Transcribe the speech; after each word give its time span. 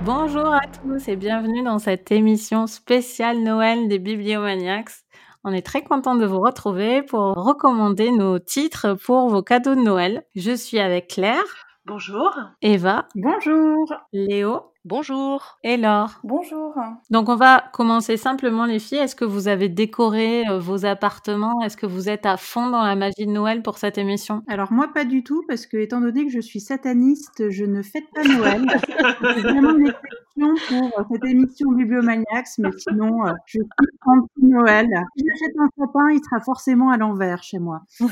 Bonjour 0.00 0.52
à 0.52 0.62
tous 0.66 1.06
et 1.06 1.14
bienvenue 1.14 1.62
dans 1.62 1.78
cette 1.78 2.10
émission 2.10 2.66
spéciale 2.66 3.40
Noël 3.44 3.86
des 3.86 4.00
Bibliomaniacs. 4.00 5.01
On 5.44 5.52
est 5.52 5.66
très 5.66 5.82
content 5.82 6.14
de 6.14 6.24
vous 6.24 6.40
retrouver 6.40 7.02
pour 7.02 7.34
recommander 7.34 8.12
nos 8.12 8.38
titres 8.38 8.94
pour 8.94 9.28
vos 9.28 9.42
cadeaux 9.42 9.74
de 9.74 9.80
Noël. 9.80 10.24
Je 10.36 10.54
suis 10.54 10.78
avec 10.78 11.08
Claire. 11.08 11.42
Bonjour. 11.84 12.30
Eva. 12.60 13.08
Bonjour. 13.16 13.92
Léo. 14.12 14.71
Bonjour. 14.84 15.58
Et 15.62 15.76
Laure. 15.76 16.18
Bonjour. 16.24 16.74
Donc 17.08 17.28
on 17.28 17.36
va 17.36 17.62
commencer 17.72 18.16
simplement 18.16 18.66
les 18.66 18.80
filles. 18.80 18.98
Est-ce 18.98 19.14
que 19.14 19.24
vous 19.24 19.46
avez 19.46 19.68
décoré 19.68 20.42
euh, 20.48 20.58
vos 20.58 20.84
appartements? 20.84 21.62
Est-ce 21.62 21.76
que 21.76 21.86
vous 21.86 22.08
êtes 22.08 22.26
à 22.26 22.36
fond 22.36 22.68
dans 22.68 22.82
la 22.82 22.96
magie 22.96 23.26
de 23.26 23.30
Noël 23.30 23.62
pour 23.62 23.78
cette 23.78 23.96
émission? 23.96 24.42
Alors 24.48 24.72
moi 24.72 24.88
pas 24.92 25.04
du 25.04 25.22
tout 25.22 25.44
parce 25.46 25.66
que 25.66 25.76
étant 25.76 26.00
donné 26.00 26.24
que 26.26 26.32
je 26.32 26.40
suis 26.40 26.58
sataniste, 26.58 27.48
je 27.50 27.64
ne 27.64 27.80
fête 27.80 28.10
pas 28.12 28.24
Noël. 28.24 28.66
C'est 29.22 29.42
vraiment 29.42 29.76
une 29.76 29.86
exception 29.86 30.54
pour 30.68 30.98
euh, 30.98 31.04
cette 31.12 31.24
émission 31.26 31.70
Bibliomaniacs, 31.70 32.58
mais 32.58 32.72
sinon 32.76 33.24
euh, 33.24 33.32
je 33.46 33.60
suis 33.60 33.68
anti-Noël. 34.04 34.88
Si 35.16 35.24
j'achète 35.24 35.56
un 35.60 35.68
sapin, 35.78 36.10
il 36.10 36.20
sera 36.24 36.40
forcément 36.40 36.90
à 36.90 36.96
l'envers 36.96 37.44
chez 37.44 37.60
moi. 37.60 37.82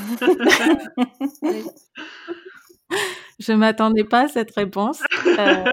Je 3.41 3.53
m'attendais 3.53 4.03
pas 4.03 4.21
à 4.25 4.27
cette 4.27 4.53
réponse. 4.55 5.01
Euh, 5.25 5.63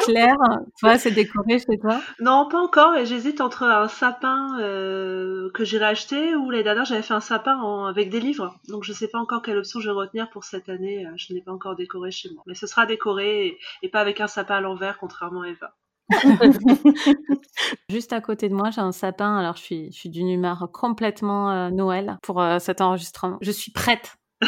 Claire, 0.00 0.34
toi, 0.80 0.98
c'est 0.98 1.12
décoré 1.12 1.58
chez 1.60 1.78
toi? 1.78 2.00
Non, 2.20 2.48
pas 2.50 2.58
encore. 2.58 2.96
Et 2.96 3.06
j'hésite 3.06 3.40
entre 3.40 3.62
un 3.62 3.86
sapin 3.86 4.58
euh, 4.60 5.50
que 5.54 5.64
j'irai 5.64 5.84
acheter 5.84 6.34
ou 6.34 6.50
l'année 6.50 6.64
dernière 6.64 6.84
j'avais 6.84 7.02
fait 7.02 7.14
un 7.14 7.20
sapin 7.20 7.56
en- 7.58 7.84
avec 7.86 8.10
des 8.10 8.18
livres. 8.18 8.56
Donc 8.68 8.82
je 8.82 8.92
sais 8.92 9.06
pas 9.06 9.18
encore 9.18 9.40
quelle 9.42 9.56
option 9.58 9.78
je 9.78 9.88
vais 9.88 9.94
retenir 9.94 10.28
pour 10.30 10.42
cette 10.42 10.68
année. 10.68 11.06
Euh, 11.06 11.10
Je 11.16 11.32
n'ai 11.32 11.42
pas 11.42 11.52
encore 11.52 11.76
décoré 11.76 12.10
chez 12.10 12.28
moi, 12.34 12.42
mais 12.46 12.54
ce 12.54 12.66
sera 12.66 12.86
décoré 12.86 13.46
et, 13.46 13.58
et 13.82 13.88
pas 13.88 14.00
avec 14.00 14.20
un 14.20 14.26
sapin 14.26 14.56
à 14.56 14.60
l'envers, 14.60 14.98
contrairement 14.98 15.42
à 15.42 15.48
Eva. 15.48 15.74
Juste 17.90 18.12
à 18.12 18.20
côté 18.20 18.48
de 18.48 18.54
moi, 18.54 18.70
j'ai 18.70 18.80
un 18.80 18.92
sapin. 18.92 19.36
Alors, 19.38 19.56
je 19.56 19.62
suis, 19.62 19.92
je 19.92 19.98
suis 19.98 20.08
d'une 20.08 20.28
humeur 20.30 20.68
complètement 20.72 21.50
euh, 21.52 21.70
Noël 21.70 22.16
pour 22.22 22.40
euh, 22.42 22.58
cet 22.58 22.80
enregistrement. 22.80 23.38
Je 23.42 23.50
suis 23.52 23.70
prête. 23.72 24.16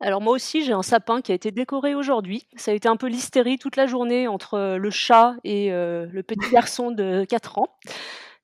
Alors 0.00 0.20
moi 0.20 0.32
aussi, 0.32 0.64
j'ai 0.64 0.72
un 0.72 0.82
sapin 0.82 1.20
qui 1.20 1.32
a 1.32 1.34
été 1.34 1.50
décoré 1.50 1.94
aujourd'hui. 1.94 2.46
Ça 2.56 2.70
a 2.70 2.74
été 2.74 2.88
un 2.88 2.96
peu 2.96 3.06
l'hystérie 3.06 3.58
toute 3.58 3.76
la 3.76 3.86
journée 3.86 4.28
entre 4.28 4.54
euh, 4.54 4.76
le 4.78 4.90
chat 4.90 5.34
et 5.44 5.72
euh, 5.72 6.06
le 6.10 6.22
petit 6.22 6.38
garçon 6.52 6.90
de 6.90 7.24
4 7.24 7.58
ans. 7.58 7.68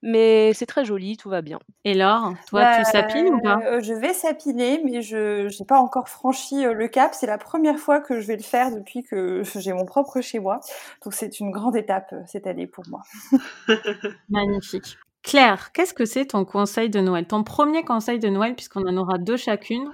Mais 0.03 0.53
c'est 0.53 0.67
très 0.67 0.85
joli, 0.85 1.17
tout 1.17 1.31
va 1.31 1.41
bien. 1.41 1.59
Et 1.85 1.95
Laure, 1.95 2.35
toi, 2.49 2.61
Bah, 2.61 2.77
tu 2.79 2.85
sapines 2.85 3.29
ou 3.35 3.41
pas? 3.41 3.59
euh, 3.65 3.81
Je 3.81 3.95
vais 3.95 4.13
sapiner, 4.13 4.83
mais 4.85 5.01
je 5.01 5.45
n'ai 5.47 5.67
pas 5.67 5.79
encore 5.81 6.09
franchi 6.11 6.65
euh, 6.67 6.75
le 6.75 6.87
cap. 6.89 7.15
C'est 7.15 7.27
la 7.27 7.39
première 7.39 7.79
fois 7.79 8.01
que 8.01 8.21
je 8.21 8.27
vais 8.27 8.37
le 8.37 8.43
faire 8.43 8.71
depuis 8.71 9.03
que 9.03 9.43
j'ai 9.57 9.73
mon 9.73 9.87
propre 9.87 10.21
chez 10.21 10.39
moi. 10.39 10.61
Donc 11.03 11.15
c'est 11.15 11.41
une 11.41 11.51
grande 11.51 11.77
étape 11.77 12.11
euh, 12.13 12.21
cette 12.27 12.47
année 12.47 12.67
pour 12.67 12.85
moi. 12.89 13.01
Magnifique. 14.29 14.99
Claire, 15.23 15.73
qu'est-ce 15.73 15.95
que 15.95 16.05
c'est 16.05 16.27
ton 16.27 16.45
conseil 16.45 16.89
de 16.91 17.01
Noël? 17.01 17.27
Ton 17.27 17.43
premier 17.43 17.83
conseil 17.83 18.19
de 18.21 18.29
Noël, 18.29 18.55
puisqu'on 18.55 18.87
en 18.87 18.97
aura 18.97 19.19
deux 19.19 19.37
chacune? 19.37 19.91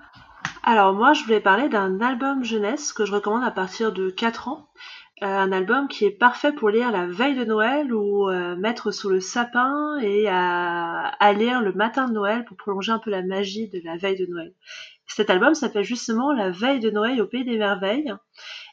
Alors 0.64 0.92
moi, 0.92 1.12
je 1.12 1.24
voulais 1.24 1.40
parler 1.40 1.68
d'un 1.68 2.00
album 2.00 2.44
jeunesse 2.44 2.92
que 2.92 3.04
je 3.04 3.12
recommande 3.12 3.42
à 3.42 3.50
partir 3.50 3.92
de 3.92 4.10
4 4.10 4.46
ans. 4.46 4.68
Euh, 5.22 5.26
un 5.26 5.50
album 5.50 5.88
qui 5.88 6.04
est 6.04 6.10
parfait 6.12 6.52
pour 6.52 6.70
lire 6.70 6.92
la 6.92 7.06
veille 7.06 7.34
de 7.34 7.44
Noël 7.44 7.92
ou 7.92 8.28
euh, 8.28 8.54
mettre 8.54 8.92
sous 8.92 9.08
le 9.08 9.18
sapin 9.18 9.98
et 10.00 10.28
à, 10.28 11.32
lire 11.36 11.62
le 11.62 11.72
matin 11.72 12.06
de 12.06 12.12
Noël 12.12 12.44
pour 12.44 12.56
prolonger 12.56 12.92
un 12.92 13.00
peu 13.00 13.10
la 13.10 13.22
magie 13.22 13.68
de 13.68 13.80
la 13.84 13.96
veille 13.96 14.16
de 14.16 14.26
Noël. 14.26 14.54
Cet 15.08 15.30
album 15.30 15.54
s'appelle 15.54 15.84
justement 15.84 16.32
La 16.32 16.50
veille 16.50 16.80
de 16.80 16.90
Noël 16.90 17.20
au 17.20 17.26
pays 17.26 17.44
des 17.44 17.58
merveilles 17.58 18.14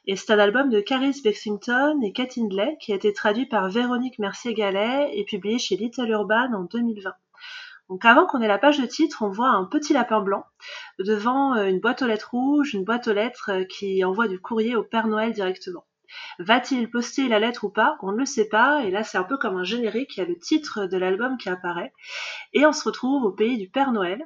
et 0.06 0.16
c'est 0.16 0.32
un 0.32 0.40
album 0.40 0.70
de 0.70 0.82
Caris 0.82 1.22
Bexington 1.24 2.00
et 2.04 2.14
Kate 2.14 2.38
Hindley 2.38 2.78
qui 2.80 2.94
a 2.94 2.96
été 2.96 3.14
traduit 3.14 3.48
par 3.48 3.68
Véronique 3.70 4.20
Mercier-Gallet 4.20 5.12
et 5.14 5.26
publié 5.26 5.58
chez 5.58 5.76
Little 5.76 6.10
Urban 6.10 6.54
en 6.54 6.64
2020. 6.66 7.14
Donc 7.90 8.06
avant 8.06 8.28
qu'on 8.28 8.42
ait 8.42 8.48
la 8.48 8.60
page 8.60 8.80
de 8.80 8.86
titre, 8.86 9.24
on 9.24 9.30
voit 9.30 9.50
un 9.50 9.66
petit 9.66 9.94
lapin 9.94 10.22
blanc 10.22 10.46
devant 11.00 11.56
euh, 11.56 11.66
une 11.66 11.80
boîte 11.80 12.04
aux 12.04 12.08
lettres 12.08 12.30
rouge, 12.32 12.76
une 12.76 12.84
boîte 12.84 13.08
aux 13.08 13.14
lettres 13.14 13.52
euh, 13.52 13.64
qui 13.64 14.04
envoie 14.04 14.28
du 14.28 14.40
courrier 14.40 14.76
au 14.76 14.84
Père 14.84 15.08
Noël 15.08 15.34
directement. 15.34 15.86
Va-t-il 16.40 16.90
poster 16.90 17.28
la 17.28 17.40
lettre 17.40 17.66
ou 17.66 17.70
pas? 17.70 17.98
On 18.02 18.12
ne 18.12 18.18
le 18.18 18.26
sait 18.26 18.48
pas, 18.48 18.84
et 18.84 18.92
là 18.92 19.04
c'est 19.04 19.18
un 19.18 19.24
peu 19.24 19.38
comme 19.38 19.58
un 19.58 19.64
générique, 19.64 20.18
il 20.18 20.20
y 20.20 20.24
a 20.24 20.28
le 20.28 20.38
titre 20.38 20.86
de 20.86 20.98
l'album 20.98 21.38
qui 21.38 21.50
apparaît, 21.50 21.94
et 22.54 22.66
on 22.66 22.74
se 22.74 22.84
retrouve 22.84 23.24
au 23.24 23.32
pays 23.32 23.58
du 23.58 23.70
Père 23.70 23.92
Noël. 23.92 24.24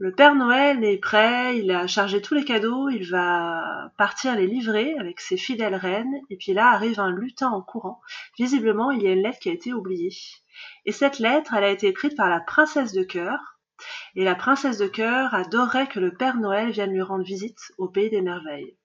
Le 0.00 0.12
Père 0.12 0.36
Noël 0.36 0.84
est 0.84 0.98
prêt, 0.98 1.58
il 1.58 1.72
a 1.72 1.88
chargé 1.88 2.22
tous 2.22 2.34
les 2.34 2.44
cadeaux, 2.44 2.88
il 2.88 3.10
va 3.10 3.90
partir 3.98 4.36
les 4.36 4.46
livrer 4.46 4.96
avec 4.96 5.18
ses 5.18 5.36
fidèles 5.36 5.74
reines, 5.74 6.20
et 6.30 6.36
puis 6.36 6.52
là 6.52 6.68
arrive 6.68 7.00
un 7.00 7.10
lutin 7.10 7.50
en 7.50 7.62
courant. 7.62 8.00
Visiblement, 8.38 8.92
il 8.92 9.02
y 9.02 9.08
a 9.08 9.12
une 9.12 9.24
lettre 9.24 9.40
qui 9.40 9.48
a 9.48 9.52
été 9.52 9.72
oubliée. 9.72 10.14
Et 10.86 10.92
cette 10.92 11.18
lettre, 11.18 11.52
elle 11.54 11.64
a 11.64 11.70
été 11.70 11.88
écrite 11.88 12.16
par 12.16 12.28
la 12.28 12.38
princesse 12.38 12.92
de 12.92 13.02
cœur, 13.02 13.58
et 14.14 14.22
la 14.22 14.36
princesse 14.36 14.78
de 14.78 14.86
cœur 14.86 15.34
adorait 15.34 15.88
que 15.88 15.98
le 15.98 16.14
Père 16.14 16.36
Noël 16.36 16.70
vienne 16.70 16.92
lui 16.92 17.02
rendre 17.02 17.24
visite 17.24 17.58
au 17.76 17.88
pays 17.88 18.08
des 18.08 18.22
merveilles. 18.22 18.76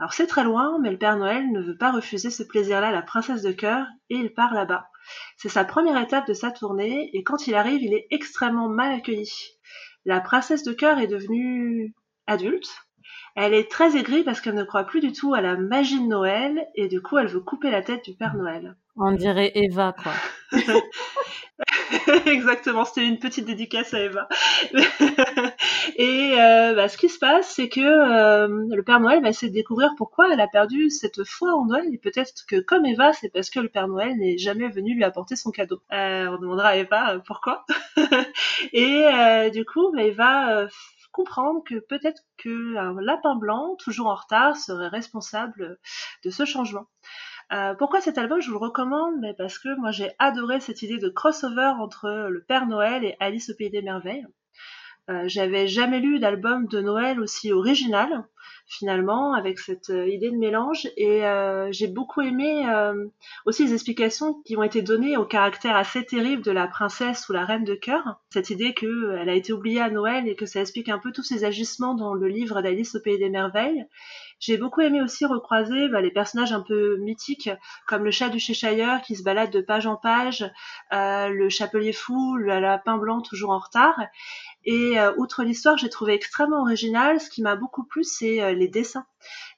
Alors 0.00 0.12
c'est 0.12 0.26
très 0.26 0.42
loin, 0.42 0.76
mais 0.80 0.90
le 0.90 0.98
Père 0.98 1.18
Noël 1.18 1.52
ne 1.52 1.62
veut 1.62 1.76
pas 1.76 1.92
refuser 1.92 2.30
ce 2.30 2.42
plaisir-là 2.42 2.88
à 2.88 2.92
la 2.92 3.02
princesse 3.02 3.42
de 3.42 3.52
cœur, 3.52 3.86
et 4.10 4.16
il 4.16 4.34
part 4.34 4.54
là-bas. 4.54 4.88
C'est 5.36 5.48
sa 5.48 5.64
première 5.64 6.02
étape 6.02 6.26
de 6.26 6.34
sa 6.34 6.50
tournée, 6.50 7.10
et 7.16 7.22
quand 7.22 7.46
il 7.46 7.54
arrive, 7.54 7.80
il 7.80 7.94
est 7.94 8.08
extrêmement 8.10 8.68
mal 8.68 8.92
accueilli. 8.92 9.30
La 10.04 10.20
princesse 10.20 10.64
de 10.64 10.72
cœur 10.72 10.98
est 10.98 11.06
devenue 11.06 11.94
adulte. 12.26 12.68
Elle 13.34 13.54
est 13.54 13.70
très 13.70 13.96
aigrie 13.96 14.24
parce 14.24 14.40
qu'elle 14.40 14.54
ne 14.54 14.64
croit 14.64 14.84
plus 14.84 15.00
du 15.00 15.12
tout 15.12 15.34
à 15.34 15.40
la 15.40 15.56
magie 15.56 16.00
de 16.00 16.06
Noël, 16.06 16.66
et 16.74 16.88
du 16.88 17.00
coup 17.00 17.18
elle 17.18 17.28
veut 17.28 17.40
couper 17.40 17.70
la 17.70 17.82
tête 17.82 18.04
du 18.04 18.14
Père 18.14 18.34
Noël. 18.34 18.76
On 18.96 19.12
dirait 19.12 19.52
Eva, 19.54 19.94
quoi. 20.02 20.12
Exactement, 22.26 22.84
c'était 22.84 23.06
une 23.06 23.18
petite 23.18 23.44
dédicace 23.44 23.92
à 23.94 24.00
Eva. 24.00 24.28
et 25.96 26.34
euh, 26.40 26.74
bah, 26.74 26.88
ce 26.88 26.96
qui 26.96 27.08
se 27.08 27.18
passe, 27.18 27.48
c'est 27.54 27.68
que 27.68 27.80
euh, 27.80 28.48
le 28.70 28.82
Père 28.82 29.00
Noël 29.00 29.22
va 29.22 29.28
essayer 29.28 29.50
de 29.50 29.54
découvrir 29.54 29.90
pourquoi 29.96 30.32
elle 30.32 30.40
a 30.40 30.48
perdu 30.48 30.90
cette 30.90 31.24
foi 31.24 31.52
en 31.54 31.66
Noël. 31.66 31.86
Et 31.92 31.98
peut-être 31.98 32.46
que 32.46 32.60
comme 32.60 32.86
Eva, 32.86 33.12
c'est 33.12 33.28
parce 33.28 33.50
que 33.50 33.60
le 33.60 33.68
Père 33.68 33.88
Noël 33.88 34.16
n'est 34.16 34.38
jamais 34.38 34.68
venu 34.68 34.94
lui 34.94 35.04
apporter 35.04 35.36
son 35.36 35.50
cadeau. 35.50 35.82
Euh, 35.92 36.28
on 36.28 36.38
demandera 36.38 36.68
à 36.68 36.76
Eva 36.76 37.14
euh, 37.14 37.18
pourquoi. 37.18 37.64
et 38.72 39.06
euh, 39.06 39.50
du 39.50 39.64
coup, 39.64 39.92
bah, 39.92 40.02
Eva 40.02 40.56
euh, 40.56 40.68
comprendre 41.12 41.62
que 41.64 41.78
peut-être 41.78 42.22
qu'un 42.38 43.00
lapin 43.00 43.36
blanc, 43.36 43.76
toujours 43.78 44.08
en 44.08 44.14
retard, 44.14 44.56
serait 44.56 44.88
responsable 44.88 45.78
de 46.24 46.30
ce 46.30 46.44
changement. 46.44 46.86
Euh, 47.52 47.74
pourquoi 47.74 48.00
cet 48.00 48.18
album 48.18 48.40
Je 48.40 48.48
vous 48.48 48.58
le 48.58 48.64
recommande? 48.64 49.14
Mais 49.20 49.34
parce 49.34 49.58
que 49.58 49.68
moi 49.78 49.90
j'ai 49.90 50.10
adoré 50.18 50.60
cette 50.60 50.82
idée 50.82 50.98
de 50.98 51.08
crossover 51.08 51.72
entre 51.78 52.28
le 52.28 52.42
Père 52.42 52.66
Noël 52.66 53.04
et 53.04 53.16
Alice 53.20 53.50
au 53.50 53.54
Pays 53.54 53.70
des 53.70 53.82
Merveilles. 53.82 54.26
Euh, 55.10 55.24
J'avais 55.26 55.66
jamais 55.66 55.98
lu 56.00 56.20
d'album 56.20 56.66
de 56.68 56.80
Noël 56.80 57.20
aussi 57.20 57.52
original 57.52 58.24
finalement 58.66 59.34
avec 59.34 59.58
cette 59.58 59.90
euh, 59.90 60.08
idée 60.08 60.30
de 60.30 60.36
mélange. 60.36 60.86
Et 60.96 61.26
euh, 61.26 61.68
j'ai 61.72 61.88
beaucoup 61.88 62.20
aimé 62.22 62.68
euh, 62.68 63.06
aussi 63.44 63.64
les 63.66 63.74
explications 63.74 64.40
qui 64.44 64.56
ont 64.56 64.62
été 64.62 64.80
données 64.82 65.16
au 65.16 65.24
caractère 65.24 65.76
assez 65.76 66.04
terrible 66.04 66.42
de 66.42 66.52
la 66.52 66.68
princesse 66.68 67.28
ou 67.28 67.32
la 67.32 67.44
reine 67.44 67.64
de 67.64 67.74
cœur. 67.74 68.20
Cette 68.30 68.50
idée 68.50 68.74
que 68.74 68.86
euh, 68.86 69.28
a 69.28 69.32
été 69.34 69.52
oubliée 69.52 69.80
à 69.80 69.90
Noël 69.90 70.28
et 70.28 70.36
que 70.36 70.46
ça 70.46 70.60
explique 70.60 70.88
un 70.88 70.98
peu 70.98 71.12
tous 71.12 71.24
ses 71.24 71.44
agissements 71.44 71.94
dans 71.94 72.14
le 72.14 72.28
livre 72.28 72.62
d'Alice 72.62 72.94
au 72.94 73.00
pays 73.00 73.18
des 73.18 73.30
merveilles. 73.30 73.84
J'ai 74.38 74.56
beaucoup 74.56 74.80
aimé 74.80 75.00
aussi 75.00 75.24
recroiser 75.24 75.88
bah, 75.88 76.00
les 76.00 76.10
personnages 76.10 76.52
un 76.52 76.62
peu 76.62 76.96
mythiques 76.98 77.50
comme 77.86 78.04
le 78.04 78.10
chat 78.10 78.28
du 78.28 78.40
Cheshire 78.40 79.00
qui 79.04 79.14
se 79.16 79.22
balade 79.22 79.50
de 79.50 79.60
page 79.60 79.86
en 79.86 79.96
page, 79.96 80.44
euh, 80.92 81.28
le 81.28 81.48
chapelier 81.48 81.92
fou, 81.92 82.36
le 82.36 82.58
lapin 82.58 82.98
blanc 82.98 83.20
toujours 83.20 83.50
en 83.50 83.58
retard. 83.58 83.98
Et 84.64 84.98
euh, 84.98 85.12
outre 85.16 85.42
l'histoire, 85.42 85.76
j'ai 85.76 85.88
trouvé 85.88 86.14
extrêmement 86.14 86.60
original. 86.60 87.20
Ce 87.20 87.28
qui 87.28 87.42
m'a 87.42 87.56
beaucoup 87.56 87.84
plu, 87.84 88.04
c'est 88.04 88.40
euh, 88.40 88.52
les 88.52 88.68
dessins. 88.68 89.06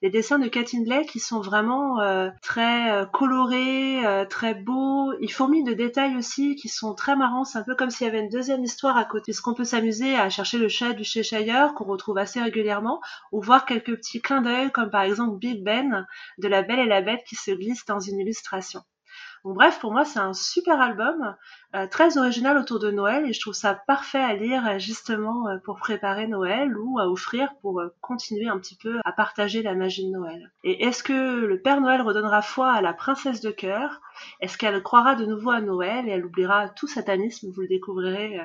Les 0.02 0.10
dessins 0.10 0.38
de 0.38 0.48
Kat 0.48 0.64
Hindley 0.74 1.06
qui 1.06 1.20
sont 1.20 1.40
vraiment 1.40 2.00
euh, 2.00 2.30
très 2.42 2.92
euh, 2.92 3.06
colorés, 3.06 4.04
euh, 4.06 4.24
très 4.24 4.54
beaux. 4.54 5.12
Ils 5.20 5.32
fourmillent 5.32 5.64
de 5.64 5.72
détails 5.72 6.16
aussi 6.16 6.56
qui 6.56 6.68
sont 6.68 6.94
très 6.94 7.16
marrants. 7.16 7.44
C'est 7.44 7.58
un 7.58 7.62
peu 7.62 7.74
comme 7.74 7.90
s'il 7.90 8.06
y 8.06 8.10
avait 8.10 8.20
une 8.20 8.28
deuxième 8.28 8.64
histoire 8.64 8.96
à 8.96 9.04
côté. 9.04 9.30
Est-ce 9.30 9.42
qu'on 9.42 9.54
peut 9.54 9.64
s'amuser 9.64 10.16
à 10.16 10.28
chercher 10.30 10.58
le 10.58 10.68
chat 10.68 10.92
du 10.92 11.04
Cheshire 11.04 11.74
qu'on 11.74 11.84
retrouve 11.84 12.18
assez 12.18 12.40
régulièrement 12.40 13.00
ou 13.32 13.40
voir 13.40 13.64
quelques 13.66 13.96
petits 13.96 14.20
clins 14.20 14.42
d'œil 14.42 14.70
comme 14.72 14.90
par 14.90 15.02
exemple 15.02 15.38
Big 15.38 15.62
Ben 15.62 16.06
de 16.38 16.48
La 16.48 16.62
Belle 16.62 16.80
et 16.80 16.86
la 16.86 17.00
Bête 17.00 17.24
qui 17.26 17.36
se 17.36 17.50
glisse 17.50 17.84
dans 17.86 18.00
une 18.00 18.18
illustration. 18.18 18.82
Bon, 19.44 19.52
bref, 19.52 19.78
pour 19.78 19.92
moi, 19.92 20.04
c'est 20.06 20.18
un 20.18 20.32
super 20.32 20.80
album. 20.80 21.36
Euh, 21.74 21.88
très 21.88 22.18
original 22.18 22.56
autour 22.56 22.78
de 22.78 22.92
Noël 22.92 23.26
et 23.26 23.32
je 23.32 23.40
trouve 23.40 23.54
ça 23.54 23.74
parfait 23.74 24.22
à 24.22 24.34
lire 24.34 24.64
euh, 24.66 24.78
justement 24.78 25.48
euh, 25.48 25.56
pour 25.64 25.76
préparer 25.76 26.28
Noël 26.28 26.76
ou 26.78 27.00
à 27.00 27.08
offrir 27.08 27.48
pour 27.62 27.82
continuer 28.00 28.46
un 28.46 28.58
petit 28.58 28.76
peu 28.76 29.00
à 29.04 29.10
partager 29.10 29.60
la 29.62 29.74
magie 29.74 30.06
de 30.06 30.12
Noël. 30.12 30.52
Et 30.62 30.84
est-ce 30.84 31.02
que 31.02 31.44
le 31.44 31.60
Père 31.60 31.80
Noël 31.80 32.00
redonnera 32.00 32.42
foi 32.42 32.72
à 32.72 32.80
la 32.80 32.92
princesse 32.92 33.40
de 33.40 33.50
cœur 33.50 34.00
Est-ce 34.40 34.58
qu'elle 34.58 34.82
croira 34.82 35.14
de 35.14 35.26
nouveau 35.26 35.50
à 35.50 35.60
Noël 35.60 36.08
et 36.08 36.12
elle 36.12 36.24
oubliera 36.24 36.68
tout 36.68 36.86
satanisme 36.86 37.50
Vous 37.50 37.62
le 37.62 37.68
découvrirez 37.68 38.40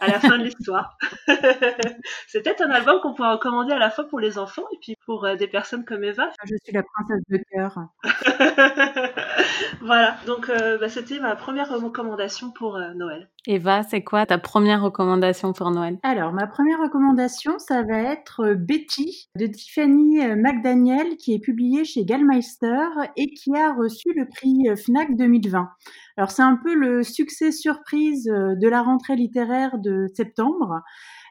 à 0.00 0.06
la 0.08 0.20
fin 0.20 0.38
de 0.38 0.44
l'histoire. 0.44 0.96
C'est 2.28 2.42
peut-être 2.42 2.62
un 2.62 2.70
album 2.70 3.00
qu'on 3.00 3.14
pourra 3.14 3.32
recommander 3.32 3.72
à 3.72 3.78
la 3.78 3.90
fois 3.90 4.04
pour 4.04 4.20
les 4.20 4.38
enfants 4.38 4.64
et 4.72 4.78
puis 4.80 4.96
pour 5.06 5.26
des 5.36 5.48
personnes 5.48 5.84
comme 5.84 6.04
Eva. 6.04 6.30
Je 6.44 6.56
suis 6.62 6.72
la 6.72 6.82
princesse 6.82 7.22
de 7.28 7.38
cœur. 7.50 7.78
voilà, 9.80 10.16
donc 10.26 10.48
bah, 10.48 10.88
c'était 10.88 11.20
ma 11.20 11.36
première 11.36 11.68
recommandation 11.68 12.50
pour 12.50 12.76
euh, 12.76 12.94
Noël. 12.94 13.28
Eva, 13.46 13.82
c'est 13.82 14.02
quoi 14.02 14.24
ta 14.24 14.38
première 14.38 14.82
recommandation 14.82 15.52
pour 15.52 15.70
Noël? 15.70 15.98
Alors, 16.02 16.32
ma 16.32 16.46
première 16.46 16.80
recommandation, 16.80 17.58
ça 17.58 17.82
va 17.82 17.98
être 17.98 18.40
euh, 18.40 18.54
Betty 18.54 19.28
de 19.36 19.46
Tiffany 19.46 20.24
euh, 20.24 20.34
McDaniel, 20.34 21.16
qui 21.18 21.34
est 21.34 21.38
publiée 21.38 21.84
chez 21.84 22.06
Gallmeister 22.06 22.86
et 23.16 23.26
qui 23.34 23.54
a 23.54 23.74
reçu 23.74 24.14
le 24.16 24.26
prix 24.26 24.64
FNAC 24.74 25.14
2020. 25.16 25.68
Alors, 26.16 26.30
c'est 26.30 26.42
un 26.42 26.56
peu 26.56 26.74
le 26.74 27.02
succès 27.02 27.52
surprise 27.52 28.24
de 28.24 28.68
la 28.68 28.82
rentrée 28.82 29.16
littéraire 29.16 29.78
de 29.78 30.06
septembre. 30.14 30.80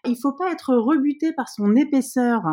Il 0.06 0.18
faut 0.22 0.34
pas 0.34 0.52
être 0.52 0.76
rebuté 0.76 1.32
par 1.32 1.50
son 1.50 1.76
épaisseur, 1.76 2.44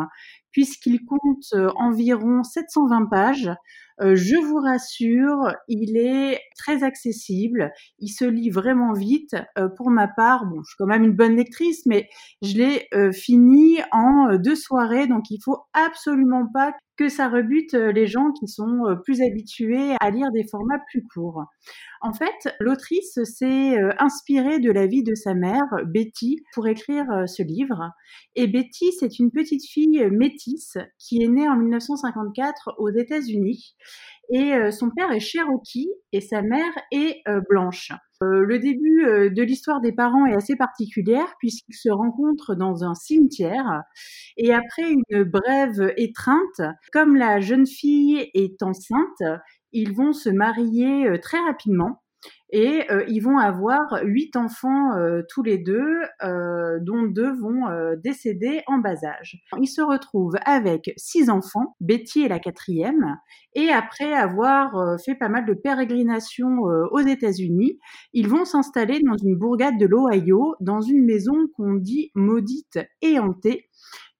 puisqu'il 0.51 1.05
compte 1.05 1.53
environ 1.75 2.43
720 2.43 3.05
pages. 3.07 3.51
Euh, 4.01 4.15
je 4.15 4.35
vous 4.35 4.57
rassure, 4.57 5.53
il 5.67 5.97
est 5.97 6.39
très 6.57 6.83
accessible, 6.83 7.71
il 7.99 8.09
se 8.09 8.25
lit 8.25 8.49
vraiment 8.49 8.93
vite. 8.93 9.35
Euh, 9.57 9.69
pour 9.69 9.91
ma 9.91 10.07
part, 10.07 10.45
bon, 10.45 10.61
je 10.63 10.69
suis 10.69 10.75
quand 10.77 10.87
même 10.87 11.03
une 11.03 11.15
bonne 11.15 11.35
lectrice, 11.35 11.85
mais 11.85 12.09
je 12.41 12.57
l'ai 12.57 12.87
euh, 12.93 13.11
fini 13.11 13.77
en 13.91 14.37
deux 14.37 14.55
soirées, 14.55 15.07
donc 15.07 15.29
il 15.29 15.39
faut 15.43 15.59
absolument 15.73 16.47
pas 16.51 16.73
que 16.97 17.09
ça 17.09 17.29
rebute 17.29 17.73
les 17.73 18.05
gens 18.05 18.31
qui 18.31 18.47
sont 18.47 18.83
plus 19.03 19.21
habitués 19.21 19.95
à 19.99 20.11
lire 20.11 20.31
des 20.31 20.43
formats 20.43 20.79
plus 20.91 21.03
courts. 21.13 21.43
En 22.01 22.13
fait, 22.13 22.55
l'autrice 22.59 23.19
s'est 23.23 23.75
inspirée 23.97 24.59
de 24.59 24.71
la 24.71 24.85
vie 24.85 25.03
de 25.03 25.15
sa 25.15 25.33
mère, 25.33 25.63
Betty, 25.85 26.43
pour 26.53 26.67
écrire 26.67 27.05
ce 27.27 27.43
livre. 27.43 27.91
Et 28.35 28.47
Betty, 28.47 28.91
c'est 28.99 29.19
une 29.19 29.31
petite 29.31 29.65
fille 29.65 30.07
métisse 30.11 30.77
qui 30.99 31.23
est 31.23 31.27
née 31.27 31.49
en 31.49 31.55
1954 31.55 32.75
aux 32.77 32.89
États-Unis 32.89 33.75
et 34.31 34.53
euh, 34.53 34.71
son 34.71 34.89
père 34.89 35.11
est 35.11 35.19
Cherokee 35.19 35.89
et 36.13 36.21
sa 36.21 36.41
mère 36.41 36.71
est 36.91 37.21
euh, 37.27 37.41
blanche. 37.49 37.91
Euh, 38.23 38.45
le 38.45 38.59
début 38.59 39.31
de 39.31 39.41
l'histoire 39.41 39.81
des 39.81 39.91
parents 39.91 40.25
est 40.25 40.35
assez 40.35 40.55
particulière 40.55 41.33
puisqu'ils 41.39 41.75
se 41.75 41.89
rencontrent 41.89 42.55
dans 42.55 42.83
un 42.83 42.93
cimetière 42.93 43.81
et 44.37 44.53
après 44.53 44.91
une 44.91 45.23
brève 45.23 45.91
étreinte, 45.97 46.61
comme 46.93 47.15
la 47.15 47.39
jeune 47.39 47.65
fille 47.65 48.29
est 48.35 48.61
enceinte, 48.61 49.23
ils 49.71 49.93
vont 49.93 50.13
se 50.13 50.29
marier 50.29 51.19
très 51.19 51.39
rapidement 51.39 52.03
et 52.51 52.91
euh, 52.91 53.05
ils 53.07 53.21
vont 53.21 53.37
avoir 53.37 54.01
huit 54.03 54.35
enfants 54.35 54.95
euh, 54.97 55.21
tous 55.29 55.41
les 55.41 55.57
deux, 55.57 56.01
euh, 56.23 56.79
dont 56.81 57.03
deux 57.03 57.33
vont 57.33 57.61
décéder 58.03 58.61
en 58.67 58.77
bas 58.77 59.05
âge. 59.05 59.41
Ils 59.59 59.67
se 59.67 59.81
retrouvent 59.81 60.37
avec 60.45 60.93
six 60.97 61.29
enfants, 61.29 61.75
Betty 61.79 62.23
est 62.23 62.27
la 62.27 62.39
quatrième, 62.39 63.17
et 63.53 63.69
après 63.69 64.13
avoir 64.13 64.99
fait 65.03 65.15
pas 65.15 65.29
mal 65.29 65.45
de 65.45 65.53
pérégrinations 65.53 66.59
aux 66.91 66.99
États-Unis, 66.99 67.79
ils 68.13 68.27
vont 68.27 68.45
s'installer 68.45 69.01
dans 69.01 69.17
une 69.17 69.35
bourgade 69.35 69.77
de 69.77 69.85
l'Ohio, 69.85 70.55
dans 70.59 70.81
une 70.81 71.05
maison 71.05 71.47
qu'on 71.55 71.73
dit 71.73 72.11
maudite 72.15 72.79
et 73.01 73.19
hantée, 73.19 73.69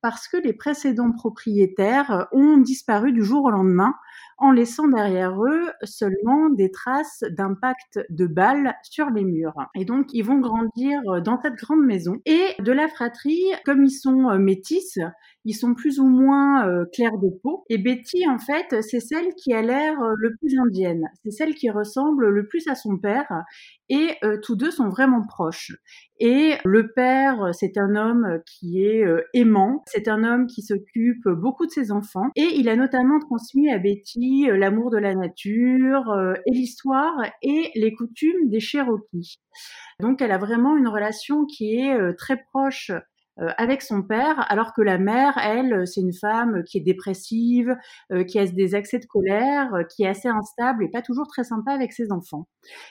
parce 0.02 0.28
que 0.28 0.38
les 0.38 0.54
précédents 0.54 1.12
propriétaires 1.12 2.28
ont 2.32 2.58
disparu 2.58 3.14
du 3.14 3.24
jour 3.24 3.46
au 3.46 3.52
lendemain 3.52 3.94
en 4.42 4.52
laissant 4.52 4.88
derrière 4.88 5.42
eux 5.44 5.70
seulement 5.84 6.50
des 6.50 6.72
traces 6.72 7.24
d'impact 7.30 8.00
de 8.10 8.26
balles 8.26 8.76
sur 8.84 9.10
les 9.12 9.24
murs. 9.24 9.56
Et 9.76 9.86
donc, 9.86 10.08
ils 10.14 10.24
vont 10.24 10.40
grandir 10.40 11.00
dans 11.24 11.40
cette 11.42 11.56
grande 11.56 11.86
maison. 11.86 12.18
Et 12.26 12.42
de 12.60 12.72
la 12.72 12.88
fratrie, 12.88 13.44
comme 13.66 13.84
ils 13.84 13.92
sont 13.92 14.30
euh, 14.30 14.38
métis, 14.38 14.98
ils 15.46 15.54
sont 15.54 15.74
plus 15.74 16.00
ou 16.00 16.08
moins 16.08 16.68
euh, 16.68 16.86
clairs 16.94 17.18
de 17.18 17.30
peau. 17.42 17.64
Et 17.70 17.78
Betty, 17.78 18.28
en 18.28 18.38
fait, 18.38 18.82
c'est 18.82 19.00
celle 19.00 19.34
qui 19.36 19.54
a 19.54 19.62
l'air 19.62 20.00
euh, 20.02 20.14
le 20.18 20.36
plus 20.36 20.58
indienne. 20.60 21.04
C'est 21.24 21.32
celle 21.32 21.56
qui 21.56 21.70
ressemble 21.70 22.30
le 22.30 22.48
plus 22.48 22.68
à 22.68 22.76
son 22.76 22.98
père. 22.98 23.32
Et 23.90 24.16
tous 24.42 24.56
deux 24.56 24.72
sont 24.72 24.88
vraiment 24.88 25.22
proches. 25.28 25.74
Et 26.18 26.54
le 26.64 26.94
père, 26.94 27.50
c'est 27.52 27.78
un 27.78 27.96
homme 27.98 28.40
qui 28.46 28.86
est 28.86 29.04
aimant. 29.34 29.84
C'est 29.86 30.08
un 30.08 30.24
homme 30.24 30.48
qui 30.48 30.62
s'occupe 30.62 31.28
beaucoup 31.28 31.66
de 31.66 31.72
ses 31.72 31.92
enfants. 31.92 32.30
Et 32.38 32.48
il 32.56 32.70
a 32.70 32.78
notamment 32.78 33.20
transmis 33.20 33.70
à 33.70 33.80
Betty 33.80 34.31
euh, 34.50 34.58
l'amour 34.58 34.92
de 34.92 34.98
la 34.98 35.16
nature 35.16 36.10
euh, 36.12 36.34
et 36.46 36.52
l'histoire 36.52 37.14
et 37.42 37.72
les 37.76 37.94
coutumes 37.94 38.50
des 38.50 38.60
Cherokees. 38.60 39.40
Donc 40.00 40.22
elle 40.22 40.32
a 40.32 40.38
vraiment 40.38 40.78
une 40.78 40.88
relation 40.88 41.46
qui 41.46 41.76
est 41.76 41.94
euh, 41.94 42.14
très 42.18 42.38
proche 42.52 42.92
avec 43.58 43.82
son 43.82 44.04
père, 44.04 44.46
alors 44.52 44.72
que 44.74 44.84
la 44.84 45.00
mère, 45.00 45.36
elle, 45.38 45.88
c'est 45.88 46.02
une 46.02 46.14
femme 46.14 46.64
qui 46.64 46.78
est 46.78 46.82
dépressive, 46.82 47.76
qui 48.28 48.38
a 48.38 48.46
des 48.46 48.76
accès 48.76 49.00
de 49.00 49.06
colère, 49.06 49.72
qui 49.90 50.04
est 50.04 50.08
assez 50.08 50.28
instable 50.28 50.84
et 50.84 50.90
pas 50.90 51.02
toujours 51.02 51.26
très 51.28 51.46
sympa 51.46 51.72
avec 51.72 51.92
ses 51.92 52.12
enfants. 52.12 52.48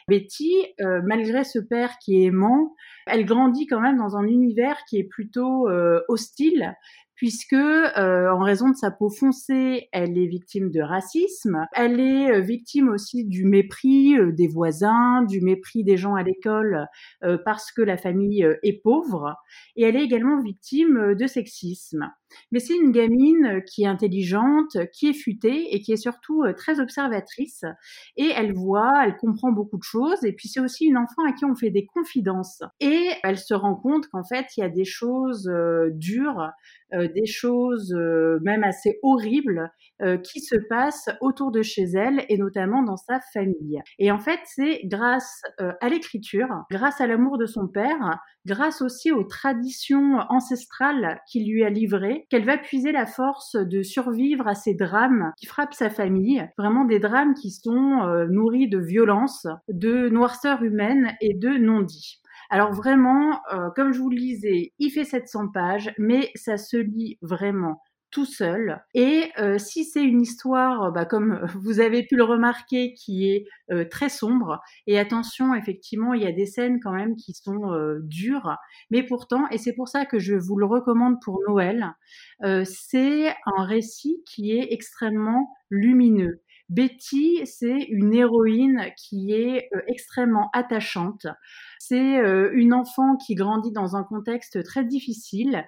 Betty, 0.08 0.52
malgré 1.04 1.44
ce 1.44 1.60
père 1.60 1.98
qui 2.02 2.16
est 2.16 2.24
aimant, 2.24 2.74
elle 3.06 3.26
grandit 3.26 3.66
quand 3.66 3.80
même 3.80 3.98
dans 3.98 4.16
un 4.16 4.26
univers 4.26 4.78
qui 4.88 4.96
est 4.96 5.04
plutôt 5.08 5.68
hostile, 6.08 6.74
puisque 7.20 7.52
euh, 7.52 8.30
en 8.32 8.42
raison 8.42 8.70
de 8.70 8.74
sa 8.74 8.90
peau 8.90 9.10
foncée, 9.10 9.90
elle 9.92 10.16
est 10.16 10.26
victime 10.26 10.70
de 10.70 10.80
racisme, 10.80 11.66
elle 11.74 12.00
est 12.00 12.32
euh, 12.32 12.40
victime 12.40 12.88
aussi 12.88 13.26
du 13.26 13.44
mépris 13.44 14.16
euh, 14.16 14.32
des 14.32 14.48
voisins, 14.48 15.22
du 15.28 15.42
mépris 15.42 15.84
des 15.84 15.98
gens 15.98 16.14
à 16.14 16.22
l'école 16.22 16.86
parce 17.44 17.72
que 17.72 17.82
la 17.82 17.98
famille 17.98 18.46
est 18.62 18.82
pauvre, 18.82 19.34
et 19.76 19.82
elle 19.82 19.96
est 19.96 20.02
également 20.02 20.40
victime 20.40 21.14
de 21.14 21.26
sexisme. 21.26 22.10
Mais 22.52 22.58
c'est 22.58 22.76
une 22.76 22.92
gamine 22.92 23.62
qui 23.66 23.82
est 23.82 23.86
intelligente, 23.86 24.76
qui 24.92 25.08
est 25.08 25.14
futée 25.14 25.74
et 25.74 25.80
qui 25.80 25.92
est 25.92 25.96
surtout 25.96 26.44
très 26.56 26.80
observatrice, 26.80 27.64
et 28.16 28.30
elle 28.34 28.52
voit, 28.54 29.04
elle 29.04 29.16
comprend 29.16 29.52
beaucoup 29.52 29.78
de 29.78 29.82
choses, 29.82 30.24
et 30.24 30.32
puis 30.32 30.48
c'est 30.48 30.60
aussi 30.60 30.86
une 30.86 30.96
enfant 30.96 31.24
à 31.28 31.32
qui 31.32 31.44
on 31.44 31.54
fait 31.54 31.70
des 31.70 31.86
confidences, 31.86 32.62
et 32.80 33.08
elle 33.22 33.38
se 33.38 33.54
rend 33.54 33.74
compte 33.74 34.08
qu'en 34.08 34.24
fait 34.24 34.46
il 34.56 34.60
y 34.60 34.64
a 34.64 34.68
des 34.68 34.84
choses 34.84 35.50
dures 35.92 36.50
euh, 36.92 37.06
des 37.06 37.26
choses 37.26 37.94
euh, 37.94 38.40
même 38.42 38.64
assez 38.64 38.98
horribles 39.02 39.70
euh, 40.02 40.18
qui 40.18 40.40
se 40.40 40.56
passent 40.56 41.08
autour 41.20 41.52
de 41.52 41.62
chez 41.62 41.84
elle 41.84 42.24
et 42.28 42.36
notamment 42.36 42.82
dans 42.82 42.96
sa 42.96 43.20
famille. 43.32 43.80
Et 44.00 44.10
en 44.10 44.18
fait, 44.18 44.40
c'est 44.44 44.80
grâce 44.84 45.42
à 45.58 45.88
l'écriture, 45.88 46.48
grâce 46.70 47.00
à 47.00 47.06
l'amour 47.06 47.38
de 47.38 47.46
son 47.46 47.68
père, 47.68 48.18
grâce 48.46 48.82
aussi 48.82 49.12
aux 49.12 49.24
traditions 49.24 50.18
ancestrales 50.28 51.20
qu'il 51.28 51.50
lui 51.50 51.64
a 51.64 51.70
livrées, 51.70 52.26
qu'elle 52.30 52.44
va 52.44 52.58
puiser 52.58 52.92
la 52.92 53.06
force 53.06 53.56
de 53.56 53.82
survivre 53.82 54.46
à 54.48 54.54
ces 54.54 54.74
drames 54.74 55.32
qui 55.36 55.46
frappent 55.46 55.74
sa 55.74 55.90
famille, 55.90 56.48
vraiment 56.58 56.84
des 56.84 56.98
drames 56.98 57.34
qui 57.34 57.50
sont 57.50 58.26
nourris 58.28 58.68
de 58.68 58.78
violence, 58.78 59.46
de 59.68 60.08
noirceur 60.08 60.62
humaine 60.62 61.14
et 61.20 61.34
de 61.34 61.50
non-dits. 61.50 62.20
Alors 62.50 62.72
vraiment, 62.72 63.40
euh, 63.52 63.70
comme 63.76 63.92
je 63.92 64.00
vous 64.00 64.10
le 64.10 64.16
disais, 64.16 64.72
il 64.80 64.90
fait 64.90 65.04
700 65.04 65.48
pages, 65.48 65.92
mais 65.98 66.30
ça 66.34 66.56
se 66.56 66.76
lit 66.76 67.16
vraiment 67.22 67.80
tout 68.10 68.24
seul. 68.24 68.82
Et 68.94 69.30
euh, 69.38 69.58
si 69.58 69.84
c'est 69.84 70.02
une 70.02 70.20
histoire, 70.20 70.92
bah, 70.92 71.04
comme 71.04 71.40
vous 71.62 71.80
avez 71.80 72.04
pu 72.04 72.16
le 72.16 72.24
remarquer, 72.24 72.94
qui 72.94 73.28
est 73.28 73.46
euh, 73.70 73.84
très 73.84 74.08
sombre, 74.08 74.60
et 74.86 74.98
attention, 74.98 75.54
effectivement, 75.54 76.14
il 76.14 76.22
y 76.22 76.26
a 76.26 76.32
des 76.32 76.46
scènes 76.46 76.80
quand 76.80 76.92
même 76.92 77.16
qui 77.16 77.32
sont 77.32 77.72
dures, 78.02 78.56
mais 78.90 79.02
pourtant, 79.02 79.48
et 79.50 79.58
c'est 79.58 79.74
pour 79.74 79.88
ça 79.88 80.04
que 80.04 80.18
je 80.18 80.34
vous 80.34 80.56
le 80.56 80.66
recommande 80.66 81.16
pour 81.24 81.40
Noël, 81.48 81.94
c'est 82.64 83.34
un 83.46 83.64
récit 83.64 84.22
qui 84.26 84.52
est 84.52 84.72
extrêmement 84.72 85.54
lumineux. 85.70 86.42
Betty, 86.68 87.40
c'est 87.46 87.86
une 87.88 88.14
héroïne 88.14 88.86
qui 88.96 89.32
est 89.32 89.68
extrêmement 89.88 90.50
attachante. 90.52 91.26
C'est 91.78 92.20
une 92.52 92.74
enfant 92.74 93.16
qui 93.16 93.34
grandit 93.34 93.72
dans 93.72 93.96
un 93.96 94.04
contexte 94.04 94.62
très 94.64 94.84
difficile 94.84 95.64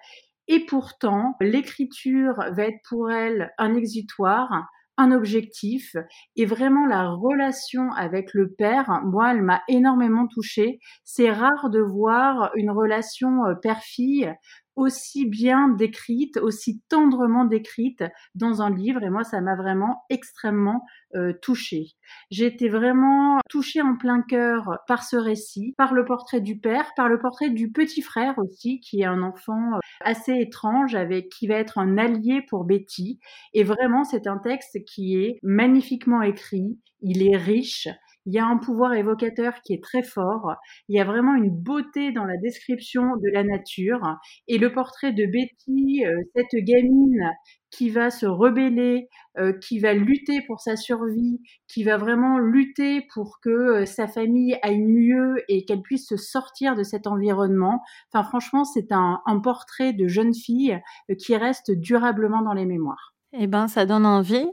et 0.52 0.60
pourtant 0.66 1.34
l'écriture 1.40 2.34
va 2.50 2.64
être 2.64 2.82
pour 2.86 3.10
elle 3.10 3.52
un 3.56 3.74
exutoire, 3.74 4.68
un 4.98 5.10
objectif 5.10 5.96
et 6.36 6.44
vraiment 6.44 6.84
la 6.84 7.08
relation 7.08 7.90
avec 7.92 8.34
le 8.34 8.52
père, 8.52 9.00
moi, 9.02 9.32
elle 9.32 9.40
m'a 9.40 9.62
énormément 9.68 10.26
touchée. 10.26 10.78
C'est 11.04 11.30
rare 11.30 11.70
de 11.70 11.80
voir 11.80 12.50
une 12.54 12.70
relation 12.70 13.46
euh, 13.46 13.54
père-fille 13.54 14.30
aussi 14.76 15.28
bien 15.28 15.68
décrite, 15.68 16.36
aussi 16.38 16.80
tendrement 16.88 17.44
décrite 17.44 18.04
dans 18.34 18.62
un 18.62 18.70
livre 18.70 19.02
et 19.02 19.10
moi 19.10 19.24
ça 19.24 19.40
m'a 19.40 19.54
vraiment 19.54 20.04
extrêmement 20.10 20.84
euh, 21.14 21.32
touchée. 21.42 21.88
J'ai 22.30 22.46
été 22.46 22.68
vraiment 22.68 23.38
touchée 23.48 23.82
en 23.82 23.96
plein 23.96 24.22
cœur 24.22 24.78
par 24.86 25.02
ce 25.04 25.16
récit, 25.16 25.74
par 25.76 25.92
le 25.92 26.04
portrait 26.04 26.40
du 26.40 26.58
père, 26.58 26.90
par 26.96 27.08
le 27.08 27.18
portrait 27.18 27.50
du 27.50 27.70
petit 27.70 28.02
frère 28.02 28.38
aussi 28.38 28.80
qui 28.80 29.02
est 29.02 29.06
un 29.06 29.22
enfant 29.22 29.74
euh, 29.74 29.78
assez 30.00 30.32
étrange 30.32 30.94
avec 30.94 31.28
qui 31.28 31.46
va 31.46 31.56
être 31.56 31.78
un 31.78 31.98
allié 31.98 32.42
pour 32.48 32.64
Betty 32.64 33.20
et 33.52 33.64
vraiment 33.64 34.04
c'est 34.04 34.26
un 34.26 34.38
texte 34.38 34.84
qui 34.84 35.16
est 35.16 35.38
magnifiquement 35.42 36.22
écrit, 36.22 36.78
il 37.00 37.22
est 37.22 37.36
riche, 37.36 37.88
il 38.26 38.34
y 38.34 38.38
a 38.38 38.46
un 38.46 38.56
pouvoir 38.56 38.94
évocateur 38.94 39.54
qui 39.62 39.74
est 39.74 39.82
très 39.82 40.02
fort. 40.02 40.54
Il 40.88 40.96
y 40.96 41.00
a 41.00 41.04
vraiment 41.04 41.34
une 41.34 41.50
beauté 41.50 42.12
dans 42.12 42.24
la 42.24 42.36
description 42.36 43.16
de 43.16 43.32
la 43.32 43.42
nature. 43.44 44.16
Et 44.48 44.58
le 44.58 44.72
portrait 44.72 45.12
de 45.12 45.26
Betty, 45.26 46.04
euh, 46.04 46.12
cette 46.34 46.64
gamine 46.64 47.30
qui 47.70 47.88
va 47.88 48.10
se 48.10 48.26
rebeller, 48.26 49.08
euh, 49.38 49.54
qui 49.58 49.78
va 49.78 49.94
lutter 49.94 50.42
pour 50.46 50.60
sa 50.60 50.76
survie, 50.76 51.40
qui 51.66 51.84
va 51.84 51.96
vraiment 51.96 52.38
lutter 52.38 53.06
pour 53.14 53.38
que 53.42 53.50
euh, 53.50 53.86
sa 53.86 54.06
famille 54.06 54.56
aille 54.62 54.82
mieux 54.82 55.36
et 55.48 55.64
qu'elle 55.64 55.80
puisse 55.80 56.06
se 56.06 56.16
sortir 56.16 56.76
de 56.76 56.82
cet 56.82 57.06
environnement. 57.06 57.80
Enfin, 58.12 58.28
franchement, 58.28 58.64
c'est 58.64 58.92
un, 58.92 59.20
portrait 59.42 59.92
de 59.92 60.06
jeune 60.06 60.34
fille 60.34 60.78
qui 61.18 61.34
reste 61.34 61.72
durablement 61.72 62.42
dans 62.42 62.52
les 62.52 62.66
mémoires. 62.66 63.14
Eh 63.32 63.46
ben, 63.46 63.66
ça 63.66 63.86
donne 63.86 64.06
envie. 64.06 64.46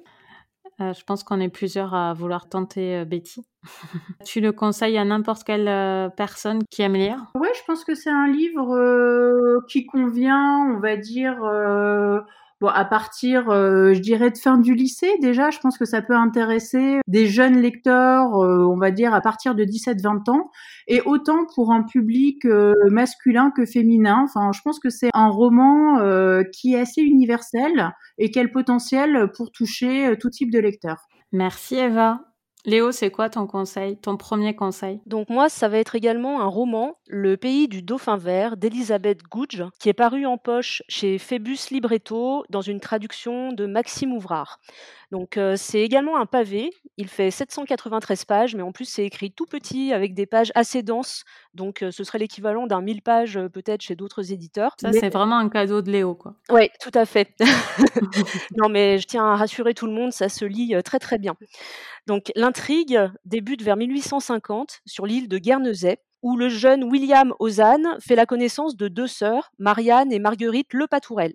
Euh, 0.81 0.93
je 0.93 1.03
pense 1.03 1.24
qu'on 1.24 1.39
est 1.41 1.50
plusieurs 1.50 1.93
à 1.93 2.13
vouloir 2.13 2.48
tenter 2.48 2.98
euh, 2.98 3.05
Betty. 3.05 3.45
tu 4.25 4.39
le 4.39 4.51
conseilles 4.51 4.98
à 4.98 5.03
n'importe 5.03 5.43
quelle 5.43 5.67
euh, 5.67 6.09
personne 6.09 6.63
qui 6.69 6.81
aime 6.81 6.93
lire? 6.93 7.25
Oui, 7.36 7.50
je 7.53 7.62
pense 7.67 7.83
que 7.83 7.95
c'est 7.95 8.09
un 8.09 8.27
livre 8.27 9.59
qui 9.67 9.86
convient, 9.86 10.74
on 10.75 10.79
va 10.79 10.95
dire, 10.95 11.38
Bon, 12.61 12.67
à 12.67 12.83
partir, 12.83 13.49
euh, 13.49 13.93
je 13.93 13.99
dirais, 13.99 14.31
de 14.31 14.37
fin 14.37 14.57
du 14.57 14.75
lycée, 14.75 15.09
déjà, 15.21 15.49
je 15.49 15.59
pense 15.59 15.77
que 15.77 15.85
ça 15.85 16.01
peut 16.01 16.15
intéresser 16.15 16.99
des 17.07 17.25
jeunes 17.25 17.61
lecteurs, 17.61 18.35
euh, 18.35 18.65
on 18.65 18.75
va 18.75 18.91
dire, 18.91 19.13
à 19.13 19.21
partir 19.21 19.55
de 19.55 19.63
17-20 19.63 20.29
ans, 20.29 20.51
et 20.87 21.01
autant 21.01 21.45
pour 21.55 21.71
un 21.71 21.83
public 21.83 22.43
euh, 22.45 22.73
masculin 22.91 23.51
que 23.55 23.65
féminin. 23.65 24.25
Enfin, 24.25 24.51
je 24.53 24.59
pense 24.61 24.79
que 24.79 24.89
c'est 24.89 25.09
un 25.13 25.29
roman 25.29 25.99
qui 26.51 26.73
est 26.73 26.79
assez 26.79 27.01
universel 27.01 27.91
et 28.17 28.29
qui 28.29 28.39
a 28.39 28.43
le 28.43 28.51
potentiel 28.51 29.31
pour 29.35 29.51
toucher 29.51 30.15
tout 30.19 30.29
type 30.29 30.51
de 30.51 30.59
lecteur. 30.59 31.07
Merci 31.31 31.75
Eva. 31.75 32.28
Léo, 32.65 32.91
c'est 32.91 33.09
quoi 33.09 33.29
ton 33.29 33.47
conseil, 33.47 33.97
ton 33.97 34.17
premier 34.17 34.53
conseil? 34.53 34.99
Donc 35.05 35.29
moi, 35.29 35.47
ça 35.47 35.69
va 35.69 35.77
être 35.77 35.95
également 35.95 36.41
un 36.41 36.47
roman, 36.47 36.97
Le 37.07 37.37
pays 37.37 37.69
du 37.69 37.81
dauphin 37.81 38.17
vert, 38.17 38.57
d'Elisabeth 38.57 39.23
Gouge, 39.23 39.63
qui 39.79 39.87
est 39.87 39.93
paru 39.93 40.25
en 40.25 40.37
poche 40.37 40.83
chez 40.89 41.17
Phébus 41.17 41.57
Libretto 41.71 42.43
dans 42.49 42.61
une 42.61 42.81
traduction 42.81 43.53
de 43.53 43.65
Maxime 43.65 44.11
Ouvrard. 44.11 44.59
Donc 45.11 45.37
euh, 45.37 45.55
c'est 45.55 45.81
également 45.81 46.17
un 46.17 46.27
pavé, 46.27 46.71
il 46.97 47.07
fait 47.07 47.31
793 47.31 48.25
pages, 48.25 48.55
mais 48.55 48.61
en 48.61 48.71
plus 48.71 48.85
c'est 48.85 49.03
écrit 49.03 49.31
tout 49.31 49.47
petit 49.47 49.91
avec 49.91 50.13
des 50.13 50.27
pages 50.27 50.51
assez 50.53 50.83
denses, 50.83 51.23
donc 51.55 51.81
euh, 51.81 51.89
ce 51.89 52.03
serait 52.03 52.19
l'équivalent 52.19 52.67
d'un 52.67 52.81
1000 52.81 53.01
pages 53.01 53.37
euh, 53.37 53.49
peut-être 53.49 53.81
chez 53.81 53.95
d'autres 53.95 54.31
éditeurs. 54.31 54.75
Ça 54.79 54.93
c'est 54.93 55.09
vraiment 55.09 55.37
un 55.37 55.49
cadeau 55.49 55.81
de 55.81 55.91
Léo 55.91 56.13
quoi. 56.13 56.35
Oui, 56.51 56.69
tout 56.79 56.91
à 56.93 57.07
fait. 57.07 57.33
non 58.57 58.69
mais 58.69 58.99
je 58.99 59.07
tiens 59.07 59.25
à 59.25 59.35
rassurer 59.35 59.73
tout 59.73 59.87
le 59.87 59.93
monde, 59.93 60.13
ça 60.13 60.29
se 60.29 60.45
lit 60.45 60.75
très 60.83 60.99
très 60.99 61.17
bien. 61.17 61.33
Donc 62.05 62.31
l'intrigue 62.35 62.99
débute 63.25 63.63
vers 63.63 63.77
1850 63.77 64.81
sur 64.85 65.07
l'île 65.07 65.27
de 65.27 65.39
Guernesey, 65.39 65.97
où 66.21 66.37
le 66.37 66.49
jeune 66.49 66.83
William 66.83 67.33
Ozanne 67.39 67.97
fait 67.99 68.15
la 68.15 68.27
connaissance 68.27 68.75
de 68.75 68.87
deux 68.87 69.07
sœurs, 69.07 69.51
Marianne 69.57 70.11
et 70.11 70.19
Marguerite 70.19 70.73
Le 70.73 70.85
Patourel. 70.85 71.33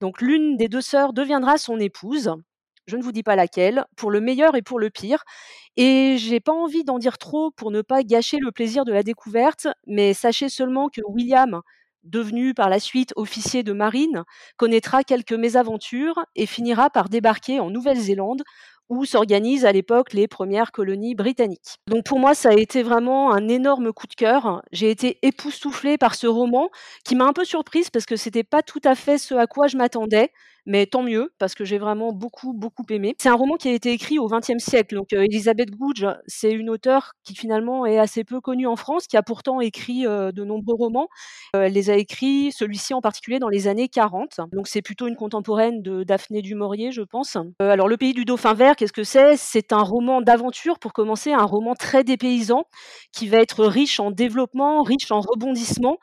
Donc 0.00 0.20
l'une 0.20 0.56
des 0.56 0.68
deux 0.68 0.82
sœurs 0.82 1.12
deviendra 1.14 1.56
son 1.56 1.80
épouse 1.80 2.34
je 2.88 2.96
ne 2.96 3.02
vous 3.02 3.12
dis 3.12 3.22
pas 3.22 3.36
laquelle, 3.36 3.84
pour 3.96 4.10
le 4.10 4.20
meilleur 4.20 4.56
et 4.56 4.62
pour 4.62 4.80
le 4.80 4.90
pire. 4.90 5.24
Et 5.76 6.16
j'ai 6.18 6.40
pas 6.40 6.52
envie 6.52 6.84
d'en 6.84 6.98
dire 6.98 7.18
trop 7.18 7.50
pour 7.50 7.70
ne 7.70 7.82
pas 7.82 8.02
gâcher 8.02 8.38
le 8.38 8.50
plaisir 8.50 8.84
de 8.84 8.92
la 8.92 9.02
découverte, 9.02 9.68
mais 9.86 10.14
sachez 10.14 10.48
seulement 10.48 10.88
que 10.88 11.02
William, 11.06 11.60
devenu 12.02 12.54
par 12.54 12.70
la 12.70 12.80
suite 12.80 13.12
officier 13.16 13.62
de 13.62 13.72
marine, 13.72 14.24
connaîtra 14.56 15.04
quelques 15.04 15.32
mésaventures 15.32 16.24
et 16.34 16.46
finira 16.46 16.88
par 16.88 17.10
débarquer 17.10 17.60
en 17.60 17.70
Nouvelle-Zélande 17.70 18.42
où 18.88 19.04
s'organisent 19.04 19.66
à 19.66 19.72
l'époque 19.72 20.14
les 20.14 20.26
premières 20.26 20.72
colonies 20.72 21.14
britanniques. 21.14 21.76
Donc 21.88 22.04
pour 22.04 22.18
moi, 22.18 22.34
ça 22.34 22.50
a 22.50 22.54
été 22.54 22.82
vraiment 22.82 23.32
un 23.32 23.46
énorme 23.48 23.92
coup 23.92 24.06
de 24.06 24.14
cœur. 24.14 24.62
J'ai 24.72 24.90
été 24.90 25.18
époustouflée 25.22 25.98
par 25.98 26.14
ce 26.14 26.26
roman 26.26 26.70
qui 27.04 27.14
m'a 27.14 27.26
un 27.26 27.34
peu 27.34 27.44
surprise 27.44 27.90
parce 27.90 28.06
que 28.06 28.16
c'était 28.16 28.44
pas 28.44 28.62
tout 28.62 28.80
à 28.84 28.94
fait 28.94 29.18
ce 29.18 29.34
à 29.34 29.46
quoi 29.46 29.66
je 29.66 29.76
m'attendais 29.76 30.30
mais 30.68 30.86
tant 30.86 31.02
mieux 31.02 31.32
parce 31.38 31.54
que 31.54 31.64
j'ai 31.64 31.78
vraiment 31.78 32.12
beaucoup 32.12 32.52
beaucoup 32.52 32.84
aimé. 32.90 33.16
C'est 33.18 33.30
un 33.30 33.34
roman 33.34 33.56
qui 33.56 33.68
a 33.68 33.72
été 33.72 33.90
écrit 33.90 34.18
au 34.18 34.28
XXe 34.28 34.58
siècle, 34.58 34.94
donc 34.94 35.12
euh, 35.14 35.22
Elisabeth 35.22 35.70
Gouge, 35.70 36.06
c'est 36.26 36.52
une 36.52 36.68
auteure 36.68 37.14
qui 37.24 37.34
finalement 37.34 37.86
est 37.86 37.98
assez 37.98 38.22
peu 38.22 38.40
connue 38.40 38.66
en 38.66 38.76
France, 38.76 39.06
qui 39.06 39.16
a 39.16 39.22
pourtant 39.22 39.60
écrit 39.60 40.06
euh, 40.06 40.30
de 40.30 40.44
nombreux 40.44 40.74
romans. 40.74 41.08
Euh, 41.56 41.62
elle 41.62 41.72
les 41.72 41.88
a 41.88 41.96
écrits, 41.96 42.52
celui-ci 42.52 42.92
en 42.92 43.00
particulier, 43.00 43.38
dans 43.38 43.48
les 43.48 43.66
années 43.66 43.88
40. 43.88 44.40
Donc 44.52 44.68
c'est 44.68 44.82
plutôt 44.82 45.08
une 45.08 45.16
contemporaine 45.16 45.80
de 45.80 46.04
Daphné 46.04 46.42
du 46.42 46.54
Maurier, 46.54 46.92
je 46.92 47.02
pense. 47.02 47.38
alors 47.58 47.88
Le 47.88 47.96
Pays 47.96 48.12
du 48.12 48.26
Dauphin 48.26 48.52
Vert, 48.52 48.76
qu'est-ce 48.76 48.92
que 48.92 49.04
c'est? 49.04 49.38
C'est 49.38 49.72
un 49.72 49.82
roman 49.82 50.20
d'aventure 50.20 50.78
pour 50.78 50.92
commencer, 50.92 51.32
un 51.32 51.46
roman 51.46 51.74
très 51.74 52.04
dépaysant 52.04 52.64
qui 53.12 53.26
va 53.26 53.38
être 53.38 53.64
riche 53.64 54.00
en 54.00 54.10
développement, 54.10 54.82
riche 54.82 55.10
en 55.10 55.20
rebondissements 55.20 55.96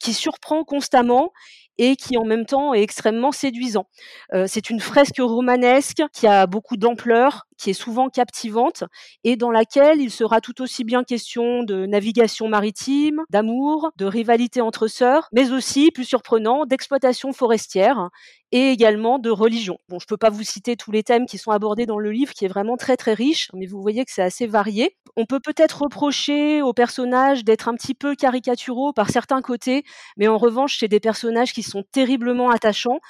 qui 0.00 0.12
surprend 0.12 0.64
constamment 0.64 1.32
et 1.78 1.96
qui 1.96 2.16
en 2.16 2.24
même 2.24 2.44
temps 2.44 2.74
est 2.74 2.82
extrêmement 2.82 3.32
séduisant. 3.32 3.86
Euh, 4.34 4.44
c'est 4.46 4.70
une 4.70 4.80
fresque 4.80 5.18
romanesque 5.18 6.02
qui 6.12 6.26
a 6.26 6.46
beaucoup 6.46 6.76
d'ampleur, 6.76 7.46
qui 7.56 7.70
est 7.70 7.74
souvent 7.74 8.08
captivante 8.08 8.84
et 9.24 9.36
dans 9.36 9.50
laquelle 9.50 10.00
il 10.00 10.10
sera 10.10 10.40
tout 10.40 10.60
aussi 10.62 10.84
bien 10.84 11.04
question 11.04 11.62
de 11.62 11.86
navigation 11.86 12.48
maritime, 12.48 13.22
d'amour, 13.30 13.90
de 13.96 14.06
rivalité 14.06 14.60
entre 14.60 14.86
sœurs, 14.86 15.28
mais 15.32 15.52
aussi, 15.52 15.90
plus 15.90 16.04
surprenant, 16.04 16.66
d'exploitation 16.66 17.32
forestière 17.32 18.10
et 18.52 18.70
également 18.70 19.18
de 19.18 19.30
religion. 19.30 19.78
Bon, 19.88 19.98
je 19.98 20.06
peux 20.06 20.16
pas 20.16 20.30
vous 20.30 20.42
citer 20.42 20.76
tous 20.76 20.90
les 20.90 21.02
thèmes 21.02 21.26
qui 21.26 21.38
sont 21.38 21.50
abordés 21.50 21.86
dans 21.86 21.98
le 21.98 22.10
livre, 22.10 22.32
qui 22.32 22.44
est 22.44 22.48
vraiment 22.48 22.76
très 22.76 22.96
très 22.96 23.14
riche, 23.14 23.50
mais 23.52 23.66
vous 23.66 23.80
voyez 23.80 24.04
que 24.04 24.10
c'est 24.12 24.22
assez 24.22 24.46
varié. 24.46 24.96
On 25.16 25.26
peut 25.26 25.40
peut-être 25.40 25.82
reprocher 25.82 26.62
aux 26.62 26.72
personnages 26.72 27.44
d'être 27.44 27.68
un 27.68 27.74
petit 27.74 27.94
peu 27.94 28.14
caricaturaux 28.14 28.92
par 28.92 29.10
certains 29.10 29.42
côtés, 29.42 29.84
mais 30.16 30.28
en 30.28 30.38
revanche, 30.38 30.78
c'est 30.78 30.88
des 30.88 31.00
personnages 31.00 31.52
qui 31.52 31.62
sont 31.62 31.84
terriblement 31.92 32.50
attachants. 32.50 33.00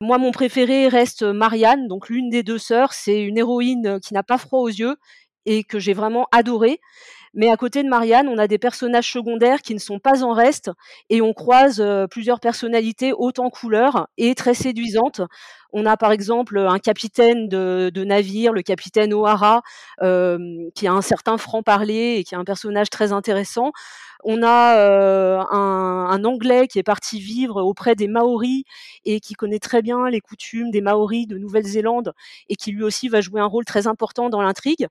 Moi, 0.00 0.18
mon 0.18 0.30
préféré 0.30 0.88
reste 0.88 1.22
Marianne, 1.22 1.88
donc 1.88 2.08
l'une 2.08 2.28
des 2.30 2.42
deux 2.42 2.58
sœurs. 2.58 2.92
C'est 2.92 3.20
une 3.20 3.38
héroïne 3.38 3.98
qui 4.00 4.14
n'a 4.14 4.22
pas 4.22 4.38
froid 4.38 4.60
aux 4.60 4.68
yeux 4.68 4.96
et 5.46 5.64
que 5.64 5.78
j'ai 5.78 5.92
vraiment 5.92 6.26
adorée. 6.32 6.80
Mais 7.34 7.50
à 7.50 7.56
côté 7.56 7.82
de 7.82 7.88
Marianne, 7.88 8.28
on 8.28 8.38
a 8.38 8.46
des 8.46 8.58
personnages 8.58 9.10
secondaires 9.10 9.60
qui 9.60 9.74
ne 9.74 9.80
sont 9.80 9.98
pas 9.98 10.22
en 10.22 10.32
reste 10.32 10.70
et 11.10 11.20
on 11.20 11.32
croise 11.32 11.80
euh, 11.80 12.06
plusieurs 12.06 12.38
personnalités 12.38 13.12
hautes 13.12 13.40
en 13.40 13.50
couleur 13.50 14.06
et 14.16 14.36
très 14.36 14.54
séduisantes. 14.54 15.20
On 15.72 15.84
a 15.84 15.96
par 15.96 16.12
exemple 16.12 16.56
un 16.56 16.78
capitaine 16.78 17.48
de, 17.48 18.04
navire, 18.04 18.52
le 18.52 18.62
capitaine 18.62 19.12
O'Hara, 19.12 19.62
euh, 20.02 20.38
qui 20.76 20.86
a 20.86 20.92
un 20.92 21.02
certain 21.02 21.36
franc-parler 21.36 22.16
et 22.18 22.24
qui 22.24 22.36
est 22.36 22.38
un 22.38 22.44
personnage 22.44 22.88
très 22.90 23.12
intéressant. 23.12 23.72
On 24.22 24.44
a 24.44 24.78
euh, 24.78 25.40
un, 25.50 26.08
un, 26.10 26.24
Anglais 26.24 26.68
qui 26.68 26.78
est 26.78 26.84
parti 26.84 27.18
vivre 27.18 27.60
auprès 27.60 27.96
des 27.96 28.06
Maoris 28.06 28.62
et 29.04 29.18
qui 29.18 29.34
connaît 29.34 29.58
très 29.58 29.82
bien 29.82 30.08
les 30.08 30.20
coutumes 30.20 30.70
des 30.70 30.80
Maoris 30.80 31.26
de 31.26 31.38
Nouvelle-Zélande 31.38 32.12
et 32.48 32.54
qui 32.54 32.70
lui 32.70 32.84
aussi 32.84 33.08
va 33.08 33.20
jouer 33.20 33.40
un 33.40 33.46
rôle 33.46 33.64
très 33.64 33.88
important 33.88 34.30
dans 34.30 34.40
l'intrigue. 34.40 34.86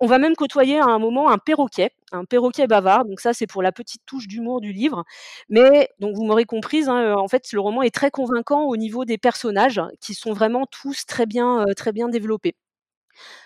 On 0.00 0.06
va 0.06 0.18
même 0.18 0.36
côtoyer 0.36 0.78
à 0.78 0.84
un 0.84 0.98
moment 0.98 1.30
un 1.30 1.38
perroquet, 1.38 1.90
un 2.12 2.24
perroquet 2.24 2.66
bavard. 2.66 3.04
Donc 3.04 3.20
ça, 3.20 3.32
c'est 3.32 3.46
pour 3.46 3.62
la 3.62 3.72
petite 3.72 4.02
touche 4.06 4.28
d'humour 4.28 4.60
du 4.60 4.72
livre. 4.72 5.04
Mais 5.48 5.90
donc 5.98 6.14
vous 6.14 6.24
m'aurez 6.24 6.44
comprise, 6.44 6.88
hein, 6.88 7.14
en 7.16 7.28
fait, 7.28 7.50
le 7.52 7.60
roman 7.60 7.82
est 7.82 7.94
très 7.94 8.10
convaincant 8.10 8.64
au 8.64 8.76
niveau 8.76 9.04
des 9.04 9.18
personnages, 9.18 9.80
qui 10.00 10.14
sont 10.14 10.32
vraiment 10.32 10.66
tous 10.66 11.04
très 11.06 11.26
bien, 11.26 11.66
euh, 11.66 11.74
très 11.74 11.92
bien 11.92 12.08
développés. 12.08 12.54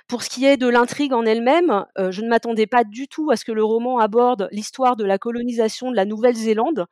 Pour 0.09 0.23
ce 0.23 0.28
qui 0.28 0.44
est 0.44 0.56
de 0.56 0.68
l'intrigue 0.68 1.14
en 1.14 1.25
elle-même, 1.25 1.87
euh, 1.99 2.11
je 2.11 2.23
ne 2.23 2.28
m'attendais 2.28 2.66
pas 2.66 2.85
du 2.85 3.09
tout 3.09 3.30
à 3.30 3.37
ce 3.37 3.44
que 3.44 3.52
le 3.52 3.64
roman 3.64 3.99
aborde 3.99 4.49
l'histoire 4.52 4.97
de 4.97 5.04
la 5.04 5.18
colonisation 5.18 5.90
de 5.90 5.97
la 5.97 6.04
Nouvelle-Zélande. 6.04 6.87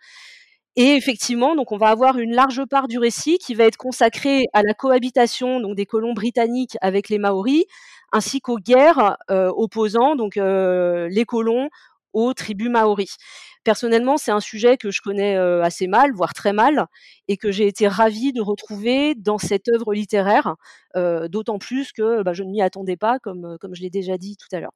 Et 0.76 0.94
effectivement, 0.94 1.54
on 1.56 1.76
va 1.76 1.88
avoir 1.88 2.18
une 2.18 2.32
large 2.32 2.64
part 2.64 2.88
du 2.88 2.98
récit 2.98 3.38
qui 3.38 3.54
va 3.54 3.64
être 3.64 3.76
consacrée 3.76 4.44
à 4.52 4.62
la 4.62 4.72
cohabitation 4.72 5.60
donc 5.60 5.74
des 5.76 5.84
colons 5.84 6.14
britanniques 6.14 6.76
avec 6.80 7.08
les 7.08 7.18
Maoris, 7.18 7.64
ainsi 8.12 8.40
qu'aux 8.40 8.58
guerres 8.58 9.16
euh, 9.30 9.50
opposant 9.54 10.16
donc 10.16 10.36
euh, 10.36 11.08
les 11.08 11.24
colons 11.24 11.68
aux 12.12 12.34
tribus 12.34 12.68
maoris. 12.70 13.16
Personnellement, 13.62 14.16
c'est 14.16 14.32
un 14.32 14.40
sujet 14.40 14.76
que 14.76 14.90
je 14.90 15.00
connais 15.02 15.36
assez 15.36 15.86
mal, 15.86 16.12
voire 16.12 16.32
très 16.34 16.52
mal, 16.52 16.86
et 17.28 17.36
que 17.36 17.52
j'ai 17.52 17.66
été 17.66 17.86
ravie 17.86 18.32
de 18.32 18.40
retrouver 18.40 19.14
dans 19.14 19.38
cette 19.38 19.68
œuvre 19.68 19.92
littéraire, 19.92 20.56
d'autant 20.96 21.58
plus 21.58 21.92
que 21.92 22.22
bah, 22.22 22.32
je 22.32 22.42
ne 22.42 22.50
m'y 22.50 22.62
attendais 22.62 22.96
pas, 22.96 23.18
comme, 23.20 23.58
comme 23.60 23.74
je 23.74 23.82
l'ai 23.82 23.90
déjà 23.90 24.16
dit 24.16 24.36
tout 24.38 24.48
à 24.56 24.60
l'heure. 24.60 24.72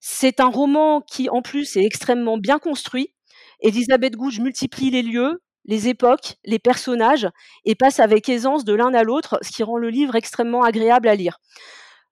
C'est 0.00 0.40
un 0.40 0.48
roman 0.48 1.00
qui, 1.00 1.28
en 1.28 1.42
plus, 1.42 1.76
est 1.76 1.84
extrêmement 1.84 2.38
bien 2.38 2.58
construit. 2.58 3.12
Elisabeth 3.60 4.16
Gouge 4.16 4.40
multiplie 4.40 4.90
les 4.90 5.02
lieux, 5.02 5.42
les 5.64 5.88
époques, 5.88 6.36
les 6.44 6.58
personnages, 6.58 7.28
et 7.64 7.74
passe 7.74 8.00
avec 8.00 8.28
aisance 8.28 8.64
de 8.64 8.74
l'un 8.74 8.94
à 8.94 9.02
l'autre, 9.02 9.38
ce 9.42 9.50
qui 9.50 9.62
rend 9.62 9.76
le 9.76 9.90
livre 9.90 10.14
extrêmement 10.14 10.62
agréable 10.62 11.08
à 11.08 11.14
lire. 11.14 11.38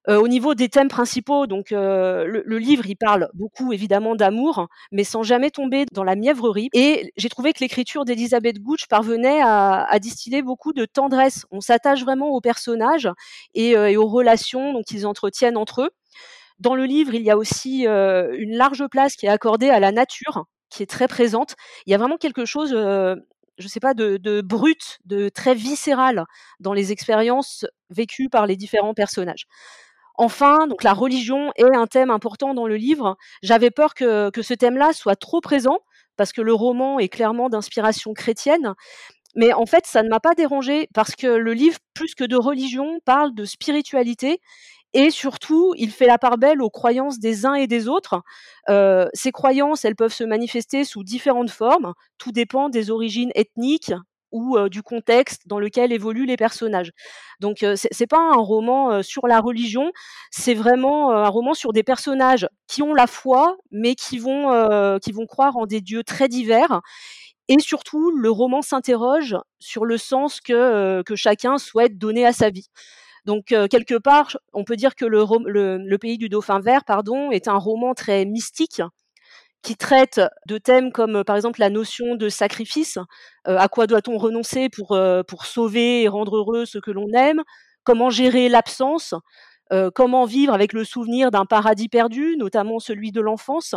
Euh, 0.09 0.19
au 0.21 0.27
niveau 0.29 0.55
des 0.55 0.69
thèmes 0.69 0.87
principaux, 0.87 1.47
donc 1.47 1.73
euh, 1.73 2.25
le, 2.25 2.57
livre, 2.57 2.85
il 2.85 2.95
parle 2.95 3.29
beaucoup 3.33 3.73
évidemment 3.73 4.15
d'amour, 4.15 4.67
mais 4.91 5.03
sans 5.03 5.21
jamais 5.21 5.51
tomber 5.51 5.85
dans 5.91 6.05
la 6.05 6.15
mièvrerie. 6.15 6.69
Et 6.73 7.11
j'ai 7.17 7.27
trouvé 7.27 7.51
que 7.51 7.59
l'écriture 7.59 8.05
d'Elisabeth 8.05 8.59
Gouch 8.59 8.87
parvenait 8.87 9.41
à, 9.43 9.99
distiller 9.99 10.41
beaucoup 10.41 10.71
de 10.71 10.85
tendresse. 10.85 11.45
On 11.51 11.59
s'attache 11.59 12.03
vraiment 12.03 12.29
aux 12.29 12.39
personnages 12.39 13.09
et, 13.53 13.75
euh, 13.75 13.99
aux 13.99 14.07
relations 14.07 14.81
qu'ils 14.83 15.05
entretiennent 15.05 15.57
entre 15.57 15.81
eux. 15.83 15.89
Dans 16.59 16.75
le 16.75 16.85
livre, 16.85 17.13
il 17.13 17.21
y 17.21 17.29
a 17.29 17.37
aussi 17.37 17.85
une 17.85 18.55
large 18.55 18.87
place 18.87 19.15
qui 19.15 19.27
est 19.27 19.29
accordée 19.29 19.69
à 19.69 19.79
la 19.79 19.91
nature, 19.91 20.45
qui 20.69 20.81
est 20.83 20.87
très 20.87 21.07
présente. 21.07 21.55
Il 21.85 21.91
y 21.91 21.93
a 21.93 21.97
vraiment 21.97 22.17
quelque 22.17 22.45
chose 22.45 22.71
je 23.59 23.67
sais 23.67 23.79
pas, 23.79 23.93
de, 23.93 24.17
de, 24.17 24.41
brut, 24.41 24.99
de 25.05 25.29
très 25.29 25.55
viscéral 25.55 26.25
dans 26.59 26.73
les 26.73 26.91
expériences 26.91 27.65
vécues 27.89 28.29
par 28.29 28.45
les 28.45 28.55
différents 28.55 28.93
personnages. 28.93 29.47
Enfin, 30.17 30.67
donc 30.67 30.83
la 30.83 30.93
religion 30.93 31.51
est 31.55 31.75
un 31.75 31.87
thème 31.87 32.09
important 32.09 32.53
dans 32.53 32.67
le 32.67 32.75
livre. 32.75 33.17
J'avais 33.43 33.71
peur 33.71 33.93
que, 33.93 34.31
ce 34.41 34.53
thème-là 34.53 34.93
soit 34.93 35.15
trop 35.15 35.41
présent 35.41 35.79
parce 36.15 36.33
que 36.33 36.41
le 36.41 36.53
roman 36.53 36.99
est 36.99 37.09
clairement 37.09 37.49
d'inspiration 37.49 38.13
chrétienne. 38.13 38.73
Mais 39.35 39.53
en 39.53 39.67
fait, 39.67 39.85
ça 39.85 40.01
ne 40.01 40.09
m'a 40.09 40.19
pas 40.19 40.33
dérangé 40.33 40.87
parce 40.95 41.15
que 41.15 41.27
le 41.27 41.53
livre, 41.53 41.77
plus 41.93 42.15
que 42.15 42.23
de 42.23 42.35
religion, 42.35 42.99
parle 43.05 43.35
de 43.35 43.45
spiritualité 43.45 44.41
et 44.93 45.11
surtout, 45.11 45.73
il 45.77 45.91
fait 45.91 46.07
la 46.07 46.17
part 46.17 46.37
belle 46.37 46.61
aux 46.61 46.69
croyances 46.69 47.19
des 47.19 47.45
uns 47.45 47.53
et 47.53 47.67
des 47.67 47.87
autres. 47.87 48.21
Euh, 48.69 49.07
ces 49.13 49.31
croyances, 49.31 49.85
elles 49.85 49.95
peuvent 49.95 50.13
se 50.13 50.23
manifester 50.23 50.85
sous 50.85 51.03
différentes 51.03 51.51
formes. 51.51 51.93
Tout 52.17 52.31
dépend 52.31 52.69
des 52.69 52.89
origines 52.89 53.31
ethniques, 53.35 53.93
ou 54.31 54.57
du 54.69 54.83
contexte 54.83 55.47
dans 55.47 55.59
lequel 55.59 55.91
évoluent 55.91 56.25
les 56.25 56.37
personnages. 56.37 56.91
Donc 57.39 57.65
c'est 57.75 58.07
pas 58.07 58.19
un 58.19 58.35
roman 58.35 59.01
sur 59.03 59.27
la 59.27 59.39
religion, 59.39 59.91
c'est 60.31 60.53
vraiment 60.53 61.11
un 61.11 61.29
roman 61.29 61.53
sur 61.53 61.73
des 61.73 61.83
personnages 61.83 62.47
qui 62.67 62.81
ont 62.81 62.93
la 62.93 63.07
foi, 63.07 63.57
mais 63.71 63.95
qui 63.95 64.17
vont 64.17 64.99
qui 64.99 65.11
vont 65.11 65.25
croire 65.25 65.57
en 65.57 65.65
des 65.65 65.81
dieux 65.81 66.03
très 66.03 66.27
divers. 66.27 66.81
Et 67.49 67.59
surtout, 67.59 68.11
le 68.11 68.29
roman 68.29 68.61
s'interroge 68.61 69.37
sur 69.59 69.85
le 69.85 69.97
sens 69.97 70.41
que, 70.41 71.01
que 71.03 71.15
chacun 71.15 71.57
souhaite 71.57 71.97
donner 71.97 72.25
à 72.25 72.33
sa 72.33 72.49
vie. 72.49 72.67
Donc 73.25 73.47
quelque 73.47 73.97
part, 73.97 74.37
on 74.53 74.63
peut 74.63 74.77
dire 74.77 74.95
que 74.95 75.05
le, 75.05 75.23
le, 75.45 75.77
le, 75.77 75.97
pays 75.97 76.17
du 76.17 76.29
dauphin 76.29 76.59
vert, 76.59 76.85
pardon, 76.85 77.29
est 77.31 77.47
un 77.47 77.57
roman 77.57 77.93
très 77.93 78.25
mystique 78.25 78.81
qui 79.63 79.75
traite 79.75 80.21
de 80.47 80.57
thèmes 80.57 80.91
comme 80.91 81.23
par 81.23 81.35
exemple 81.35 81.59
la 81.59 81.69
notion 81.69 82.15
de 82.15 82.29
sacrifice, 82.29 82.97
à 83.45 83.67
quoi 83.67 83.87
doit-on 83.87 84.17
renoncer 84.17 84.69
pour, 84.69 84.97
pour 85.27 85.45
sauver 85.45 86.03
et 86.03 86.07
rendre 86.07 86.37
heureux 86.37 86.65
ce 86.65 86.77
que 86.77 86.91
l'on 86.91 87.07
aime, 87.13 87.43
comment 87.83 88.09
gérer 88.09 88.49
l'absence, 88.49 89.13
comment 89.95 90.25
vivre 90.25 90.53
avec 90.53 90.73
le 90.73 90.83
souvenir 90.83 91.31
d'un 91.31 91.45
paradis 91.45 91.89
perdu, 91.89 92.35
notamment 92.37 92.79
celui 92.79 93.11
de 93.11 93.19
l'enfance? 93.19 93.75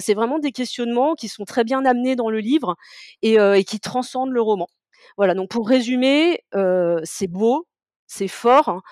c'est 0.00 0.14
vraiment 0.14 0.38
des 0.38 0.52
questionnements 0.52 1.14
qui 1.14 1.28
sont 1.28 1.44
très 1.44 1.64
bien 1.64 1.84
amenés 1.84 2.16
dans 2.16 2.30
le 2.30 2.38
livre 2.40 2.76
et, 3.22 3.34
et 3.34 3.64
qui 3.64 3.80
transcendent 3.80 4.32
le 4.32 4.42
roman. 4.42 4.68
Voilà, 5.16 5.34
donc 5.34 5.50
pour 5.50 5.68
résumer, 5.68 6.42
c'est 7.04 7.28
beau, 7.28 7.66
c'est 8.06 8.28
fort, 8.28 8.68
hein, 8.68 8.82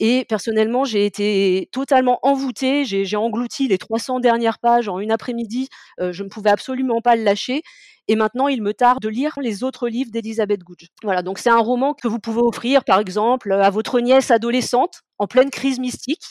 et 0.00 0.24
personnellement, 0.24 0.84
j'ai 0.84 1.04
été 1.04 1.68
totalement 1.72 2.18
envoûtée. 2.22 2.86
J'ai 2.86 3.16
englouti 3.16 3.68
les 3.68 3.76
300 3.76 4.18
dernières 4.20 4.58
pages 4.58 4.88
en 4.88 4.98
une 4.98 5.12
après-midi. 5.12 5.68
Euh, 6.00 6.10
je 6.10 6.24
ne 6.24 6.30
pouvais 6.30 6.48
absolument 6.48 7.02
pas 7.02 7.16
le 7.16 7.22
lâcher. 7.22 7.62
Et 8.08 8.16
maintenant, 8.16 8.48
il 8.48 8.62
me 8.62 8.72
tarde 8.72 9.00
de 9.02 9.10
lire 9.10 9.38
les 9.40 9.62
autres 9.62 9.88
livres 9.88 10.10
d'Elisabeth 10.10 10.64
Gouge. 10.64 10.88
Voilà, 11.02 11.22
donc 11.22 11.38
c'est 11.38 11.50
un 11.50 11.58
roman 11.58 11.92
que 11.92 12.08
vous 12.08 12.18
pouvez 12.18 12.40
offrir, 12.40 12.82
par 12.84 12.98
exemple, 12.98 13.52
à 13.52 13.68
votre 13.68 14.00
nièce 14.00 14.30
adolescente 14.30 15.02
en 15.18 15.26
pleine 15.26 15.50
crise 15.50 15.78
mystique, 15.78 16.24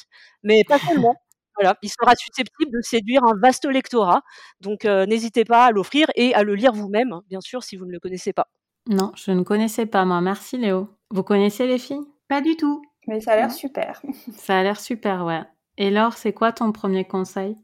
mais 0.43 0.63
pas 0.67 0.79
seulement. 0.79 1.15
Voilà, 1.61 1.75
il 1.81 1.89
sera 1.89 2.15
susceptible 2.15 2.71
de 2.71 2.79
séduire 2.81 3.21
un 3.25 3.33
vaste 3.35 3.65
lectorat. 3.65 4.21
Donc 4.61 4.85
euh, 4.85 5.05
n'hésitez 5.05 5.43
pas 5.43 5.65
à 5.65 5.71
l'offrir 5.71 6.07
et 6.15 6.33
à 6.33 6.43
le 6.43 6.55
lire 6.55 6.71
vous-même, 6.71 7.19
bien 7.27 7.41
sûr, 7.41 7.63
si 7.63 7.75
vous 7.75 7.85
ne 7.85 7.91
le 7.91 7.99
connaissez 7.99 8.31
pas. 8.31 8.47
Non, 8.87 9.11
je 9.17 9.31
ne 9.31 9.43
connaissais 9.43 9.85
pas, 9.85 10.05
moi. 10.05 10.21
Merci 10.21 10.57
Léo. 10.57 10.87
Vous 11.11 11.21
connaissez 11.21 11.67
les 11.67 11.77
filles? 11.77 12.05
Pas 12.29 12.39
du 12.39 12.55
tout. 12.55 12.81
Mais 13.09 13.21
ça 13.21 13.31
a 13.31 13.35
l'air 13.37 13.51
super. 13.51 14.03
Ça 14.37 14.59
a 14.59 14.63
l'air 14.63 14.79
super, 14.79 15.25
ouais. 15.25 15.41
Et 15.77 15.89
Laure, 15.89 16.13
c'est 16.13 16.31
quoi 16.31 16.51
ton 16.51 16.71
premier 16.71 17.05
conseil? 17.05 17.57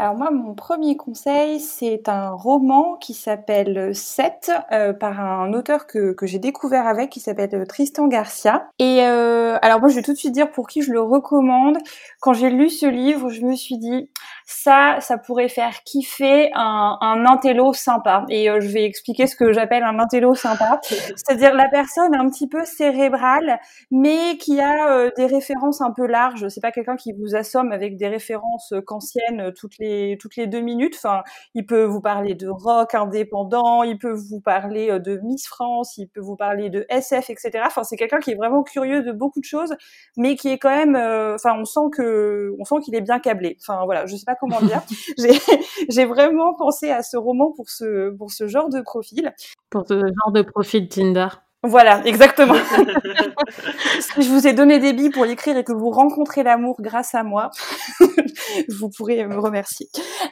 Alors 0.00 0.14
moi, 0.14 0.30
mon 0.30 0.54
premier 0.54 0.96
conseil, 0.96 1.58
c'est 1.58 2.08
un 2.08 2.30
roman 2.30 2.94
qui 3.00 3.14
s'appelle 3.14 3.92
Sept, 3.96 4.52
euh, 4.70 4.92
par 4.92 5.20
un 5.20 5.52
auteur 5.52 5.88
que, 5.88 6.12
que 6.12 6.24
j'ai 6.24 6.38
découvert 6.38 6.86
avec, 6.86 7.10
qui 7.10 7.18
s'appelle 7.18 7.52
euh, 7.52 7.66
Tristan 7.66 8.06
Garcia. 8.06 8.68
Et 8.78 9.02
euh, 9.02 9.58
alors 9.60 9.80
moi, 9.80 9.88
je 9.88 9.96
vais 9.96 10.02
tout 10.02 10.12
de 10.12 10.16
suite 10.16 10.30
dire 10.30 10.52
pour 10.52 10.68
qui 10.68 10.82
je 10.82 10.92
le 10.92 11.00
recommande. 11.00 11.78
Quand 12.20 12.32
j'ai 12.32 12.48
lu 12.48 12.70
ce 12.70 12.86
livre, 12.86 13.28
je 13.30 13.44
me 13.44 13.56
suis 13.56 13.76
dit, 13.76 14.08
ça, 14.46 14.98
ça 15.00 15.18
pourrait 15.18 15.48
faire 15.48 15.82
kiffer 15.82 16.52
un, 16.54 16.96
un 17.00 17.26
intello 17.26 17.72
sympa. 17.72 18.24
Et 18.28 18.48
euh, 18.48 18.60
je 18.60 18.68
vais 18.68 18.84
expliquer 18.84 19.26
ce 19.26 19.34
que 19.34 19.52
j'appelle 19.52 19.82
un 19.82 19.98
intello 19.98 20.36
sympa, 20.36 20.78
c'est-à-dire 20.84 21.54
la 21.54 21.68
personne 21.68 22.14
un 22.14 22.28
petit 22.30 22.46
peu 22.46 22.64
cérébrale, 22.64 23.58
mais 23.90 24.36
qui 24.38 24.60
a 24.60 25.10
des 25.16 25.26
références 25.26 25.80
un 25.80 25.90
peu 25.90 26.06
larges. 26.06 26.46
C'est 26.46 26.60
pas 26.60 26.70
quelqu'un 26.70 26.94
qui 26.94 27.12
vous 27.12 27.34
assomme 27.34 27.72
avec 27.72 27.96
des 27.96 28.06
références 28.06 28.72
kantiennes 28.86 29.52
toutes 29.56 29.76
les 29.80 29.87
toutes 30.20 30.36
les 30.36 30.46
deux 30.46 30.60
minutes. 30.60 30.94
Enfin, 30.96 31.22
il 31.54 31.66
peut 31.66 31.84
vous 31.84 32.00
parler 32.00 32.34
de 32.34 32.48
rock 32.48 32.94
indépendant, 32.94 33.82
il 33.82 33.98
peut 33.98 34.12
vous 34.12 34.40
parler 34.40 34.90
euh, 34.90 34.98
de 34.98 35.18
Miss 35.22 35.46
France, 35.46 35.96
il 35.96 36.08
peut 36.08 36.20
vous 36.20 36.36
parler 36.36 36.70
de 36.70 36.86
SF, 36.88 37.30
etc. 37.30 37.50
Enfin, 37.66 37.84
c'est 37.84 37.96
quelqu'un 37.96 38.20
qui 38.20 38.32
est 38.32 38.36
vraiment 38.36 38.62
curieux 38.62 39.02
de 39.02 39.12
beaucoup 39.12 39.40
de 39.40 39.44
choses, 39.44 39.74
mais 40.16 40.36
qui 40.36 40.48
est 40.48 40.58
quand 40.58 40.74
même, 40.74 40.96
enfin, 41.34 41.54
on 41.58 41.64
sent 41.64 41.90
que 41.92 42.54
on 42.58 42.64
sent 42.64 42.76
qu'il 42.84 42.94
est 42.94 43.00
bien 43.00 43.18
câblé. 43.18 43.56
Enfin 43.60 43.84
voilà, 43.84 44.06
je 44.06 44.16
sais 44.16 44.24
pas 44.26 44.36
comment 44.36 44.60
dire. 44.60 44.82
j'ai 45.88 46.04
vraiment 46.04 46.54
pensé 46.54 46.90
à 46.90 47.02
ce 47.02 47.16
roman 47.16 47.52
pour 47.52 47.70
ce, 47.70 48.10
pour 48.16 48.30
ce 48.30 48.46
genre 48.46 48.68
de 48.68 48.80
profil. 48.80 49.32
Pour 49.70 49.86
ce 49.86 49.94
genre 49.94 50.32
de 50.32 50.42
profil 50.42 50.88
Tinder. 50.88 51.28
Voilà, 51.64 52.06
exactement. 52.06 52.54
si 54.00 54.22
je 54.22 54.30
vous 54.30 54.46
ai 54.46 54.52
donné 54.52 54.78
des 54.78 54.92
billes 54.92 55.10
pour 55.10 55.24
l'écrire 55.24 55.56
et 55.56 55.64
que 55.64 55.72
vous 55.72 55.90
rencontrez 55.90 56.44
l'amour 56.44 56.76
grâce 56.78 57.16
à 57.16 57.24
moi, 57.24 57.50
vous 58.68 58.88
pourrez 58.96 59.26
me 59.26 59.36
remercier. 59.40 59.88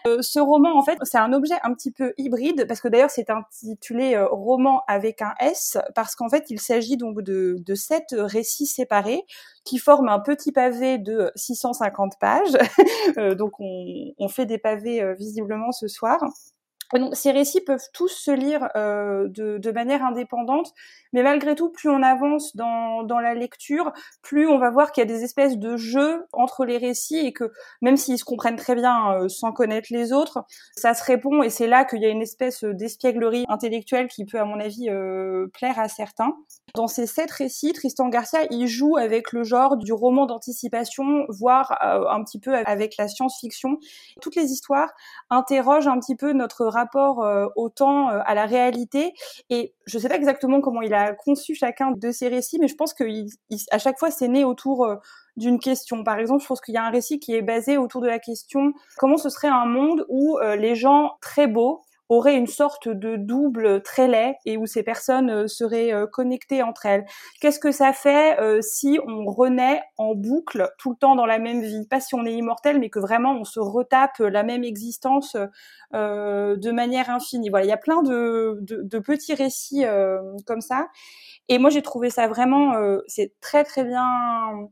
Euh, 0.07 0.19
ce 0.23 0.39
roman, 0.39 0.79
en 0.79 0.85
fait, 0.85 0.97
c'est 1.03 1.19
un 1.19 1.33
objet 1.33 1.57
un 1.65 1.75
petit 1.75 1.91
peu 1.91 2.13
hybride 2.17 2.67
parce 2.69 2.81
que 2.81 2.87
d'ailleurs 2.87 3.11
c'est 3.11 3.29
intitulé 3.29 4.15
euh, 4.15 4.29
roman 4.31 4.83
avec 4.87 5.21
un 5.21 5.35
S 5.41 5.79
parce 5.97 6.15
qu'en 6.15 6.29
fait 6.29 6.45
il 6.49 6.61
s'agit 6.61 6.97
donc 6.97 7.23
de, 7.23 7.57
de 7.59 7.75
sept 7.75 8.15
récits 8.17 8.67
séparés 8.67 9.23
qui 9.65 9.79
forment 9.79 10.11
un 10.11 10.21
petit 10.21 10.53
pavé 10.53 10.99
de 10.99 11.33
650 11.35 12.19
pages. 12.21 12.57
Euh, 13.19 13.35
donc 13.35 13.61
on, 13.61 14.13
on, 14.19 14.29
fait 14.29 14.47
des 14.47 14.59
pavés 14.59 15.15
visiblement 15.17 15.71
ce 15.71 15.87
soir. 15.87 16.19
Donc, 16.95 17.17
ces 17.17 17.33
récits 17.33 17.61
peuvent 17.61 17.89
tous 17.93 18.09
se 18.09 18.31
lire 18.31 18.69
euh, 18.77 19.29
de, 19.29 19.71
manière 19.71 20.05
indépendante, 20.05 20.73
mais 21.13 21.23
malgré 21.23 21.55
tout, 21.55 21.71
plus 21.71 21.91
on 21.91 22.03
avance 22.03 22.55
dans, 22.57 23.05
la 23.21 23.35
lecture, 23.35 23.93
plus 24.23 24.47
on 24.47 24.59
va 24.59 24.71
voir 24.71 24.93
qu'il 24.93 25.03
y 25.03 25.07
a 25.07 25.09
des 25.09 25.25
espèces 25.25 25.59
de 25.59 25.77
jeux 25.77 26.27
entre 26.33 26.65
les 26.65 26.79
récits 26.79 27.19
et 27.19 27.33
que 27.33 27.51
même 27.83 27.97
s'ils 27.97 28.19
se 28.19 28.25
comprennent 28.25 28.57
très 28.57 28.75
bien 28.75 29.13
euh, 29.15 29.29
sans 29.29 29.53
connaître 29.53 29.89
les 29.91 30.13
autres, 30.13 30.45
ça 30.77 30.95
se 30.95 31.03
répond 31.03 31.43
et 31.43 31.51
c'est 31.51 31.67
là 31.67 31.85
qu'il 31.85 32.01
y 32.01 32.07
a 32.07 32.11
une 32.11 32.23
espèce 32.23 32.63
d'espièglerie 32.63 33.45
intellectuelle 33.49 34.09
qui 34.09 34.25
peut, 34.25 34.39
à 34.39 34.45
mon 34.45 34.61
avis, 34.61 34.89
euh, 34.91 35.47
plaire 35.53 35.79
à 35.79 35.89
certains. 35.89 36.37
Dans 36.75 36.87
ces 36.87 37.07
sept 37.07 37.31
récits, 37.31 37.73
Tristan 37.73 38.09
Garcia, 38.09 38.41
il 38.51 38.67
joue 38.67 38.97
avec 38.97 39.33
le 39.33 39.45
genre 39.45 39.77
du 39.77 39.93
roman 39.93 40.27
d'anticipation, 40.27 41.27
voire 41.29 41.77
un 41.81 42.23
petit 42.23 42.39
peu 42.39 42.55
avec 42.55 42.97
la 42.99 43.09
science-fiction. 43.09 43.79
Toutes 44.21 44.37
les 44.37 44.53
histoires 44.53 44.93
interrogent 45.31 45.89
un 45.89 45.99
petit 45.99 46.17
peu 46.17 46.33
notre 46.33 46.67
rapport 46.77 47.23
euh, 47.23 47.47
au 47.57 47.69
temps, 47.69 48.11
euh, 48.11 48.21
à 48.25 48.35
la 48.35 48.47
réalité. 48.47 49.13
Et 49.51 49.75
je 49.87 49.97
ne 49.97 50.03
sais 50.03 50.09
pas 50.09 50.17
exactement 50.17 50.61
comment 50.61 50.83
il 50.83 50.95
a 50.95 51.13
conçu 51.15 51.55
chacun 51.55 51.91
de 51.91 52.11
ces 52.11 52.29
récits, 52.29 52.59
mais 52.61 52.69
je 52.69 52.77
pense 52.77 52.95
que 52.95 53.05
à 53.71 53.79
chaque 53.79 53.99
fois, 53.99 54.11
c'est 54.11 54.29
né 54.29 54.45
autour 54.45 54.85
euh, 54.85 54.97
d'une 55.37 55.59
question. 55.59 56.05
Par 56.05 56.19
exemple, 56.19 56.43
je 56.43 56.49
pense 56.49 56.61
qu'il 56.61 56.75
y 56.75 56.79
a 56.79 56.85
un 56.85 56.91
récit 56.91 57.19
qui 57.19 57.35
est 57.35 57.43
basé 57.43 57.77
autour 57.77 58.01
de 58.01 58.07
la 58.07 58.19
question 58.19 58.73
comment 58.97 59.19
ce 59.19 59.29
serait 59.29 59.49
un 59.49 59.67
monde 59.67 60.07
où 60.09 60.39
les 60.59 60.75
gens 60.75 61.19
très 61.21 61.47
beaux 61.47 61.83
aurait 62.09 62.37
une 62.37 62.47
sorte 62.47 62.89
de 62.89 63.17
double 63.17 63.83
laid 63.99 64.37
et 64.45 64.57
où 64.57 64.67
ces 64.67 64.83
personnes 64.83 65.31
euh, 65.31 65.47
seraient 65.49 65.93
euh, 65.93 66.07
connectées 66.07 66.63
entre 66.63 66.87
elles. 66.87 67.05
Qu'est-ce 67.41 67.59
que 67.59 67.73
ça 67.73 67.93
fait 67.93 68.39
euh, 68.41 68.61
si 68.61 68.99
on 69.07 69.25
renaît 69.27 69.83
en 69.97 70.15
boucle 70.15 70.71
tout 70.79 70.91
le 70.91 70.97
temps 70.97 71.17
dans 71.17 71.27
la 71.27 71.39
même 71.39 71.63
vie? 71.63 71.87
Pas 71.89 72.01
si 72.01 72.15
on 72.15 72.25
est 72.25 72.33
immortel, 72.33 72.79
mais 72.79 72.91
que 72.91 72.99
vraiment 72.99 73.33
on 73.33 73.45
se 73.45 73.61
retape 73.61 74.19
la 74.19 74.43
même 74.43 74.65
existence 74.65 75.37
de 75.93 76.71
manière 76.71 77.11
infinie. 77.11 77.49
Voilà, 77.49 77.65
il 77.65 77.69
y 77.69 77.73
a 77.73 77.77
plein 77.77 78.03
de, 78.03 78.59
de, 78.61 78.83
de 78.83 78.99
petits 78.99 79.35
récits 79.35 79.85
comme 80.47 80.61
ça. 80.61 80.89
Et 81.49 81.59
moi 81.59 81.71
j'ai 81.71 81.83
trouvé 81.83 82.11
ça 82.11 82.29
vraiment, 82.29 82.75
c'est 83.07 83.33
très 83.41 83.65
très 83.65 83.85
bien 83.85 84.69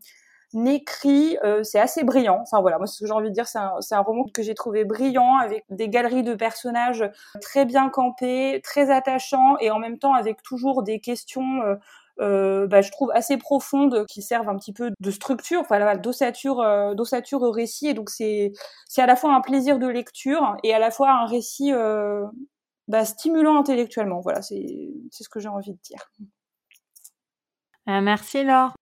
écrit, 0.67 1.37
euh, 1.45 1.63
c'est 1.63 1.81
assez 1.81 2.05
brillant. 2.05 2.39
Enfin 2.43 2.61
voilà, 2.61 2.79
moi 2.79 2.87
ce 2.87 3.01
que 3.01 3.07
j'ai 3.07 3.13
envie 3.13 3.31
de 3.31 3.35
dire, 3.35 3.47
c'est 3.47 3.59
un, 3.59 4.01
roman 4.01 4.25
que 4.33 4.43
j'ai 4.43 4.55
trouvé 4.55 4.85
brillant, 4.85 5.37
avec 5.39 5.65
des 5.71 5.89
galeries 5.89 6.23
de 6.23 6.35
personnages 6.35 7.05
très 7.41 7.65
bien 7.65 7.89
campés, 7.89 8.61
très 8.63 8.91
attachants, 8.91 9.57
et 9.61 9.71
en 9.71 9.79
même 9.79 9.99
temps 9.99 10.15
avec 10.15 10.43
toujours 10.43 10.83
des 10.83 11.01
questions. 11.01 11.63
Euh, 11.63 11.77
euh, 12.21 12.69
bah, 12.69 12.81
je 12.81 12.91
trouve 12.93 13.11
assez 13.13 13.37
profondes 13.37 14.07
qui 14.07 14.23
servent 14.23 14.49
un 14.49 14.57
petit 14.57 14.73
peu 14.73 14.91
de 14.99 15.11
structure, 15.11 15.65
d'ossature, 16.01 16.61
euh, 16.61 16.95
d'ossature 16.95 17.43
au 17.43 17.51
récit. 17.51 17.89
Et 17.89 17.95
donc 17.95 18.11
c'est 18.11 18.53
c'est 18.89 19.03
à 19.03 19.07
la 19.07 19.17
fois 19.17 19.35
un 19.35 19.41
plaisir 19.41 19.79
de 19.79 19.87
lecture 19.87 20.57
et 20.63 20.73
à 20.75 20.79
la 20.79 20.91
fois 20.91 21.11
un 21.11 21.27
récit 21.27 21.73
euh, 21.73 22.25
bah, 22.89 23.05
stimulant 23.05 23.59
intellectuellement. 23.59 24.21
Voilà, 24.21 24.43
c'est 24.43 24.93
c'est 25.11 25.25
ce 25.25 25.29
que 25.29 25.41
j'ai 25.41 25.49
envie 25.49 25.73
de 25.73 25.79
dire. 25.83 26.11
merci 27.87 28.45
Laure. 28.45 28.75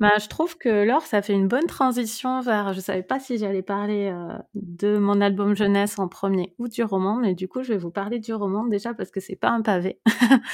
Bah, 0.00 0.18
je 0.20 0.26
trouve 0.28 0.58
que 0.58 0.68
Laure, 0.84 1.02
ça 1.02 1.22
fait 1.22 1.34
une 1.34 1.46
bonne 1.46 1.66
transition 1.66 2.40
vers. 2.40 2.72
Je 2.72 2.80
savais 2.80 3.04
pas 3.04 3.20
si 3.20 3.38
j'allais 3.38 3.62
parler 3.62 4.10
euh, 4.12 4.36
de 4.54 4.98
mon 4.98 5.20
album 5.20 5.54
jeunesse 5.54 5.98
en 6.00 6.08
premier 6.08 6.52
ou 6.58 6.66
du 6.68 6.82
roman, 6.82 7.16
mais 7.16 7.34
du 7.34 7.46
coup, 7.46 7.62
je 7.62 7.72
vais 7.72 7.78
vous 7.78 7.92
parler 7.92 8.18
du 8.18 8.34
roman 8.34 8.64
déjà 8.66 8.92
parce 8.92 9.10
que 9.12 9.20
c'est 9.20 9.36
pas 9.36 9.50
un 9.50 9.62
pavé. 9.62 10.00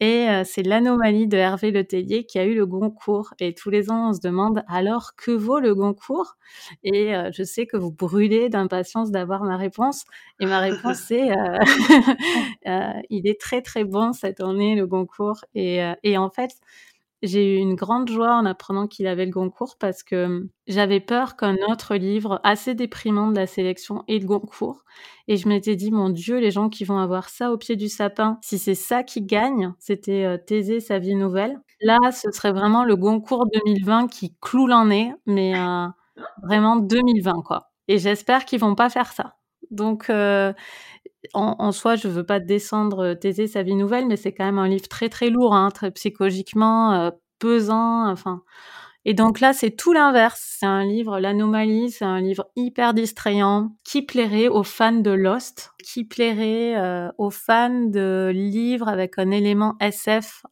Et 0.00 0.28
euh, 0.30 0.44
c'est 0.44 0.62
l'anomalie 0.62 1.26
de 1.28 1.36
Hervé 1.36 1.72
Letellier 1.72 2.24
qui 2.24 2.38
a 2.38 2.44
eu 2.46 2.54
le 2.54 2.66
Goncourt. 2.66 3.34
Et 3.40 3.54
tous 3.54 3.70
les 3.70 3.90
ans, 3.90 4.10
on 4.10 4.12
se 4.14 4.20
demande 4.20 4.62
alors 4.68 5.16
que 5.16 5.32
vaut 5.32 5.60
le 5.60 5.74
Goncourt? 5.74 6.36
Et 6.84 7.16
euh, 7.16 7.30
je 7.32 7.42
sais 7.44 7.66
que 7.66 7.76
vous 7.76 7.90
brûlez 7.92 8.48
d'impatience 8.48 9.10
d'avoir 9.10 9.44
ma 9.44 9.56
réponse. 9.56 10.04
Et 10.40 10.46
ma 10.46 10.60
réponse 10.60 10.98
c'est 11.08 11.28
il 13.10 13.26
est 13.28 13.40
très 13.40 13.62
très 13.62 13.84
bon 13.84 14.12
cette 14.12 14.40
année 14.40 14.76
le 14.76 14.86
Goncourt. 14.86 15.44
Et, 15.54 15.80
et 16.04 16.18
en 16.18 16.30
fait, 16.30 16.50
j'ai 17.22 17.56
eu 17.56 17.58
une 17.58 17.74
grande 17.74 18.08
joie 18.08 18.34
en 18.34 18.46
apprenant 18.46 18.86
qu'il 18.86 19.06
avait 19.06 19.24
le 19.24 19.32
Goncourt 19.32 19.76
parce 19.78 20.02
que 20.02 20.26
hum, 20.26 20.48
j'avais 20.66 21.00
peur 21.00 21.36
qu'un 21.36 21.56
autre 21.68 21.96
livre 21.96 22.40
assez 22.44 22.74
déprimant 22.74 23.28
de 23.28 23.36
la 23.36 23.46
sélection 23.46 24.04
ait 24.08 24.18
le 24.18 24.26
Goncourt. 24.26 24.84
Et 25.26 25.36
je 25.36 25.48
m'étais 25.48 25.76
dit, 25.76 25.90
mon 25.90 26.10
Dieu, 26.10 26.38
les 26.38 26.50
gens 26.50 26.68
qui 26.68 26.84
vont 26.84 26.98
avoir 26.98 27.28
ça 27.28 27.52
au 27.52 27.58
pied 27.58 27.76
du 27.76 27.88
sapin, 27.88 28.38
si 28.42 28.58
c'est 28.58 28.74
ça 28.74 29.02
qui 29.02 29.22
gagne, 29.22 29.74
c'était 29.78 30.24
euh, 30.24 30.80
sa 30.80 30.98
vie 30.98 31.14
nouvelle. 31.14 31.60
Là, 31.80 31.98
ce 32.12 32.30
serait 32.30 32.52
vraiment 32.52 32.84
le 32.84 32.96
Goncourt 32.96 33.46
2020 33.52 34.08
qui 34.08 34.34
cloue 34.40 34.66
l'en 34.66 34.86
nez, 34.86 35.12
mais 35.26 35.56
euh, 35.56 35.86
vraiment 36.42 36.76
2020, 36.76 37.42
quoi. 37.44 37.70
Et 37.88 37.98
j'espère 37.98 38.44
qu'ils 38.44 38.60
vont 38.60 38.74
pas 38.74 38.90
faire 38.90 39.12
ça. 39.12 39.34
Donc, 39.70 40.08
euh, 40.10 40.52
en, 41.34 41.56
en, 41.58 41.72
soi, 41.72 41.96
je 41.96 42.08
veux 42.08 42.24
pas 42.24 42.40
descendre 42.40 43.04
euh, 43.04 43.14
Thésée, 43.14 43.46
sa 43.46 43.62
vie 43.62 43.74
nouvelle, 43.74 44.06
mais 44.06 44.16
c'est 44.16 44.32
quand 44.32 44.44
même 44.44 44.58
un 44.58 44.68
livre 44.68 44.88
très 44.88 45.08
très 45.08 45.30
lourd, 45.30 45.54
hein, 45.54 45.70
très 45.70 45.90
psychologiquement 45.90 46.92
euh, 46.92 47.10
pesant. 47.38 48.08
Enfin, 48.10 48.42
et 49.04 49.14
donc 49.14 49.40
là, 49.40 49.52
c'est 49.52 49.70
tout 49.70 49.92
l'inverse. 49.92 50.56
C'est 50.60 50.66
un 50.66 50.84
livre, 50.84 51.18
l'anomalie, 51.20 51.90
c'est 51.90 52.04
un 52.04 52.20
livre 52.20 52.50
hyper 52.56 52.94
distrayant 52.94 53.70
qui 53.84 54.02
plairait 54.02 54.48
aux 54.48 54.64
fans 54.64 54.92
de 54.92 55.10
Lost, 55.10 55.70
qui 55.82 56.04
plairait 56.04 56.76
euh, 56.76 57.08
aux 57.16 57.30
fans 57.30 57.86
de 57.86 58.30
livres 58.34 58.88
avec 58.88 59.18
un 59.18 59.30
élément 59.30 59.76
SF 59.80 60.42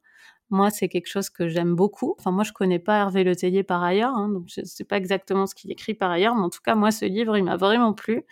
moi, 0.50 0.70
c'est 0.70 0.88
quelque 0.88 1.08
chose 1.08 1.30
que 1.30 1.48
j'aime 1.48 1.74
beaucoup. 1.74 2.14
Enfin, 2.18 2.30
moi, 2.30 2.44
je 2.44 2.52
connais 2.52 2.78
pas 2.78 2.98
Hervé 2.98 3.24
Letellier 3.24 3.62
par 3.62 3.82
ailleurs, 3.82 4.14
hein, 4.14 4.28
donc 4.28 4.44
je 4.48 4.62
sais 4.64 4.84
pas 4.84 4.96
exactement 4.96 5.46
ce 5.46 5.54
qu'il 5.54 5.70
écrit 5.72 5.94
par 5.94 6.10
ailleurs, 6.10 6.34
mais 6.34 6.42
en 6.42 6.50
tout 6.50 6.60
cas, 6.64 6.74
moi, 6.74 6.90
ce 6.90 7.04
livre, 7.04 7.36
il 7.36 7.44
m'a 7.44 7.56
vraiment 7.56 7.92
plu. 7.92 8.24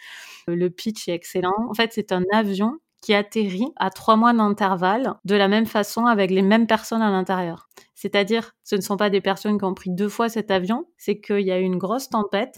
Le 0.46 0.68
pitch 0.70 1.08
est 1.08 1.14
excellent. 1.14 1.54
En 1.68 1.74
fait, 1.74 1.92
c'est 1.92 2.12
un 2.12 2.22
avion 2.32 2.78
qui 3.02 3.12
atterrit 3.12 3.68
à 3.76 3.90
trois 3.90 4.16
mois 4.16 4.32
d'intervalle 4.32 5.14
de 5.24 5.34
la 5.34 5.48
même 5.48 5.66
façon 5.66 6.06
avec 6.06 6.30
les 6.30 6.40
mêmes 6.40 6.66
personnes 6.66 7.02
à 7.02 7.10
l'intérieur. 7.10 7.68
C'est-à-dire, 7.94 8.52
ce 8.64 8.76
ne 8.76 8.80
sont 8.80 8.96
pas 8.96 9.10
des 9.10 9.20
personnes 9.20 9.58
qui 9.58 9.64
ont 9.64 9.74
pris 9.74 9.90
deux 9.90 10.08
fois 10.08 10.30
cet 10.30 10.50
avion, 10.50 10.86
c'est 10.96 11.20
qu'il 11.20 11.40
y 11.40 11.52
a 11.52 11.58
eu 11.58 11.64
une 11.64 11.76
grosse 11.76 12.08
tempête 12.08 12.56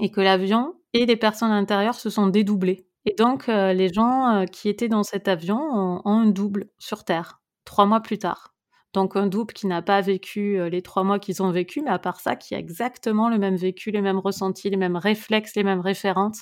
et 0.00 0.10
que 0.10 0.20
l'avion 0.20 0.74
et 0.94 1.06
les 1.06 1.16
personnes 1.16 1.52
à 1.52 1.54
l'intérieur 1.54 1.94
se 1.94 2.10
sont 2.10 2.26
dédoublés. 2.26 2.86
Et 3.04 3.14
donc, 3.14 3.48
euh, 3.48 3.72
les 3.72 3.92
gens 3.92 4.28
euh, 4.34 4.44
qui 4.46 4.68
étaient 4.68 4.88
dans 4.88 5.04
cet 5.04 5.28
avion 5.28 5.58
ont 5.58 6.02
un 6.04 6.26
double 6.26 6.70
sur 6.78 7.04
Terre, 7.04 7.40
trois 7.64 7.86
mois 7.86 8.00
plus 8.00 8.18
tard. 8.18 8.54
Donc 8.94 9.16
un 9.16 9.26
double 9.26 9.52
qui 9.52 9.66
n'a 9.66 9.82
pas 9.82 10.00
vécu 10.00 10.58
euh, 10.58 10.68
les 10.70 10.82
trois 10.82 11.04
mois 11.04 11.18
qu'ils 11.18 11.42
ont 11.42 11.50
vécu, 11.50 11.82
mais 11.82 11.90
à 11.90 11.98
part 11.98 12.20
ça, 12.20 12.36
qui 12.36 12.54
a 12.54 12.58
exactement 12.58 13.28
le 13.28 13.38
même 13.38 13.56
vécu, 13.56 13.90
les 13.90 14.00
mêmes 14.00 14.18
ressentis, 14.18 14.70
les 14.70 14.76
mêmes 14.76 14.96
réflexes, 14.96 15.54
les 15.56 15.62
mêmes 15.62 15.80
référentes. 15.80 16.38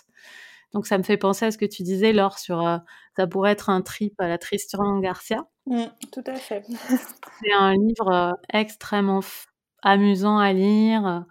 Donc 0.73 0.87
ça 0.87 0.99
me 0.99 1.03
fait 1.03 1.17
penser 1.17 1.47
à 1.47 1.51
ce 1.51 1.59
que 1.59 1.65
tu 1.65 1.83
disais, 1.83 2.13
Laure, 2.13 2.39
sur 2.39 2.65
euh, 2.67 2.79
ça 3.17 3.27
pourrait 3.27 3.53
être 3.53 3.69
un 3.71 3.83
trip 3.83 4.21
à 4.21 4.29
la 4.29 4.39
Tristan 4.39 5.01
Garcia. 5.01 5.45
Mmh, 5.67 5.85
tout 6.13 6.23
à 6.27 6.35
fait. 6.35 6.63
C'est 7.43 7.53
un 7.53 7.75
livre 7.75 8.13
euh, 8.13 8.33
extrêmement 8.53 9.21
amusant 9.83 10.39
à 10.39 10.53
lire, 10.53 11.25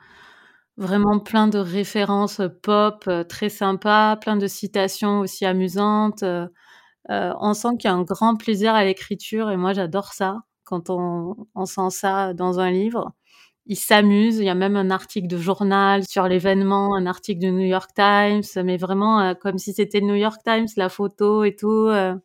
vraiment 0.78 1.20
plein 1.20 1.48
de 1.48 1.58
références 1.60 2.42
pop, 2.62 3.10
très 3.28 3.50
sympa, 3.50 4.18
plein 4.22 4.38
de 4.38 4.48
citations 4.48 5.20
aussi 5.20 5.46
amusantes. 5.46 6.24
on 7.10 7.54
sent 7.54 7.70
qu'il 7.80 7.90
y 7.90 7.94
a 7.94 7.96
un 7.96 8.04
grand 8.04 8.36
plaisir 8.36 8.74
à 8.76 8.86
l'écriture 8.86 9.52
et 9.52 9.58
moi 9.58 9.74
j'adore 9.74 10.14
ça 10.14 10.44
quand 10.66 10.90
on, 10.90 11.36
on 11.56 11.66
sent 11.66 11.90
ça 11.92 12.34
dans 12.34 12.60
un 12.60 12.72
livre. 12.72 13.14
Il 13.68 13.78
s'amuse. 13.78 14.38
Il 14.38 14.46
y 14.46 14.50
a 14.50 14.56
même 14.56 14.76
un 14.76 14.92
article 14.92 15.28
de 15.28 15.38
journal 15.38 16.04
sur 16.08 16.28
l'événement, 16.28 16.96
un 16.96 17.06
article 17.08 17.40
du 17.40 17.52
New 17.52 17.66
York 17.66 17.92
Times, 17.96 18.44
mais 18.64 18.78
vraiment 18.78 19.22
euh, 19.22 19.34
comme 19.34 19.58
si 19.58 19.74
c'était 19.74 20.00
le 20.02 20.08
New 20.08 20.16
York 20.16 20.40
Times, 20.46 20.68
la 20.78 20.90
photo 20.90 21.44
et 21.44 21.56
tout. 21.56 21.88
Euh. 21.90 22.16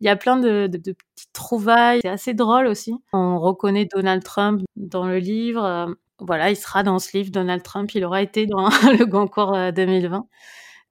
il 0.00 0.06
y 0.06 0.08
a 0.10 0.16
plein 0.16 0.36
de, 0.38 0.66
de, 0.68 0.78
de 0.78 0.92
petites 1.14 1.32
trouvailles. 1.32 2.00
C'est 2.02 2.08
assez 2.08 2.34
drôle 2.34 2.66
aussi. 2.66 2.94
On 3.12 3.38
reconnaît 3.40 3.86
Donald 3.92 4.24
Trump 4.24 4.62
dans 4.76 5.06
le 5.06 5.18
livre. 5.18 5.64
Euh. 5.64 5.86
voilà, 6.20 6.50
il 6.50 6.56
sera 6.56 6.82
dans 6.82 6.98
ce 6.98 7.16
livre, 7.16 7.30
Donald 7.30 7.62
Trump. 7.62 7.94
Il 7.94 8.04
aura 8.04 8.22
été 8.22 8.46
dans 8.46 8.68
le 8.98 9.06
Goncourt 9.06 9.56
2020. 9.72 10.26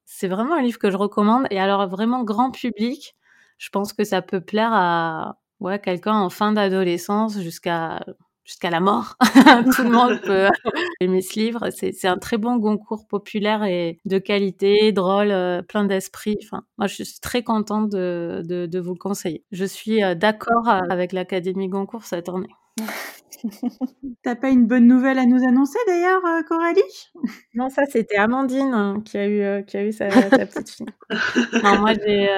C'est 0.06 0.28
vraiment 0.28 0.56
un 0.56 0.62
livre 0.62 0.80
que 0.80 0.92
je 0.92 0.98
recommande. 0.98 1.48
Et 1.52 1.60
alors, 1.60 1.88
vraiment 1.90 2.24
grand 2.24 2.52
public, 2.52 3.16
je 3.58 3.70
pense 3.70 3.94
que 3.94 4.04
ça 4.04 4.22
peut 4.22 4.42
plaire 4.42 4.72
à, 4.74 5.41
ouais, 5.62 5.80
quelqu'un 5.80 6.16
en 6.16 6.30
fin 6.30 6.52
d'adolescence 6.52 7.40
jusqu'à 7.40 8.02
jusqu'à 8.44 8.70
la 8.70 8.80
mort. 8.80 9.16
Tout 9.76 9.84
le 9.84 9.92
monde 9.92 10.20
peut 10.22 10.50
aimer 11.00 11.22
ce 11.22 11.40
livre. 11.40 11.70
C'est 11.72 12.08
un 12.08 12.18
très 12.18 12.38
bon 12.38 12.60
concours 12.60 13.08
populaire 13.08 13.64
et 13.64 14.00
de 14.06 14.18
qualité, 14.18 14.92
drôle, 14.92 15.32
euh, 15.32 15.62
plein 15.62 15.86
d'esprit. 15.86 16.38
Enfin, 16.44 16.64
moi, 16.78 16.88
je 16.88 17.04
suis 17.04 17.20
très 17.22 17.44
contente 17.44 17.90
de, 17.90 18.42
de, 18.46 18.66
de 18.66 18.80
vous 18.80 18.94
le 18.94 19.00
conseiller. 19.00 19.46
Je 19.52 19.66
suis 19.66 20.04
euh, 20.04 20.16
d'accord 20.16 20.68
avec 20.68 21.14
l'Académie 21.14 21.70
Goncourt 21.70 22.04
cette 22.04 22.30
année. 22.30 22.50
T'as 24.24 24.36
pas 24.36 24.50
une 24.50 24.68
bonne 24.68 24.88
nouvelle 24.88 25.18
à 25.18 25.26
nous 25.26 25.44
annoncer 25.48 25.80
d'ailleurs, 25.88 26.24
euh, 26.26 26.44
Coralie? 26.44 26.82
Non, 27.56 27.70
ça 27.70 27.84
c'était 27.90 28.18
Amandine 28.18 28.74
hein, 28.74 29.02
qui 29.04 29.18
a 29.18 29.28
eu 29.28 29.66
qui 29.66 29.78
a 29.78 29.84
eu 29.84 29.92
sa, 29.92 30.12
sa 30.12 30.46
petite 30.46 30.70
fille. 30.70 30.86
non, 31.64 31.80
moi 31.80 31.94
j'ai 31.94 32.30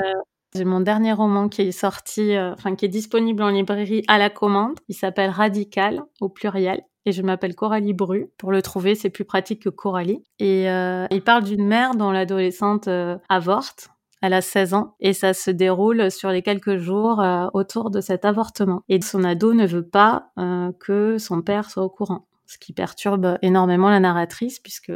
j'ai 0.55 0.65
mon 0.65 0.81
dernier 0.81 1.13
roman 1.13 1.49
qui 1.49 1.63
est 1.63 1.71
sorti, 1.71 2.35
euh, 2.35 2.53
enfin 2.53 2.75
qui 2.75 2.85
est 2.85 2.89
disponible 2.89 3.41
en 3.41 3.49
librairie 3.49 4.03
à 4.07 4.19
la 4.19 4.29
commande. 4.29 4.79
Il 4.87 4.93
s'appelle 4.93 5.31
Radical 5.31 6.03
au 6.21 6.29
pluriel 6.29 6.83
et 7.05 7.11
je 7.11 7.23
m'appelle 7.23 7.55
Coralie 7.55 7.93
Bru. 7.93 8.27
Pour 8.37 8.51
le 8.51 8.61
trouver, 8.61 8.93
c'est 8.93 9.09
plus 9.09 9.25
pratique 9.25 9.63
que 9.63 9.69
Coralie. 9.69 10.23
Et 10.37 10.69
euh, 10.69 11.07
il 11.09 11.23
parle 11.23 11.43
d'une 11.43 11.65
mère 11.65 11.95
dont 11.95 12.11
l'adolescente 12.11 12.87
euh, 12.87 13.17
avorte. 13.29 13.89
Elle 14.21 14.33
a 14.33 14.41
16 14.41 14.73
ans 14.75 14.95
et 14.99 15.13
ça 15.13 15.33
se 15.33 15.49
déroule 15.49 16.11
sur 16.11 16.29
les 16.29 16.41
quelques 16.43 16.77
jours 16.77 17.21
autour 17.53 17.89
de 17.89 17.99
cet 17.99 18.23
avortement. 18.23 18.81
Et 18.87 19.01
son 19.01 19.25
ado 19.25 19.53
ne 19.53 19.67
veut 19.67 19.85
pas 19.85 20.31
que 20.79 21.17
son 21.17 21.41
père 21.41 21.69
soit 21.69 21.83
au 21.83 21.89
courant, 21.89 22.25
ce 22.45 22.57
qui 22.57 22.71
perturbe 22.71 23.37
énormément 23.41 23.89
la 23.89 23.99
narratrice 23.99 24.59
puisque 24.59 24.93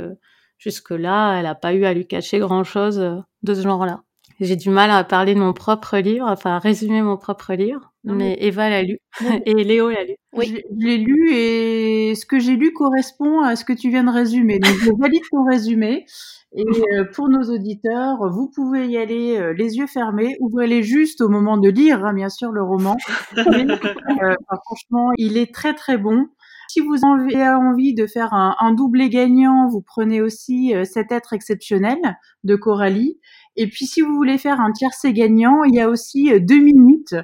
jusque-là, 0.60 1.36
elle 1.36 1.44
n'a 1.44 1.56
pas 1.56 1.74
eu 1.74 1.84
à 1.84 1.94
lui 1.94 2.08
cacher 2.08 2.40
grand-chose 2.40 2.96
de 3.44 3.54
ce 3.54 3.62
genre-là. 3.62 4.04
J'ai 4.40 4.56
du 4.56 4.70
mal 4.70 4.92
à 4.92 5.04
parler 5.04 5.34
de 5.34 5.40
mon 5.40 5.54
propre 5.54 5.98
livre, 5.98 6.28
enfin 6.28 6.56
à 6.56 6.60
résumer 6.60 7.02
mon 7.02 7.18
propre 7.18 7.54
livre. 7.54 7.92
mais, 8.04 8.38
Eva 8.40 8.70
l'a 8.70 8.84
lu 8.84 9.00
et 9.46 9.64
Léo 9.64 9.90
l'a 9.90 10.04
lu. 10.04 10.16
Oui, 10.34 10.48
je, 10.48 10.86
l'ai 10.86 10.98
lu 10.98 11.34
et 11.34 12.14
ce 12.16 12.26
que 12.26 12.40
j'ai 12.40 12.56
lu 12.56 12.72
correspond 12.72 13.42
à 13.42 13.56
ce 13.56 13.66
que 13.66 13.74
tu 13.74 13.90
viens 13.90 14.04
de 14.04 14.12
résumer. 14.12 14.60
Donc 14.60 14.74
je 14.74 14.92
valide 15.00 15.24
ton 15.32 15.44
résumé. 15.44 16.06
Et 16.56 16.64
euh, 16.94 17.06
pour 17.14 17.30
nos 17.30 17.44
auditeurs, 17.44 18.30
vous 18.32 18.50
pouvez 18.50 18.88
y 18.88 18.98
aller 18.98 19.38
euh, 19.38 19.54
les 19.54 19.78
yeux 19.78 19.88
fermés, 19.88 20.38
ouvrez-les 20.40 20.84
juste 20.84 21.22
au 21.22 21.30
moment 21.30 21.58
de 21.58 21.70
lire, 21.70 22.06
hein, 22.06 22.14
bien 22.14 22.30
sûr, 22.30 22.52
le 22.52 22.64
roman. 22.64 22.96
Mais, 23.36 23.66
euh, 23.70 24.36
franchement, 24.66 25.12
il 25.18 25.38
est 25.38 25.54
très 25.54 25.74
très 25.74 25.98
bon. 25.98 26.28
Si 26.70 26.82
vous 26.82 26.98
avez 27.06 27.48
envie 27.48 27.94
de 27.94 28.06
faire 28.08 28.34
un, 28.34 28.56
un 28.60 28.74
doublé 28.74 29.10
gagnant, 29.10 29.70
vous 29.70 29.82
prenez 29.82 30.22
aussi 30.22 30.74
cet 30.84 31.14
être 31.14 31.32
exceptionnel 31.32 31.98
de 32.44 32.56
Coralie. 32.58 33.20
Et 33.58 33.68
puis 33.68 33.86
si 33.86 34.02
vous 34.02 34.16
voulez 34.16 34.38
faire 34.38 34.62
un 34.62 34.72
tiercé 34.72 35.12
gagnant, 35.12 35.64
il 35.64 35.76
y 35.76 35.82
a 35.82 35.90
aussi 35.90 36.32
deux 36.40 36.62
minutes 36.62 37.16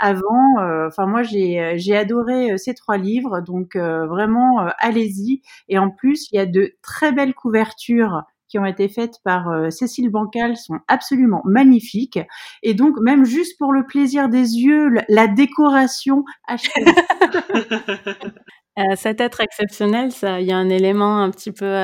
avant. 0.00 0.58
Euh, 0.60 0.88
enfin, 0.88 1.06
moi, 1.06 1.22
j'ai 1.22 1.60
euh, 1.60 1.74
j'ai 1.76 1.96
adoré 1.96 2.52
euh, 2.52 2.56
ces 2.56 2.74
trois 2.74 2.96
livres, 2.96 3.40
donc 3.40 3.76
vraiment, 3.76 4.66
allez-y. 4.78 5.42
Et 5.68 5.78
en 5.78 5.90
plus, 5.90 6.28
il 6.32 6.36
y 6.36 6.40
a 6.40 6.46
de 6.46 6.72
très 6.82 7.12
belles 7.12 7.34
couvertures 7.34 8.22
qui 8.48 8.58
ont 8.58 8.66
été 8.66 8.88
faites 8.88 9.18
par 9.22 9.70
Cécile 9.70 10.10
Bancal 10.10 10.56
sont 10.56 10.80
absolument 10.88 11.40
magnifiques. 11.44 12.18
Et 12.64 12.74
donc, 12.74 12.98
même 13.00 13.24
juste 13.24 13.56
pour 13.58 13.72
le 13.72 13.86
plaisir 13.86 14.28
des 14.28 14.56
yeux, 14.56 14.88
la 15.08 15.28
décoration 15.28 16.24
achetée. 16.48 16.84
cet 18.96 19.20
être 19.20 19.40
exceptionnel, 19.40 20.10
ça, 20.10 20.40
il 20.40 20.48
y 20.48 20.52
a 20.52 20.56
un 20.56 20.68
élément 20.68 21.20
un 21.20 21.30
petit 21.30 21.52
peu, 21.52 21.76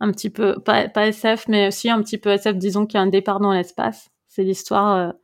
un 0.00 0.10
petit 0.12 0.30
peu, 0.30 0.58
pas, 0.60 0.88
pas, 0.88 1.06
SF, 1.06 1.46
mais 1.48 1.68
aussi 1.68 1.90
un 1.90 2.02
petit 2.02 2.18
peu 2.18 2.30
SF. 2.30 2.56
Disons 2.56 2.86
qu'il 2.86 2.98
y 2.98 3.00
a 3.00 3.02
un 3.02 3.08
départ 3.08 3.40
dans 3.40 3.52
l'espace. 3.52 4.10
C'est 4.28 4.42
l'histoire 4.42 5.14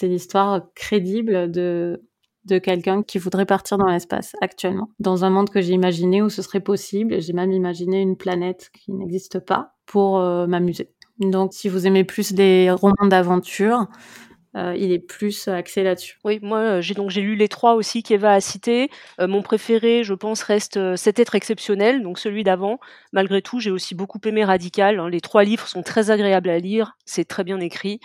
c'est 0.00 0.08
l'histoire 0.08 0.62
crédible 0.74 1.50
de, 1.50 2.02
de 2.46 2.58
quelqu'un 2.58 3.02
qui 3.02 3.18
voudrait 3.18 3.44
partir 3.44 3.76
dans 3.76 3.88
l'espace 3.88 4.34
actuellement. 4.40 4.88
Dans 4.98 5.26
un 5.26 5.30
monde 5.30 5.50
que 5.50 5.60
j'ai 5.60 5.74
imaginé 5.74 6.22
où 6.22 6.30
ce 6.30 6.40
serait 6.40 6.60
possible, 6.60 7.20
j'ai 7.20 7.34
même 7.34 7.52
imaginé 7.52 8.00
une 8.00 8.16
planète 8.16 8.70
qui 8.72 8.92
n'existe 8.92 9.40
pas 9.40 9.74
pour 9.84 10.18
euh, 10.18 10.46
m'amuser. 10.46 10.94
Donc 11.18 11.52
si 11.52 11.68
vous 11.68 11.86
aimez 11.86 12.04
plus 12.04 12.32
les 12.32 12.70
romans 12.70 13.08
d'aventure, 13.08 13.88
euh, 14.56 14.74
il 14.76 14.90
est 14.90 14.98
plus 14.98 15.48
axé 15.48 15.82
là-dessus. 15.82 16.18
Oui, 16.24 16.40
moi 16.42 16.58
euh, 16.58 16.80
j'ai 16.80 16.94
donc 16.94 17.10
j'ai 17.10 17.20
lu 17.20 17.36
les 17.36 17.48
trois 17.48 17.74
aussi 17.74 18.02
qu'Eva 18.02 18.32
a 18.32 18.40
cités. 18.40 18.90
Euh, 19.20 19.28
mon 19.28 19.42
préféré, 19.42 20.02
je 20.02 20.14
pense, 20.14 20.42
reste 20.42 20.96
Cet 20.96 21.18
être 21.18 21.34
exceptionnel, 21.34 22.02
donc 22.02 22.18
celui 22.18 22.42
d'avant. 22.42 22.80
Malgré 23.12 23.42
tout, 23.42 23.60
j'ai 23.60 23.70
aussi 23.70 23.94
beaucoup 23.94 24.18
aimé 24.24 24.44
Radical. 24.44 24.98
Hein. 24.98 25.08
Les 25.08 25.20
trois 25.20 25.44
livres 25.44 25.68
sont 25.68 25.82
très 25.82 26.10
agréables 26.10 26.50
à 26.50 26.58
lire, 26.58 26.96
c'est 27.04 27.24
très 27.24 27.44
bien 27.44 27.60
écrit. 27.60 28.00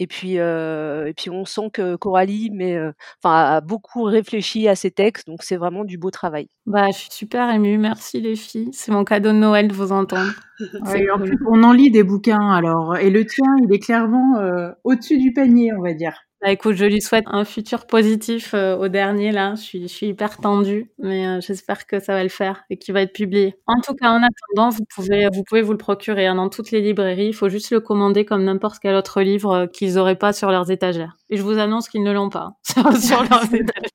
Et 0.00 0.06
puis, 0.06 0.36
et 0.36 1.12
puis 1.16 1.30
on 1.30 1.44
sent 1.44 1.70
que 1.72 1.94
Coralie 1.94 2.50
mais, 2.52 2.76
enfin, 3.22 3.56
a 3.56 3.60
beaucoup 3.60 4.02
réfléchi 4.02 4.66
à 4.66 4.74
ses 4.74 4.90
textes, 4.90 5.26
donc 5.26 5.42
c'est 5.42 5.56
vraiment 5.56 5.84
du 5.84 5.98
beau 5.98 6.10
travail. 6.10 6.48
Bah, 6.66 6.86
je 6.90 6.96
suis 6.98 7.10
super 7.12 7.50
émue, 7.50 7.78
merci 7.78 8.20
les 8.20 8.34
filles. 8.34 8.70
C'est 8.72 8.92
mon 8.92 9.04
cadeau 9.04 9.30
de 9.30 9.36
Noël 9.36 9.68
de 9.68 9.74
vous 9.74 9.92
entendre. 9.92 10.32
on 11.48 11.62
en 11.62 11.72
lit 11.72 11.90
des 11.90 12.02
bouquins 12.02 12.50
alors, 12.50 12.96
et 12.96 13.10
le 13.10 13.24
tien, 13.26 13.44
il 13.62 13.72
est 13.72 13.78
clairement 13.78 14.40
au-dessus 14.84 15.18
du 15.18 15.32
panier, 15.32 15.70
on 15.78 15.82
va 15.82 15.92
dire. 15.92 16.14
Bah, 16.42 16.50
écoute, 16.50 16.74
je 16.76 16.86
lui 16.86 17.02
souhaite 17.02 17.24
un 17.26 17.44
futur 17.44 17.86
positif 17.86 18.54
euh, 18.54 18.74
au 18.74 18.88
dernier 18.88 19.30
là. 19.30 19.54
Je 19.56 19.60
suis, 19.60 19.82
je 19.82 19.86
suis 19.88 20.06
hyper 20.06 20.38
tendue, 20.38 20.90
mais 20.98 21.26
euh, 21.26 21.40
j'espère 21.42 21.86
que 21.86 22.00
ça 22.00 22.14
va 22.14 22.22
le 22.22 22.30
faire 22.30 22.64
et 22.70 22.78
qu'il 22.78 22.94
va 22.94 23.02
être 23.02 23.12
publié. 23.12 23.56
En 23.66 23.78
tout 23.82 23.94
cas, 23.94 24.10
en 24.10 24.22
attendant, 24.22 24.70
vous 24.70 24.84
pouvez, 24.94 25.28
vous 25.34 25.44
pouvez 25.44 25.60
vous 25.60 25.72
le 25.72 25.78
procurer 25.78 26.26
hein, 26.26 26.36
dans 26.36 26.48
toutes 26.48 26.70
les 26.70 26.80
librairies. 26.80 27.26
Il 27.26 27.34
faut 27.34 27.50
juste 27.50 27.70
le 27.72 27.80
commander 27.80 28.24
comme 28.24 28.42
n'importe 28.44 28.78
quel 28.80 28.94
autre 28.94 29.20
livre 29.20 29.52
euh, 29.52 29.66
qu'ils 29.66 29.94
n'auraient 29.96 30.16
pas 30.16 30.32
sur 30.32 30.50
leurs 30.50 30.70
étagères. 30.70 31.14
Et 31.28 31.36
je 31.36 31.42
vous 31.42 31.58
annonce 31.58 31.90
qu'ils 31.90 32.02
ne 32.02 32.12
l'ont 32.12 32.30
pas 32.30 32.52
sur, 32.62 32.90
sur 32.96 33.22
leurs 33.24 33.44
étagères. 33.54 33.90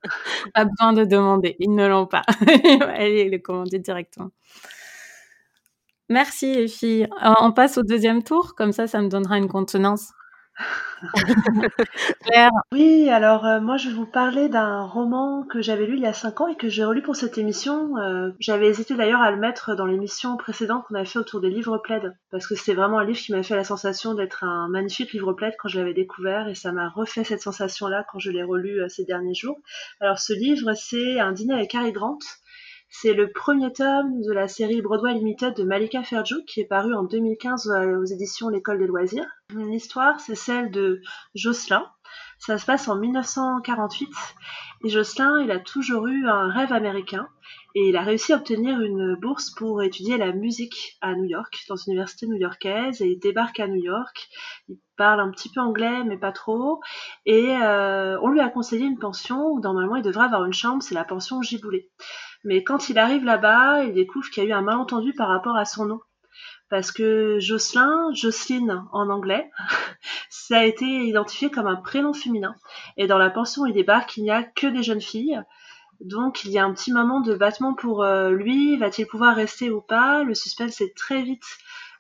Pas 0.54 0.66
besoin 0.66 0.94
de 0.94 1.04
demander, 1.04 1.56
ils 1.60 1.74
ne 1.74 1.88
l'ont 1.88 2.06
pas. 2.06 2.22
Allez 2.96 3.28
le 3.28 3.40
commander 3.40 3.80
directement. 3.80 4.30
Merci 6.10 6.54
les 6.54 6.68
filles. 6.68 7.08
On 7.42 7.52
passe 7.52 7.78
au 7.80 7.84
deuxième 7.84 8.22
tour, 8.24 8.54
comme 8.56 8.72
ça, 8.72 8.86
ça 8.88 9.02
me 9.02 9.10
donnera 9.10 9.38
une 9.40 9.48
contenance. 9.48 10.12
Oui, 12.72 13.10
alors 13.10 13.46
euh, 13.46 13.60
moi 13.60 13.78
je 13.78 13.90
vais 13.90 13.96
vous 13.96 14.06
parler 14.06 14.50
d'un 14.50 14.84
roman 14.84 15.44
que 15.44 15.62
j'avais 15.62 15.86
lu 15.86 15.98
il 15.98 16.04
y 16.04 16.06
a 16.06 16.14
5 16.14 16.42
ans 16.42 16.48
et 16.48 16.56
que 16.56 16.70
j'ai 16.70 16.84
relu 16.84 17.02
pour 17.02 17.16
cette 17.16 17.38
émission. 17.38 17.98
Euh, 17.98 18.32
j'avais 18.40 18.68
hésité 18.68 18.96
d'ailleurs 18.96 19.22
à 19.22 19.32
le 19.32 19.38
mettre 19.38 19.76
dans 19.76 19.86
l'émission 19.86 20.38
précédente 20.38 20.86
qu'on 20.88 20.96
avait 20.96 21.06
fait 21.06 21.20
autour 21.20 21.42
des 21.42 21.50
livres 21.50 21.78
plaid 21.78 22.16
parce 22.32 22.48
que 22.48 22.56
c'était 22.56 22.74
vraiment 22.74 23.00
un 23.00 23.06
livre 23.06 23.20
qui 23.20 23.32
m'a 23.32 23.44
fait 23.44 23.56
la 23.56 23.64
sensation 23.64 24.14
d'être 24.14 24.44
un 24.44 24.68
magnifique 24.70 25.14
livre 25.14 25.34
plaid 25.34 25.54
quand 25.60 25.70
je 25.70 25.80
l'avais 25.80 25.94
découvert 25.94 26.48
et 26.48 26.56
ça 26.56 26.72
m'a 26.72 26.90
refait 26.90 27.24
cette 27.24 27.42
sensation-là 27.42 28.06
quand 28.12 28.20
je 28.20 28.32
l'ai 28.32 28.44
relu 28.44 28.82
euh, 28.82 28.90
ces 28.90 29.06
derniers 29.06 29.36
jours. 29.36 29.58
Alors 30.00 30.20
ce 30.20 30.34
livre 30.34 30.74
c'est 30.76 31.20
Un 31.20 31.32
dîner 31.32 31.54
avec 31.54 31.74
Harry 31.76 31.92
Grant 31.92 32.20
c'est 32.90 33.14
le 33.14 33.32
premier 33.32 33.74
tome 33.74 34.22
de 34.22 34.32
la 34.32 34.48
série 34.48 34.82
Broadway 34.82 35.14
Limited 35.14 35.56
de 35.56 35.64
Malika 35.64 36.04
Ferjou 36.04 36.44
qui 36.48 36.62
est 36.62 36.66
paru 36.66 36.94
en 36.94 37.04
2015 37.04 37.68
euh, 37.68 38.00
aux 38.00 38.06
éditions 38.06 38.50
L'école 38.50 38.80
des 38.80 38.88
loisirs. 38.88 39.28
L'histoire, 39.54 40.20
c'est 40.20 40.36
celle 40.36 40.72
de 40.72 41.02
Jocelyn. 41.34 41.86
Ça 42.40 42.58
se 42.58 42.66
passe 42.66 42.88
en 42.88 42.96
1948 42.96 44.10
et 44.84 44.90
Jocelyn, 44.90 45.42
il 45.42 45.52
a 45.52 45.60
toujours 45.60 46.08
eu 46.08 46.28
un 46.28 46.50
rêve 46.50 46.72
américain 46.72 47.28
et 47.76 47.90
il 47.90 47.98
a 47.98 48.04
réussi 48.04 48.34
à 48.34 48.38
obtenir 48.38 48.80
une 48.80 49.16
bourse 49.16 49.50
pour 49.52 49.82
étudier 49.84 50.18
la 50.18 50.32
musique 50.32 50.98
à 51.02 51.16
New 51.16 51.26
York, 51.26 51.66
dans 51.68 51.76
une 51.76 51.94
université 51.94 52.28
new-yorkaise 52.28 53.02
et 53.02 53.08
il 53.08 53.20
débarque 53.20 53.60
à 53.60 53.68
New 53.68 53.84
York. 53.84 54.30
Il 54.70 54.78
parle 54.96 55.20
un 55.20 55.32
petit 55.32 55.50
peu 55.50 55.60
anglais 55.60 56.04
mais 56.06 56.18
pas 56.18 56.32
trop 56.32 56.82
et 57.26 57.58
euh, 57.62 58.18
on 58.22 58.30
lui 58.30 58.40
a 58.40 58.50
conseillé 58.50 58.86
une 58.86 59.00
pension 59.00 59.48
où 59.48 59.60
normalement 59.60 59.96
il 59.96 60.04
devrait 60.04 60.26
avoir 60.26 60.46
une 60.46 60.54
chambre, 60.54 60.84
c'est 60.84 60.96
la 60.96 61.04
pension 61.04 61.42
Giboulet. 61.42 61.90
Mais 62.46 62.64
quand 62.64 62.90
il 62.90 63.00
arrive 63.00 63.26
là-bas, 63.26 63.84
il 63.84 63.94
découvre 63.94 64.30
qu'il 64.30 64.44
y 64.44 64.46
a 64.46 64.50
eu 64.50 64.54
un 64.54 64.62
malentendu 64.62 65.14
par 65.14 65.28
rapport 65.28 65.58
à 65.58 65.66
son 65.66 65.86
nom. 65.86 66.00
Parce 66.70 66.92
que 66.92 67.40
Jocelyn, 67.40 68.14
Jocelyne 68.14 68.86
en 68.92 69.10
anglais, 69.10 69.50
ça 70.30 70.60
a 70.60 70.64
été 70.64 70.86
identifié 70.86 71.50
comme 71.50 71.68
un 71.68 71.76
prénom 71.76 72.14
féminin. 72.14 72.56
Et 72.98 73.08
dans 73.08 73.18
la 73.18 73.30
pension 73.30 73.66
il 73.66 73.74
débarque, 73.74 74.18
il 74.18 74.24
n'y 74.24 74.32
a 74.32 74.44
que 74.44 74.68
des 74.68 74.84
jeunes 74.84 75.02
filles. 75.02 75.42
Donc 76.02 76.44
il 76.44 76.52
y 76.52 76.60
a 76.60 76.66
un 76.66 76.74
petit 76.74 76.92
moment 76.92 77.20
de 77.20 77.34
battement 77.36 77.74
pour 77.74 78.04
euh, 78.04 78.30
lui, 78.30 78.78
va-t-il 78.78 79.08
pouvoir 79.08 79.36
rester 79.36 79.72
ou 79.72 79.82
pas? 79.82 80.24
Le 80.24 80.36
suspense 80.36 80.82
est 80.82 80.96
très 80.96 81.24
vite 81.24 81.46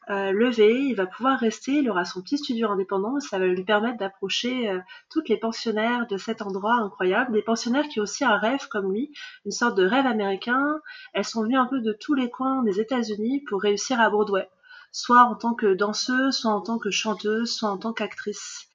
euh, 0.09 0.31
levé, 0.31 0.81
il 0.81 0.93
va 0.95 1.07
pouvoir 1.07 1.39
rester, 1.39 1.71
il 1.71 1.89
aura 1.89 2.05
son 2.05 2.21
petit 2.21 2.37
studio 2.37 2.69
indépendant, 2.69 3.19
ça 3.19 3.39
va 3.39 3.47
lui 3.47 3.63
permettre 3.63 3.97
d'approcher 3.97 4.69
euh, 4.69 4.79
toutes 5.09 5.29
les 5.29 5.37
pensionnaires 5.37 6.05
de 6.07 6.17
cet 6.17 6.41
endroit 6.41 6.75
incroyable, 6.75 7.33
des 7.33 7.41
pensionnaires 7.41 7.87
qui 7.87 7.99
ont 7.99 8.03
aussi 8.03 8.23
un 8.23 8.37
rêve 8.37 8.67
comme 8.69 8.91
lui, 8.91 9.11
une 9.45 9.51
sorte 9.51 9.75
de 9.75 9.85
rêve 9.85 10.05
américain. 10.05 10.79
Elles 11.13 11.25
sont 11.25 11.43
venues 11.43 11.57
un 11.57 11.65
peu 11.65 11.81
de 11.81 11.91
tous 11.93 12.13
les 12.13 12.29
coins 12.29 12.61
des 12.63 12.79
États-Unis 12.79 13.43
pour 13.49 13.61
réussir 13.61 13.99
à 13.99 14.09
Broadway, 14.09 14.47
soit 14.91 15.23
en 15.23 15.35
tant 15.35 15.55
que 15.55 15.73
danseuse, 15.73 16.35
soit 16.35 16.51
en 16.51 16.61
tant 16.61 16.77
que 16.77 16.91
chanteuse, 16.91 17.51
soit 17.51 17.69
en 17.69 17.77
tant 17.77 17.93
qu'actrice. 17.93 18.69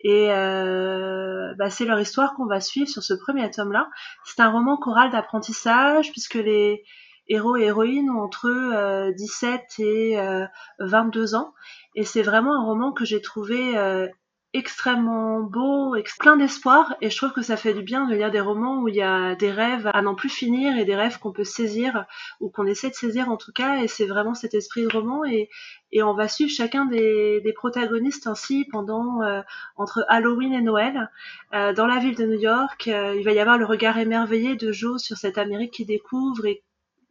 Et 0.00 0.30
euh, 0.30 1.54
bah, 1.58 1.70
c'est 1.70 1.84
leur 1.84 1.98
histoire 1.98 2.34
qu'on 2.34 2.46
va 2.46 2.60
suivre 2.60 2.88
sur 2.88 3.02
ce 3.02 3.14
premier 3.14 3.50
tome-là. 3.50 3.88
C'est 4.24 4.40
un 4.40 4.50
roman 4.50 4.76
choral 4.76 5.10
d'apprentissage 5.10 6.12
puisque 6.12 6.34
les 6.34 6.84
héros 7.28 7.56
et 7.56 7.64
héroïnes 7.64 8.10
ont 8.10 8.20
entre 8.20 9.12
17 9.16 9.62
euh, 9.80 9.84
et 9.84 10.16
22 10.80 11.34
euh, 11.34 11.38
ans. 11.38 11.54
Et 11.94 12.04
c'est 12.04 12.22
vraiment 12.22 12.54
un 12.54 12.64
roman 12.64 12.92
que 12.92 13.04
j'ai 13.04 13.20
trouvé 13.20 13.76
euh, 13.78 14.06
extrêmement 14.52 15.40
beau, 15.40 15.96
plein 16.18 16.36
d'espoir, 16.36 16.96
et 17.02 17.10
je 17.10 17.16
trouve 17.16 17.32
que 17.32 17.42
ça 17.42 17.58
fait 17.58 17.74
du 17.74 17.82
bien 17.82 18.06
de 18.06 18.14
lire 18.14 18.30
des 18.30 18.40
romans 18.40 18.80
où 18.80 18.88
il 18.88 18.94
y 18.94 19.02
a 19.02 19.34
des 19.34 19.50
rêves 19.50 19.90
à 19.92 20.00
n'en 20.00 20.14
plus 20.14 20.30
finir 20.30 20.78
et 20.78 20.86
des 20.86 20.94
rêves 20.94 21.18
qu'on 21.18 21.32
peut 21.32 21.44
saisir, 21.44 22.06
ou 22.40 22.48
qu'on 22.48 22.64
essaie 22.64 22.88
de 22.88 22.94
saisir 22.94 23.28
en 23.28 23.36
tout 23.36 23.52
cas, 23.52 23.82
et 23.82 23.88
c'est 23.88 24.06
vraiment 24.06 24.34
cet 24.34 24.54
esprit 24.54 24.84
de 24.84 24.88
roman, 24.88 25.26
et, 25.26 25.50
et 25.92 26.02
on 26.02 26.14
va 26.14 26.26
suivre 26.26 26.50
chacun 26.50 26.86
des, 26.86 27.42
des 27.42 27.52
protagonistes 27.52 28.26
ainsi 28.26 28.66
pendant 28.70 29.20
entre 29.76 30.06
Halloween 30.08 30.54
et 30.54 30.62
Noël. 30.62 31.10
dans 31.52 31.86
la 31.86 31.98
ville 31.98 32.16
de 32.16 32.24
New 32.24 32.40
York, 32.40 32.86
il 32.86 33.24
va 33.24 33.32
y 33.32 33.38
avoir 33.38 33.58
le 33.58 33.66
regard 33.66 33.98
émerveillé 33.98 34.56
de 34.56 34.72
Joe 34.72 35.02
sur 35.02 35.18
cette 35.18 35.36
Amérique 35.36 35.72
qu'il 35.72 35.86
découvre 35.86 36.46
et 36.46 36.62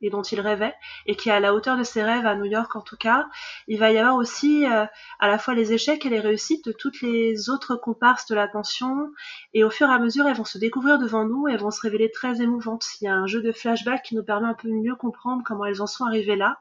et 0.06 0.10
dont 0.10 0.22
il 0.22 0.40
rêvait 0.40 0.74
et 1.06 1.16
qui 1.16 1.30
est 1.30 1.32
à 1.32 1.40
la 1.40 1.54
hauteur 1.54 1.78
de 1.78 1.84
ses 1.84 2.04
rêves 2.04 2.26
à 2.26 2.36
New 2.36 2.46
York 2.46 2.76
en 2.76 2.82
tout 2.82 2.98
cas. 2.98 3.28
Il 3.68 3.80
va 3.80 3.92
y 3.92 3.98
avoir 3.98 4.16
aussi 4.16 4.66
euh, 4.66 4.86
à 5.20 5.28
la 5.28 5.38
fois 5.38 5.54
les 5.54 5.74
échecs 5.74 6.06
et 6.06 6.10
les 6.10 6.20
réussites 6.20 6.66
de 6.66 6.72
toutes 6.72 7.02
les 7.02 7.50
autres 7.50 7.76
comparses 7.76 8.28
de 8.28 8.36
la 8.36 8.48
pension 8.48 9.12
et 9.54 9.64
au 9.64 9.70
fur 9.70 9.90
et 9.90 9.94
à 9.94 10.00
mesure 10.00 10.28
elles 10.28 10.38
vont 10.38 10.46
se 10.46 10.58
découvrir 10.58 11.00
devant 11.00 11.26
nous 11.26 11.48
et 11.48 11.54
elles 11.54 11.60
vont 11.60 11.72
se 11.72 11.82
révéler 11.82 12.12
très 12.12 12.42
émouvantes. 12.42 12.86
Il 13.02 13.06
y 13.06 13.08
a 13.08 13.16
un 13.16 13.28
jeu 13.28 13.42
de 13.42 13.52
flashback 13.52 14.04
qui 14.04 14.16
nous 14.16 14.24
permet 14.24 14.48
un 14.48 14.54
peu 14.54 14.70
mieux 14.70 14.96
comprendre 14.96 15.44
comment 15.46 15.66
elles 15.66 15.82
en 15.82 15.88
sont 15.88 16.06
arrivées 16.06 16.36
là 16.36 16.60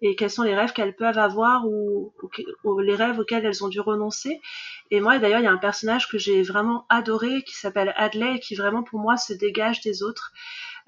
et 0.00 0.14
quels 0.16 0.30
sont 0.30 0.42
les 0.42 0.54
rêves 0.54 0.72
qu'elles 0.72 0.94
peuvent 0.94 1.18
avoir 1.18 1.66
ou, 1.66 2.12
ou, 2.64 2.78
les 2.80 2.94
rêves 2.94 3.18
auxquels 3.18 3.44
elles 3.44 3.64
ont 3.64 3.68
dû 3.68 3.80
renoncer. 3.80 4.40
Et 4.90 5.00
moi, 5.00 5.18
d'ailleurs, 5.18 5.40
il 5.40 5.44
y 5.44 5.48
a 5.48 5.52
un 5.52 5.58
personnage 5.58 6.08
que 6.08 6.18
j'ai 6.18 6.42
vraiment 6.42 6.86
adoré 6.88 7.42
qui 7.42 7.54
s'appelle 7.54 7.92
Adley 7.96 8.36
et 8.36 8.40
qui 8.40 8.54
vraiment 8.54 8.82
pour 8.82 9.00
moi 9.00 9.16
se 9.16 9.32
dégage 9.32 9.80
des 9.80 10.02
autres. 10.02 10.32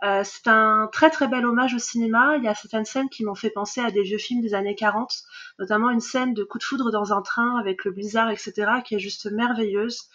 Euh, 0.02 0.22
c'est 0.24 0.48
un 0.48 0.88
très 0.92 1.10
très 1.10 1.28
bel 1.28 1.44
hommage 1.44 1.74
au 1.74 1.78
cinéma. 1.78 2.36
Il 2.38 2.44
y 2.44 2.48
a 2.48 2.54
certaines 2.54 2.84
scènes 2.84 3.08
qui 3.08 3.24
m'ont 3.24 3.34
fait 3.34 3.50
penser 3.50 3.80
à 3.80 3.90
des 3.90 4.02
vieux 4.02 4.18
films 4.18 4.40
des 4.40 4.54
années 4.54 4.74
40, 4.74 5.12
notamment 5.58 5.90
une 5.90 6.00
scène 6.00 6.32
de 6.32 6.42
coup 6.42 6.58
de 6.58 6.64
foudre 6.64 6.90
dans 6.90 7.12
un 7.12 7.22
train 7.22 7.58
avec 7.58 7.84
le 7.84 7.90
blizzard, 7.90 8.30
etc., 8.30 8.52
qui 8.84 8.94
est 8.94 8.98
juste 8.98 9.30
merveilleuse. 9.30 10.08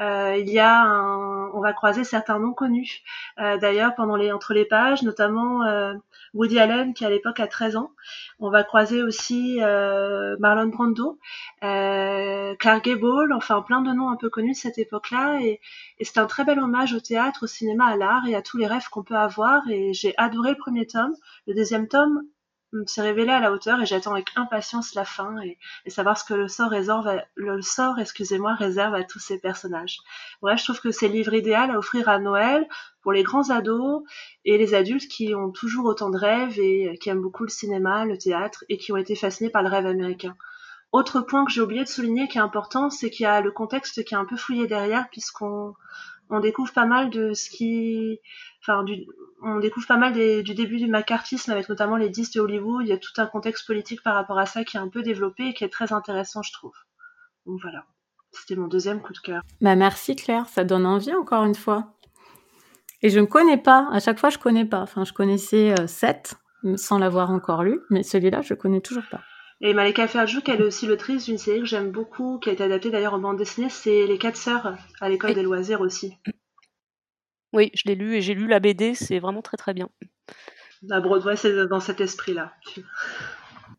Euh, 0.00 0.36
il 0.38 0.48
y 0.50 0.58
a 0.58 0.82
un... 0.82 1.50
on 1.52 1.60
va 1.60 1.72
croiser 1.72 2.04
certains 2.04 2.38
noms 2.38 2.52
connus, 2.52 3.02
euh, 3.38 3.56
d'ailleurs 3.58 3.94
pendant 3.94 4.16
les 4.16 4.32
entre 4.32 4.52
les 4.54 4.64
pages, 4.64 5.02
notamment 5.02 5.62
euh, 5.64 5.94
Woody 6.34 6.58
Allen 6.58 6.94
qui 6.94 7.04
à 7.04 7.10
l'époque 7.10 7.40
a 7.40 7.46
13 7.46 7.76
ans. 7.76 7.92
On 8.38 8.50
va 8.50 8.62
croiser 8.62 9.02
aussi 9.02 9.58
euh, 9.62 10.36
Marlon 10.38 10.68
Brando, 10.68 11.18
Clark 11.60 12.84
Gable, 12.84 13.32
enfin 13.32 13.62
plein 13.62 13.80
de 13.80 13.92
noms 13.92 14.10
un 14.10 14.16
peu 14.16 14.28
connus 14.28 14.52
de 14.52 14.56
cette 14.56 14.78
époque-là. 14.78 15.40
Et, 15.42 15.60
et 15.98 16.04
c'est 16.04 16.18
un 16.18 16.26
très 16.26 16.44
bel 16.44 16.58
hommage 16.58 16.92
au 16.92 17.00
théâtre, 17.00 17.44
au 17.44 17.46
cinéma, 17.46 17.86
à 17.86 17.96
l'art 17.96 18.26
et 18.26 18.34
à 18.34 18.42
tous 18.42 18.58
les 18.58 18.66
rêves 18.66 18.88
qu'on 18.90 19.02
peut 19.02 19.16
avoir 19.16 19.30
voir 19.30 19.62
et 19.70 19.92
j'ai 19.94 20.14
adoré 20.16 20.50
le 20.50 20.56
premier 20.56 20.86
tome. 20.86 21.14
Le 21.46 21.54
deuxième 21.54 21.88
tome 21.88 22.22
s'est 22.86 23.02
révélé 23.02 23.30
à 23.30 23.40
la 23.40 23.52
hauteur 23.52 23.80
et 23.80 23.86
j'attends 23.86 24.12
avec 24.12 24.28
impatience 24.36 24.94
la 24.94 25.04
fin 25.04 25.40
et, 25.40 25.58
savoir 25.88 26.16
ce 26.16 26.24
que 26.24 26.34
le 26.34 26.48
sort 26.48 26.70
réserve, 26.70 27.08
le 27.34 27.62
sort, 27.62 27.98
excusez-moi, 27.98 28.54
réserve 28.54 28.94
à 28.94 29.04
tous 29.04 29.18
ces 29.18 29.38
personnages. 29.38 29.98
Ouais, 30.42 30.56
je 30.56 30.64
trouve 30.64 30.80
que 30.80 30.90
c'est 30.90 31.08
le 31.08 31.14
livre 31.14 31.34
idéal 31.34 31.70
à 31.70 31.78
offrir 31.78 32.08
à 32.08 32.18
Noël 32.18 32.68
pour 33.02 33.12
les 33.12 33.22
grands 33.22 33.50
ados 33.50 34.02
et 34.44 34.58
les 34.58 34.74
adultes 34.74 35.08
qui 35.08 35.34
ont 35.34 35.50
toujours 35.50 35.86
autant 35.86 36.10
de 36.10 36.18
rêves 36.18 36.58
et 36.58 36.96
qui 37.00 37.08
aiment 37.08 37.22
beaucoup 37.22 37.44
le 37.44 37.50
cinéma, 37.50 38.04
le 38.04 38.18
théâtre 38.18 38.64
et 38.68 38.78
qui 38.78 38.92
ont 38.92 38.96
été 38.96 39.14
fascinés 39.14 39.50
par 39.50 39.62
le 39.62 39.68
rêve 39.68 39.86
américain. 39.86 40.36
Autre 40.92 41.20
point 41.20 41.44
que 41.44 41.52
j'ai 41.52 41.60
oublié 41.60 41.84
de 41.84 41.88
souligner 41.88 42.26
qui 42.26 42.38
est 42.38 42.40
important, 42.40 42.90
c'est 42.90 43.10
qu'il 43.10 43.24
y 43.24 43.26
a 43.26 43.40
le 43.40 43.52
contexte 43.52 44.04
qui 44.04 44.14
est 44.14 44.18
un 44.18 44.24
peu 44.24 44.36
fouillé 44.36 44.66
derrière 44.66 45.08
puisqu'on 45.10 45.74
on 46.30 46.40
découvre 46.40 46.72
pas 46.72 46.86
mal 46.86 47.10
de 47.10 47.34
ce 47.34 47.50
qui, 47.50 48.20
enfin, 48.62 48.84
du, 48.84 49.06
on 49.42 49.58
découvre 49.58 49.86
pas 49.86 49.96
mal 49.96 50.12
du 50.12 50.54
début 50.54 50.78
du 50.78 50.86
macartisme 50.86 51.50
avec 51.50 51.68
notamment 51.68 51.96
les 51.96 52.08
disques 52.08 52.34
de 52.34 52.40
Hollywood. 52.40 52.82
Il 52.84 52.88
y 52.88 52.92
a 52.92 52.98
tout 52.98 53.12
un 53.18 53.26
contexte 53.26 53.66
politique 53.66 54.02
par 54.02 54.14
rapport 54.14 54.38
à 54.38 54.46
ça 54.46 54.64
qui 54.64 54.76
est 54.76 54.80
un 54.80 54.88
peu 54.88 55.02
développé 55.02 55.48
et 55.48 55.54
qui 55.54 55.64
est 55.64 55.68
très 55.68 55.92
intéressant, 55.92 56.42
je 56.42 56.52
trouve. 56.52 56.74
Donc 57.46 57.60
voilà, 57.62 57.84
c'était 58.32 58.56
mon 58.56 58.68
deuxième 58.68 59.00
coup 59.00 59.12
de 59.12 59.18
cœur. 59.18 59.42
Bah 59.60 59.74
merci 59.74 60.14
Claire, 60.14 60.46
ça 60.48 60.64
donne 60.64 60.86
envie 60.86 61.14
encore 61.14 61.44
une 61.44 61.54
fois. 61.54 61.94
Et 63.02 63.08
je 63.08 63.18
ne 63.18 63.24
connais 63.24 63.58
pas, 63.58 63.88
à 63.92 63.98
chaque 63.98 64.18
fois 64.18 64.30
je 64.30 64.38
connais 64.38 64.64
pas. 64.64 64.80
Enfin, 64.80 65.04
je 65.04 65.12
connaissais 65.12 65.72
euh, 65.80 65.86
sept 65.86 66.34
sans 66.76 66.98
l'avoir 66.98 67.30
encore 67.30 67.64
lu, 67.64 67.80
mais 67.88 68.02
celui-là 68.02 68.42
je 68.42 68.54
connais 68.54 68.80
toujours 68.80 69.04
pas. 69.10 69.20
Et 69.62 69.74
Malika 69.74 70.08
Ferjouk, 70.08 70.48
elle 70.48 70.60
est 70.60 70.64
aussi 70.64 70.86
l'autrice 70.86 71.26
d'une 71.26 71.36
série 71.36 71.60
que 71.60 71.66
j'aime 71.66 71.90
beaucoup, 71.90 72.38
qui 72.38 72.48
a 72.48 72.52
été 72.52 72.64
adaptée 72.64 72.90
d'ailleurs 72.90 73.14
en 73.14 73.18
bande 73.18 73.36
dessinée, 73.36 73.68
c'est 73.68 74.06
Les 74.06 74.16
Quatre 74.16 74.36
Sœurs, 74.36 74.78
à 75.00 75.08
l'école 75.08 75.34
des 75.34 75.42
loisirs 75.42 75.82
aussi. 75.82 76.16
Oui, 77.52 77.70
je 77.74 77.82
l'ai 77.86 77.94
lu 77.94 78.14
et 78.14 78.22
j'ai 78.22 78.34
lu 78.34 78.46
la 78.46 78.60
BD, 78.60 78.94
c'est 78.94 79.18
vraiment 79.18 79.42
très 79.42 79.58
très 79.58 79.74
bien. 79.74 79.88
La 80.82 81.00
Broadway, 81.00 81.36
c'est 81.36 81.66
dans 81.66 81.80
cet 81.80 82.00
esprit-là. 82.00 82.54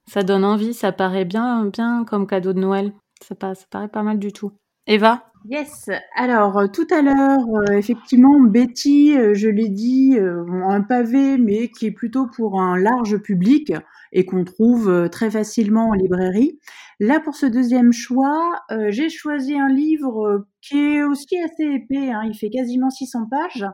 Ça 0.08 0.22
donne 0.22 0.46
envie, 0.46 0.74
ça 0.76 0.92
paraît 0.92 1.26
bien, 1.26 1.66
bien 1.66 2.06
comme 2.06 2.28
cadeau 2.28 2.54
de 2.54 2.60
Noël. 2.60 2.94
Ça, 3.24 3.36
ça 3.56 3.66
paraît 3.72 3.88
pas 3.88 4.04
mal 4.04 4.20
du 4.20 4.34
tout. 4.34 4.52
Eva? 4.86 5.32
Yes. 5.50 5.90
Alors 6.16 6.60
euh, 6.60 6.68
tout 6.68 6.88
à 6.92 7.02
l'heure, 7.02 7.40
euh, 7.70 7.74
effectivement, 7.74 8.40
Betty, 8.40 9.18
euh, 9.18 9.34
je 9.34 9.48
l'ai 9.48 9.70
dit, 9.70 10.18
un 10.20 10.82
pavé, 10.82 11.38
mais 11.38 11.70
qui 11.70 11.88
est 11.88 11.92
plutôt 11.92 12.28
pour 12.28 12.62
un 12.62 12.78
large 12.78 13.18
public 13.18 13.74
et 14.12 14.26
qu'on 14.26 14.44
trouve 14.44 15.10
très 15.12 15.32
facilement 15.32 15.90
en 15.90 15.94
librairie. 15.94 16.60
Là, 17.00 17.20
pour 17.20 17.36
ce 17.36 17.46
deuxième 17.46 17.92
choix, 17.94 18.60
j'ai 18.90 19.10
choisi 19.10 19.58
un 19.58 19.70
livre 19.70 20.46
qui 20.62 20.78
est 20.78 21.04
aussi 21.04 21.40
assez 21.40 21.64
épais. 21.64 22.12
Hein, 22.12 22.24
il 22.26 22.36
fait 22.38 22.50
quasiment 22.50 22.90
600 22.90 23.28
pages. 23.30 23.66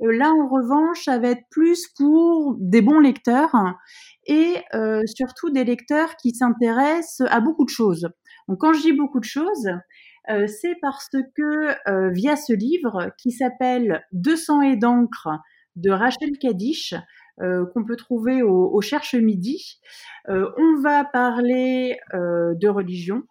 là, 0.00 0.30
en 0.30 0.48
revanche, 0.48 1.04
ça 1.04 1.18
va 1.18 1.28
être 1.28 1.44
plus 1.50 1.88
pour 1.96 2.56
des 2.58 2.82
bons 2.82 2.98
lecteurs 2.98 3.54
et 4.26 4.56
surtout 5.06 5.50
des 5.50 5.64
lecteurs 5.64 6.16
qui 6.16 6.34
s'intéressent 6.34 7.28
à 7.30 7.40
beaucoup 7.40 7.64
de 7.64 7.70
choses. 7.70 8.08
Donc, 8.48 8.58
quand 8.58 8.72
je 8.72 8.80
dis 8.80 8.92
beaucoup 8.92 9.20
de 9.20 9.24
choses, 9.24 9.68
euh, 10.30 10.46
c'est 10.46 10.76
parce 10.80 11.08
que 11.10 11.90
euh, 11.90 12.10
via 12.10 12.36
ce 12.36 12.52
livre 12.52 13.10
qui 13.18 13.32
s'appelle 13.32 14.04
200 14.12 14.62
et 14.62 14.76
d'encre 14.76 15.28
de 15.76 15.90
Rachel 15.90 16.38
Kadish, 16.40 16.94
euh, 17.40 17.64
qu'on 17.72 17.84
peut 17.84 17.96
trouver 17.96 18.42
au, 18.42 18.80
Cherche 18.80 19.14
Midi, 19.14 19.80
on 20.28 20.80
va 20.82 21.04
parler 21.04 21.98
de 22.12 22.68
religion, 22.68 23.22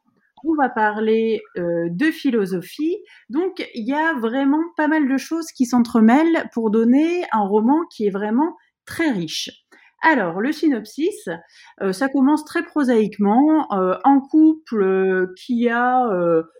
on 0.43 0.55
va 0.55 0.69
parler 0.69 1.41
de 1.55 2.11
philosophie. 2.11 2.97
Donc 3.29 3.65
il 3.75 3.87
y 3.87 3.93
a 3.93 4.13
vraiment 4.19 4.63
pas 4.75 4.87
mal 4.87 5.07
de 5.07 5.17
choses 5.17 5.51
qui 5.51 5.65
s'entremêlent 5.65 6.49
pour 6.53 6.71
donner 6.71 7.23
un 7.31 7.45
roman 7.45 7.79
qui 7.91 8.07
est 8.07 8.11
vraiment 8.11 8.55
très 8.85 9.11
riche. 9.11 9.60
Alors, 10.03 10.41
le 10.41 10.51
synopsis, 10.51 11.29
euh, 11.81 11.93
ça 11.93 12.09
commence 12.09 12.43
très 12.43 12.63
prosaïquement. 12.63 13.71
Euh, 13.71 13.95
un 14.03 14.19
couple 14.19 14.81
euh, 14.81 15.27
qui 15.37 15.69
a 15.69 16.07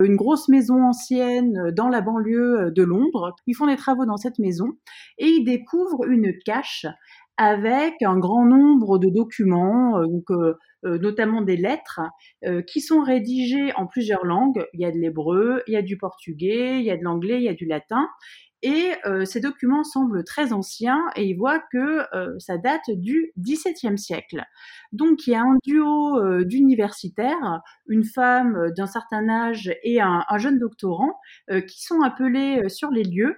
une 0.00 0.14
grosse 0.14 0.48
maison 0.48 0.80
ancienne 0.84 1.72
dans 1.74 1.88
la 1.88 2.00
banlieue 2.00 2.70
de 2.70 2.82
Londres. 2.84 3.34
Ils 3.48 3.54
font 3.54 3.66
des 3.66 3.76
travaux 3.76 4.06
dans 4.06 4.16
cette 4.16 4.38
maison 4.38 4.66
et 5.18 5.26
ils 5.26 5.44
découvrent 5.44 6.04
une 6.08 6.32
cache 6.44 6.86
avec 7.36 7.94
un 8.02 8.18
grand 8.18 8.44
nombre 8.44 8.98
de 8.98 9.08
documents, 9.08 10.00
donc, 10.06 10.26
notamment 10.84 11.42
des 11.42 11.56
lettres, 11.56 12.00
qui 12.68 12.80
sont 12.80 13.02
rédigées 13.02 13.72
en 13.74 13.86
plusieurs 13.86 14.24
langues. 14.24 14.64
Il 14.74 14.80
y 14.80 14.84
a 14.84 14.92
de 14.92 14.98
l'hébreu, 14.98 15.62
il 15.66 15.74
y 15.74 15.76
a 15.76 15.82
du 15.82 15.96
portugais, 15.96 16.78
il 16.78 16.84
y 16.84 16.90
a 16.90 16.96
de 16.96 17.02
l'anglais, 17.02 17.38
il 17.38 17.44
y 17.44 17.48
a 17.48 17.54
du 17.54 17.66
latin. 17.66 18.06
Et 18.62 18.92
euh, 19.06 19.24
ces 19.24 19.40
documents 19.40 19.82
semblent 19.82 20.22
très 20.22 20.52
anciens 20.52 21.02
et 21.16 21.24
ils 21.24 21.34
voient 21.34 21.60
que 21.72 22.06
euh, 22.16 22.38
ça 22.38 22.58
date 22.58 22.90
du 22.90 23.32
XVIIe 23.38 23.98
siècle. 23.98 24.44
Donc 24.92 25.26
il 25.26 25.30
y 25.30 25.34
a 25.34 25.42
un 25.42 25.58
duo 25.64 26.18
euh, 26.18 26.44
d'universitaires, 26.44 27.60
une 27.88 28.04
femme 28.04 28.70
d'un 28.76 28.86
certain 28.86 29.28
âge 29.28 29.74
et 29.82 30.00
un 30.00 30.24
jeune 30.36 30.58
doctorant, 30.58 31.18
qui 31.68 31.82
sont 31.82 32.02
appelés 32.02 32.68
sur 32.68 32.90
les 32.90 33.02
lieux 33.02 33.36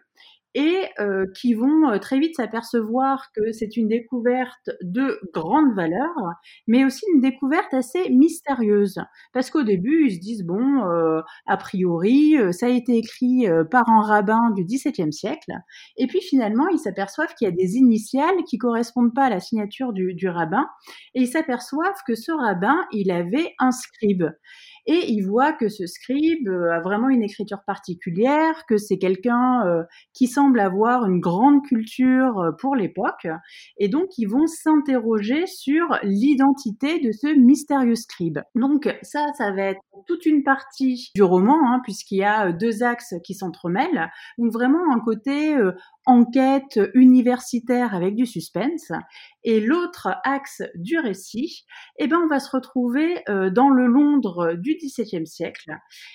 et 0.54 0.86
euh, 1.00 1.26
qui 1.34 1.54
vont 1.54 1.90
euh, 1.90 1.98
très 1.98 2.18
vite 2.18 2.36
s'apercevoir 2.36 3.32
que 3.32 3.52
c'est 3.52 3.76
une 3.76 3.88
découverte 3.88 4.70
de 4.82 5.20
grande 5.32 5.74
valeur, 5.74 6.14
mais 6.66 6.84
aussi 6.84 7.04
une 7.14 7.20
découverte 7.20 7.74
assez 7.74 8.08
mystérieuse. 8.10 9.00
Parce 9.32 9.50
qu'au 9.50 9.64
début, 9.64 10.06
ils 10.06 10.14
se 10.14 10.20
disent, 10.20 10.44
bon, 10.44 10.84
euh, 10.84 11.20
a 11.46 11.56
priori, 11.56 12.36
ça 12.52 12.66
a 12.66 12.68
été 12.68 12.96
écrit 12.96 13.46
par 13.70 13.88
un 13.88 14.02
rabbin 14.02 14.50
du 14.54 14.64
XVIIe 14.64 15.12
siècle, 15.12 15.52
et 15.96 16.06
puis 16.06 16.20
finalement, 16.20 16.68
ils 16.68 16.78
s'aperçoivent 16.78 17.34
qu'il 17.34 17.48
y 17.48 17.50
a 17.50 17.54
des 17.54 17.76
initiales 17.76 18.44
qui 18.46 18.58
correspondent 18.58 19.14
pas 19.14 19.24
à 19.24 19.30
la 19.30 19.40
signature 19.40 19.92
du, 19.92 20.14
du 20.14 20.28
rabbin, 20.28 20.68
et 21.14 21.22
ils 21.22 21.28
s'aperçoivent 21.28 22.02
que 22.06 22.14
ce 22.14 22.32
rabbin, 22.32 22.86
il 22.92 23.10
avait 23.10 23.54
un 23.58 23.72
scribe 23.72 24.24
et 24.86 25.10
il 25.12 25.22
voit 25.22 25.52
que 25.52 25.68
ce 25.68 25.86
scribe 25.86 26.48
euh, 26.48 26.72
a 26.72 26.80
vraiment 26.80 27.08
une 27.08 27.22
écriture 27.22 27.62
particulière, 27.66 28.66
que 28.68 28.76
c'est 28.76 28.98
quelqu'un 28.98 29.66
euh, 29.66 29.82
qui 30.12 30.26
semble 30.26 30.60
avoir 30.60 31.06
une 31.06 31.20
grande 31.20 31.64
culture 31.64 32.38
euh, 32.38 32.52
pour 32.52 32.76
l'époque, 32.76 33.26
et 33.78 33.88
donc 33.88 34.18
ils 34.18 34.26
vont 34.26 34.46
s'interroger 34.46 35.46
sur 35.46 35.98
l'identité 36.02 37.00
de 37.00 37.12
ce 37.12 37.28
mystérieux 37.34 37.94
scribe. 37.94 38.40
Donc 38.54 38.94
ça, 39.02 39.26
ça 39.38 39.52
va 39.52 39.62
être 39.62 39.80
toute 40.06 40.26
une 40.26 40.42
partie 40.42 41.10
du 41.14 41.22
roman, 41.22 41.58
hein, 41.66 41.80
puisqu'il 41.82 42.18
y 42.18 42.24
a 42.24 42.52
deux 42.52 42.82
axes 42.82 43.14
qui 43.24 43.34
s'entremêlent, 43.34 44.10
donc 44.38 44.52
vraiment 44.52 44.92
un 44.92 45.00
côté 45.00 45.56
enquête 46.06 46.80
universitaire 46.94 47.94
avec 47.94 48.14
du 48.14 48.26
suspense. 48.26 48.92
Et 49.42 49.60
l'autre 49.60 50.08
axe 50.24 50.62
du 50.74 50.98
récit, 50.98 51.66
eh 51.98 52.06
ben, 52.06 52.18
on 52.24 52.28
va 52.28 52.40
se 52.40 52.50
retrouver 52.50 53.22
euh, 53.28 53.50
dans 53.50 53.68
le 53.68 53.86
Londres 53.86 54.54
du 54.54 54.76
XVIIe 54.76 55.26
siècle. 55.26 55.72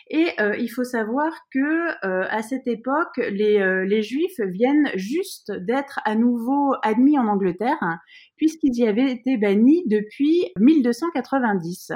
Et 0.10 0.30
euh, 0.40 0.56
il 0.58 0.70
faut 0.70 0.84
savoir 0.84 1.32
que 1.54 2.06
euh, 2.06 2.26
à 2.30 2.42
cette 2.42 2.68
époque, 2.68 3.18
les, 3.18 3.86
les 3.86 4.02
Juifs 4.02 4.40
viennent 4.40 4.90
juste 4.96 5.52
d'être 5.52 6.00
à 6.06 6.16
nouveau 6.16 6.74
admis 6.82 7.20
en 7.20 7.28
Angleterre, 7.28 8.00
puisqu'ils 8.36 8.78
y 8.78 8.88
avaient 8.88 9.12
été 9.12 9.38
bannis 9.38 9.84
depuis 9.88 10.52
1290. 10.60 11.92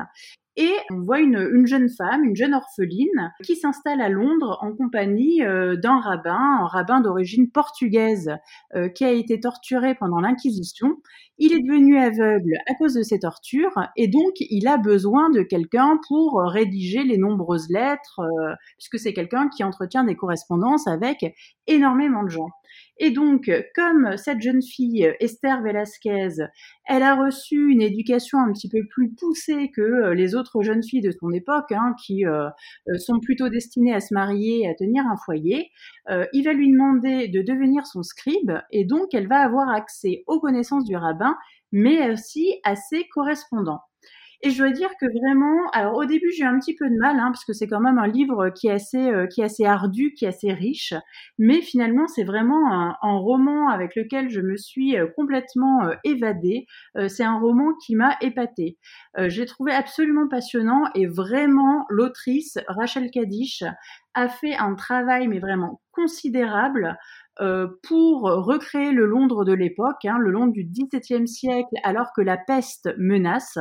Et 0.56 0.72
on 0.92 1.02
voit 1.02 1.20
une, 1.20 1.50
une, 1.54 1.66
jeune 1.66 1.90
femme, 1.90 2.24
une 2.24 2.36
jeune 2.36 2.54
orpheline, 2.54 3.34
qui 3.44 3.56
s'installe 3.56 4.02
à 4.02 4.10
Londres 4.10 4.60
en 4.62 4.76
compagnie 4.76 5.44
euh, 5.44 5.76
d'un 5.76 6.00
rabbin, 6.00 6.60
un 6.62 6.68
rabbin 6.68 7.02
d'origine 7.02 7.50
portugaise, 7.50 8.32
euh, 8.76 8.88
qui 8.88 9.04
a 9.04 9.12
été 9.12 9.40
torturé 9.40 9.96
pendant 9.96 10.20
l'Inquisition. 10.20 10.98
Il 11.40 11.52
est 11.52 11.62
devenu 11.62 11.98
aveugle 11.98 12.54
à 12.68 12.76
cause 12.76 12.94
de 12.94 13.02
ces 13.02 13.20
tortures, 13.20 13.90
et 13.96 14.08
donc 14.08 14.34
il 14.40 14.68
a 14.68 14.78
besoin 14.78 15.32
de 15.32 15.42
quelqu'un 15.42 16.00
pour 16.08 16.40
rédiger 16.46 17.04
les 17.04 17.18
nombreuses 17.18 17.70
lettres, 17.70 18.20
euh, 18.20 18.54
puisque 18.78 19.00
c'est 19.00 19.14
quelqu'un 19.14 19.50
qui 19.50 19.64
entretient 19.64 20.04
des 20.04 20.16
correspondances 20.16 20.88
avec 20.88 21.26
énormément 21.66 22.24
de 22.24 22.30
gens. 22.30 22.50
Et 22.98 23.12
donc, 23.12 23.52
comme 23.76 24.18
cette 24.18 24.42
jeune 24.42 24.62
fille, 24.62 25.12
Esther 25.20 25.62
Velasquez, 25.62 26.30
elle 26.86 27.04
a 27.04 27.16
reçu 27.16 27.70
une 27.70 27.82
éducation 27.82 28.40
un 28.40 28.52
petit 28.52 28.70
peu 28.70 28.80
plus 28.90 29.12
poussée 29.14 29.72
que 29.76 29.82
euh, 29.82 30.14
les 30.14 30.36
autres 30.36 30.62
jeunes 30.62 30.84
filles 30.84 31.02
de 31.02 31.12
son 31.12 31.32
époque, 31.32 31.72
hein, 31.72 31.96
qui 32.04 32.26
euh, 32.26 32.50
sont 32.98 33.20
plutôt 33.20 33.50
destinées 33.50 33.94
à 33.94 34.00
se 34.00 34.14
marier 34.14 34.62
et 34.62 34.70
à 34.70 34.76
tenir 34.76 35.04
un 35.06 35.18
foyer, 35.18 35.72
il 36.34 36.44
va 36.44 36.54
lui 36.54 36.70
demander 36.72 37.28
de 37.30 37.42
devenir 37.42 37.86
son 37.86 38.04
scribe, 38.04 38.52
et 38.72 38.84
donc 38.84 39.14
elle 39.14 39.28
va 39.28 39.40
avoir 39.40 39.70
accès 39.70 40.24
aux 40.28 40.40
connaissances 40.40 40.84
du 40.84 40.96
rabbin, 40.98 41.23
mais 41.72 42.12
aussi 42.12 42.60
à 42.64 42.76
ses 42.76 43.08
correspondants. 43.14 43.82
Et 44.46 44.50
je 44.50 44.58
dois 44.58 44.72
dire 44.72 44.90
que 45.00 45.06
vraiment, 45.06 45.70
alors 45.72 45.96
au 45.96 46.04
début 46.04 46.30
j'ai 46.36 46.44
eu 46.44 46.46
un 46.46 46.60
petit 46.60 46.76
peu 46.76 46.90
de 46.90 46.98
mal, 46.98 47.18
hein, 47.18 47.32
parce 47.32 47.46
que 47.46 47.54
c'est 47.54 47.66
quand 47.66 47.80
même 47.80 47.98
un 47.98 48.08
livre 48.08 48.50
qui 48.50 48.68
est 48.68 48.72
assez, 48.72 49.10
euh, 49.10 49.26
qui 49.26 49.40
est 49.40 49.46
assez 49.46 49.64
ardu, 49.64 50.14
qui 50.18 50.26
est 50.26 50.28
assez 50.28 50.52
riche, 50.52 50.94
mais 51.40 51.62
finalement 51.62 52.08
c'est 52.08 52.26
vraiment 52.26 52.70
un, 52.70 53.18
roman 53.20 53.70
avec 53.70 53.96
lequel 53.96 54.30
je 54.30 54.42
me 54.42 54.58
suis 54.58 54.98
euh, 54.98 55.08
complètement 55.16 55.86
euh, 55.86 55.94
évadée. 56.04 56.66
c'est 57.08 57.24
un 57.24 57.40
roman 57.40 57.74
qui 57.86 57.96
m'a 57.96 58.18
épatée. 58.20 58.78
j'ai 59.18 59.46
trouvé 59.46 59.72
absolument 59.72 60.28
passionnant 60.28 60.84
et 60.94 61.06
vraiment 61.08 61.86
l'autrice 61.90 62.58
Rachel 62.68 63.12
Kadish 63.12 63.64
a 64.14 64.28
fait 64.28 64.56
un 64.56 64.76
travail 64.76 65.28
mais 65.28 65.40
vraiment 65.40 65.82
considérable 65.92 66.98
pour 67.82 68.22
recréer 68.22 68.92
le 68.92 69.06
Londres 69.06 69.46
de 69.46 69.54
l'époque, 69.54 70.06
hein, 70.06 70.18
le 70.20 70.32
Londres 70.32 70.54
du 70.54 70.64
XVIIe 70.66 71.28
siècle, 71.28 71.76
alors 71.84 72.14
que 72.16 72.22
la 72.22 72.38
peste 72.38 72.90
menace. 72.98 73.58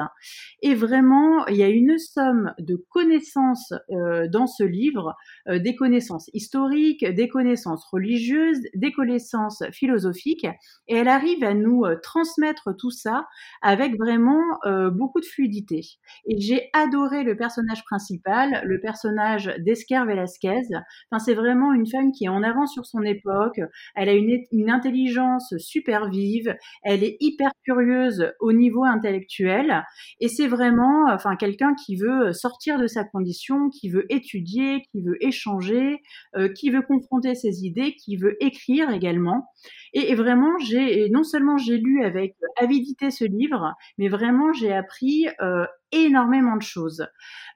Et 0.60 0.74
vraiment, 0.74 1.46
il 1.46 1.56
y 1.56 1.62
a 1.62 1.68
une 1.68 1.98
somme 1.98 2.52
de 2.58 2.76
connaissances 2.90 3.72
euh, 3.90 4.28
dans 4.28 4.46
ce 4.46 4.64
livre, 4.64 5.14
euh, 5.48 5.58
des 5.58 5.74
connaissances 5.74 6.28
historiques, 6.34 7.04
des 7.04 7.28
connaissances 7.28 7.84
religieuses, 7.90 8.60
des 8.74 8.92
connaissances 8.92 9.62
philosophiques, 9.72 10.46
et 10.88 10.96
elle 10.96 11.08
arrive 11.08 11.42
à 11.44 11.54
nous 11.54 11.84
transmettre 12.02 12.70
tout 12.76 12.90
ça 12.90 13.26
avec 13.62 13.96
vraiment 13.96 14.42
beaucoup 14.90 15.20
de 15.20 15.24
fluidité. 15.24 15.80
Et 16.26 16.40
j'ai 16.40 16.70
adoré 16.72 17.22
le 17.22 17.36
personnage 17.36 17.84
principal, 17.84 18.62
le 18.64 18.80
personnage 18.80 19.52
d'Esquer 19.58 20.04
Velasquez. 20.06 20.62
Enfin, 21.10 21.18
c'est 21.18 21.34
vraiment 21.34 21.72
une 21.72 21.86
femme 21.86 22.12
qui 22.12 22.24
est 22.24 22.28
en 22.28 22.42
avance 22.42 22.72
sur 22.72 22.86
son 22.86 23.02
époque, 23.02 23.60
elle 23.94 24.08
a 24.08 24.12
une, 24.12 24.70
intelligence 24.70 25.54
super 25.58 26.08
vive, 26.08 26.56
elle 26.82 27.04
est 27.04 27.16
hyper 27.20 27.50
curieuse 27.64 28.32
au 28.40 28.52
niveau 28.52 28.84
intellectuel 28.84 29.84
et 30.20 30.28
c'est 30.28 30.46
vraiment 30.46 31.06
enfin 31.12 31.36
quelqu'un 31.36 31.74
qui 31.74 31.96
veut 31.96 32.32
sortir 32.32 32.78
de 32.78 32.86
sa 32.86 33.04
condition, 33.04 33.68
qui 33.70 33.88
veut 33.90 34.06
étudier, 34.12 34.82
qui 34.90 35.02
veut 35.02 35.22
échanger, 35.24 36.00
euh, 36.36 36.48
qui 36.48 36.70
veut 36.70 36.82
confronter 36.82 37.34
ses 37.34 37.64
idées, 37.64 37.94
qui 37.94 38.16
veut 38.16 38.36
écrire 38.42 38.90
également. 38.90 39.48
Et, 39.92 40.14
vraiment, 40.14 40.56
j'ai 40.58 41.08
non 41.10 41.22
seulement 41.22 41.56
j'ai 41.58 41.78
lu 41.78 42.02
avec 42.04 42.34
avidité 42.56 43.10
ce 43.10 43.24
livre, 43.24 43.74
mais 43.98 44.08
vraiment 44.08 44.52
j'ai 44.52 44.72
appris 44.72 45.26
euh, 45.40 45.66
énormément 45.92 46.56
de 46.56 46.62
choses. 46.62 47.06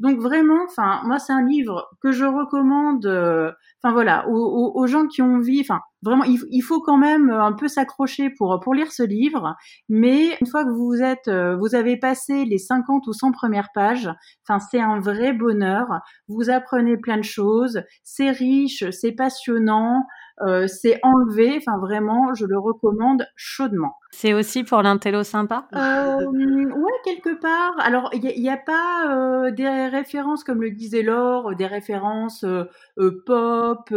Donc 0.00 0.20
vraiment, 0.20 0.62
enfin 0.64 1.00
moi 1.04 1.18
c'est 1.18 1.32
un 1.32 1.44
livre 1.46 1.88
que 2.02 2.12
je 2.12 2.24
recommande. 2.24 3.06
Euh, 3.06 3.50
enfin 3.82 3.92
voilà, 3.92 4.26
aux, 4.28 4.86
gens 4.86 5.06
qui 5.06 5.22
ont 5.22 5.36
envie. 5.36 5.60
Enfin 5.60 5.80
vraiment, 6.02 6.24
il, 6.24 6.60
faut 6.62 6.80
quand 6.80 6.98
même 6.98 7.30
un 7.30 7.52
peu 7.52 7.68
s'accrocher 7.68 8.30
pour 8.30 8.60
pour 8.60 8.74
lire 8.74 8.92
ce 8.92 9.02
livre. 9.02 9.56
Mais 9.88 10.36
une 10.40 10.46
fois 10.46 10.64
que 10.64 10.70
vous 10.70 11.02
êtes, 11.02 11.28
euh, 11.28 11.56
vous 11.56 11.74
avez 11.74 11.96
passé 11.98 12.44
les 12.44 12.58
50 12.58 13.06
ou 13.06 13.12
100 13.12 13.32
premières 13.32 13.70
pages, 13.74 14.10
enfin 14.46 14.58
c'est 14.70 14.80
un 14.80 15.00
vrai 15.00 15.32
bonheur. 15.32 15.86
Vous 16.28 16.50
apprenez 16.50 16.96
plein 16.96 17.16
de 17.16 17.22
choses. 17.22 17.82
C'est 18.04 18.30
riche, 18.30 18.84
c'est 18.90 19.12
passionnant. 19.12 20.04
Euh, 20.42 20.66
c'est 20.66 20.98
enlevé. 21.02 21.58
Enfin, 21.58 21.78
vraiment, 21.78 22.34
je 22.34 22.44
le 22.44 22.58
recommande 22.58 23.26
chaudement. 23.36 23.94
C'est 24.18 24.32
aussi 24.32 24.64
pour 24.64 24.80
l'intello 24.80 25.24
sympa 25.24 25.68
euh, 25.74 26.24
Ouais, 26.24 26.92
quelque 27.04 27.38
part. 27.38 27.74
Alors, 27.80 28.08
il 28.14 28.22
n'y 28.22 28.48
a, 28.48 28.56
pas 28.56 29.10
euh, 29.10 29.50
des 29.50 29.68
références, 29.88 30.42
comme 30.42 30.62
le 30.62 30.70
disait 30.70 31.02
Laure, 31.02 31.54
des 31.54 31.66
références 31.66 32.42
euh, 32.42 32.64
euh 32.98 33.22
pop, 33.26 33.92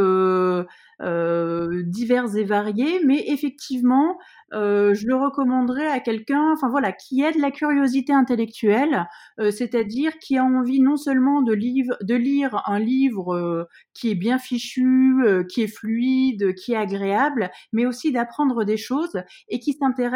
diverses 1.85 2.35
et 2.35 2.43
variées, 2.43 2.99
mais 3.05 3.23
effectivement, 3.27 4.17
euh, 4.53 4.93
je 4.93 5.05
le 5.07 5.15
recommanderais 5.15 5.87
à 5.87 5.99
quelqu'un, 5.99 6.51
enfin 6.53 6.69
voilà, 6.69 6.91
qui 6.91 7.21
aide 7.21 7.37
la 7.37 7.51
curiosité 7.51 8.13
intellectuelle, 8.13 9.07
euh, 9.39 9.51
c'est-à-dire 9.51 10.17
qui 10.19 10.37
a 10.37 10.43
envie 10.43 10.79
non 10.79 10.97
seulement 10.97 11.41
de, 11.41 11.53
de 11.53 12.15
lire 12.15 12.63
un 12.65 12.79
livre 12.79 13.35
euh, 13.35 13.65
qui 13.93 14.09
est 14.09 14.15
bien 14.15 14.39
fichu, 14.39 15.17
qui 15.49 15.63
est 15.63 15.67
fluide, 15.67 16.55
qui 16.55 16.73
est 16.73 16.77
agréable, 16.77 17.51
mais 17.73 17.85
aussi 17.85 18.11
d'apprendre 18.11 18.63
des 18.63 18.77
choses 18.77 19.21
et 19.49 19.59
qui 19.59 19.73
s'intéresse 19.73 20.08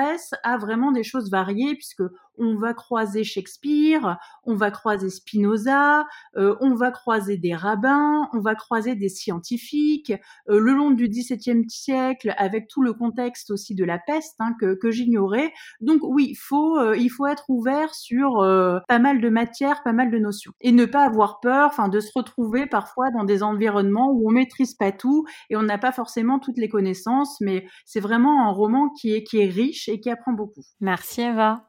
à 0.44 0.58
vraiment 0.58 0.92
des 0.92 1.04
choses 1.04 1.30
variées, 1.32 1.76
puisque 1.76 2.04
on 2.38 2.56
va 2.56 2.74
croiser 2.74 3.24
Shakespeare, 3.24 4.18
on 4.44 4.56
va 4.56 4.72
croiser 4.72 5.10
Spinoza, 5.10 6.06
euh, 6.36 6.56
on 6.62 6.74
va 6.76 6.92
croiser 6.92 7.38
des 7.38 7.56
rabbins, 7.56 8.30
on 8.34 8.40
va 8.40 8.56
croiser 8.56 8.96
des 8.96 9.10
scientifiques. 9.10 10.14
Euh, 10.50 10.60
le 10.60 10.74
long 10.74 10.92
du 10.92 11.08
XVIIe 11.08 11.70
siècle, 11.70 12.34
avec 12.38 12.68
tout 12.68 12.82
le 12.82 12.94
contexte 12.94 13.52
aussi 13.52 13.76
de 13.76 13.86
la 13.86 14.00
peste 14.00 14.36
hein, 14.40 14.54
que, 14.60 14.92
j'ignorais. 14.92 15.52
Donc 15.82 16.02
oui, 16.04 16.28
il 16.32 16.36
faut, 16.36 16.78
euh, 16.78 16.94
être 17.26 17.46
ouvert 17.50 17.94
sur 17.96 18.40
pas 18.88 19.00
mal 19.00 19.22
de 19.22 19.30
matières, 19.30 19.82
pas 19.84 19.94
mal 19.94 20.12
de 20.12 20.18
notions, 20.18 20.52
et 20.60 20.72
ne 20.72 20.86
pas 20.86 21.06
avoir 21.06 21.40
peur, 21.40 21.70
enfin, 21.70 21.88
de 21.88 22.00
se 22.00 22.12
retrouver 22.14 22.66
parfois 22.66 23.12
dans 23.12 23.24
des 23.24 23.44
environnements 23.44 24.12
où 24.12 24.28
on 24.28 24.32
maîtrise 24.32 24.74
pas 24.76 24.92
tout 24.92 25.26
et 25.50 25.56
on 25.56 25.64
n'a 25.64 25.78
pas 25.78 25.92
forcément 25.92 26.40
toutes 26.40 26.58
les 26.58 26.68
connaissances. 26.68 27.40
Mais 27.40 27.66
c'est 27.86 28.02
vraiment 28.02 28.46
un 28.48 28.52
roman 28.52 28.90
qui 28.90 29.14
est 29.14 29.24
qui 29.24 29.40
est 29.40 29.50
riche 29.50 29.88
et 29.88 30.00
qui 30.00 30.10
apprend 30.10 30.34
beaucoup. 30.34 30.64
Merci 30.82 31.22
Eva. 31.22 31.66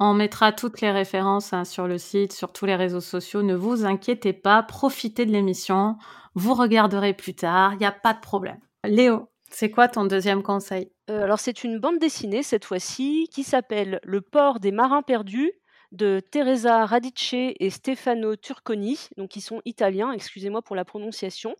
On 0.00 0.12
mettra 0.12 0.52
toutes 0.52 0.80
les 0.80 0.90
références 0.90 1.52
hein, 1.52 1.64
sur 1.64 1.86
le 1.86 1.98
site, 1.98 2.32
sur 2.32 2.52
tous 2.52 2.66
les 2.66 2.74
réseaux 2.74 3.00
sociaux. 3.00 3.42
Ne 3.42 3.54
vous 3.54 3.84
inquiétez 3.84 4.32
pas, 4.32 4.62
profitez 4.62 5.24
de 5.24 5.30
l'émission. 5.30 5.96
Vous 6.34 6.54
regarderez 6.54 7.14
plus 7.14 7.34
tard, 7.34 7.74
il 7.74 7.78
n'y 7.78 7.86
a 7.86 7.92
pas 7.92 8.12
de 8.12 8.20
problème. 8.20 8.58
Léo, 8.84 9.28
c'est 9.50 9.70
quoi 9.70 9.86
ton 9.86 10.04
deuxième 10.04 10.42
conseil? 10.42 10.90
Euh, 11.10 11.22
Alors 11.22 11.38
c'est 11.38 11.62
une 11.62 11.78
bande 11.78 11.98
dessinée 11.98 12.42
cette 12.42 12.64
fois-ci 12.64 13.28
qui 13.32 13.44
s'appelle 13.44 14.00
Le 14.02 14.20
port 14.20 14.58
des 14.58 14.72
marins 14.72 15.02
perdus 15.02 15.52
de 15.92 16.20
Teresa 16.28 16.86
Radice 16.86 17.34
et 17.60 17.70
Stefano 17.70 18.34
Turconi, 18.34 18.98
donc 19.16 19.36
ils 19.36 19.40
sont 19.40 19.62
italiens, 19.64 20.10
excusez-moi 20.10 20.60
pour 20.60 20.74
la 20.74 20.84
prononciation. 20.84 21.54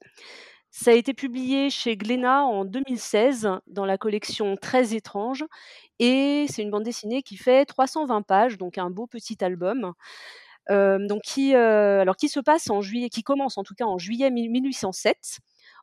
Ça 0.77 0.91
a 0.91 0.95
été 0.95 1.15
publié 1.15 1.71
chez 1.71 1.97
Glénat 1.97 2.43
en 2.43 2.65
2016 2.65 3.49
dans 3.69 3.85
la 3.85 3.97
collection 3.97 4.57
Très 4.57 4.93
étrange 4.97 5.45
et 6.01 6.47
c'est 6.49 6.63
une 6.63 6.73
bande 6.73 6.83
dessinée 6.83 7.23
qui 7.23 7.37
fait 7.37 7.65
320 7.65 8.23
pages, 8.23 8.59
donc 8.59 8.77
un 8.77 8.91
beau 8.91 9.07
petit 9.07 9.37
album. 9.45 9.93
Euh, 10.71 10.99
donc 11.07 11.23
qui, 11.23 11.55
euh, 11.55 12.01
alors 12.01 12.17
qui 12.17 12.29
se 12.29 12.41
passe 12.41 12.71
en 12.71 12.83
juillet, 12.83 13.09
qui 13.09 13.23
commence 13.23 13.57
en 13.57 13.63
tout 13.63 13.75
cas 13.77 13.85
en 13.85 13.99
juillet 13.99 14.33
1807. 14.33 15.39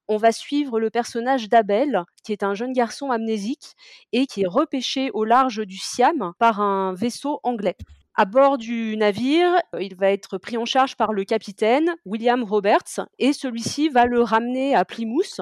On 0.09 0.17
va 0.17 0.33
suivre 0.33 0.77
le 0.77 0.89
personnage 0.89 1.47
d'Abel, 1.47 2.03
qui 2.25 2.33
est 2.33 2.43
un 2.43 2.53
jeune 2.53 2.73
garçon 2.73 3.11
amnésique 3.11 3.77
et 4.11 4.27
qui 4.27 4.41
est 4.41 4.47
repêché 4.47 5.09
au 5.13 5.23
large 5.23 5.65
du 5.65 5.77
Siam 5.77 6.33
par 6.37 6.59
un 6.59 6.93
vaisseau 6.95 7.39
anglais. 7.43 7.77
À 8.15 8.25
bord 8.25 8.57
du 8.57 8.97
navire, 8.97 9.55
euh, 9.73 9.81
il 9.81 9.95
va 9.95 10.11
être 10.11 10.37
pris 10.37 10.57
en 10.57 10.65
charge 10.65 10.97
par 10.97 11.13
le 11.13 11.23
capitaine 11.23 11.95
William 12.05 12.43
Roberts 12.43 13.07
et 13.19 13.31
celui-ci 13.31 13.87
va 13.87 14.05
le 14.05 14.21
ramener 14.21 14.75
à 14.75 14.83
Plymouth 14.83 15.39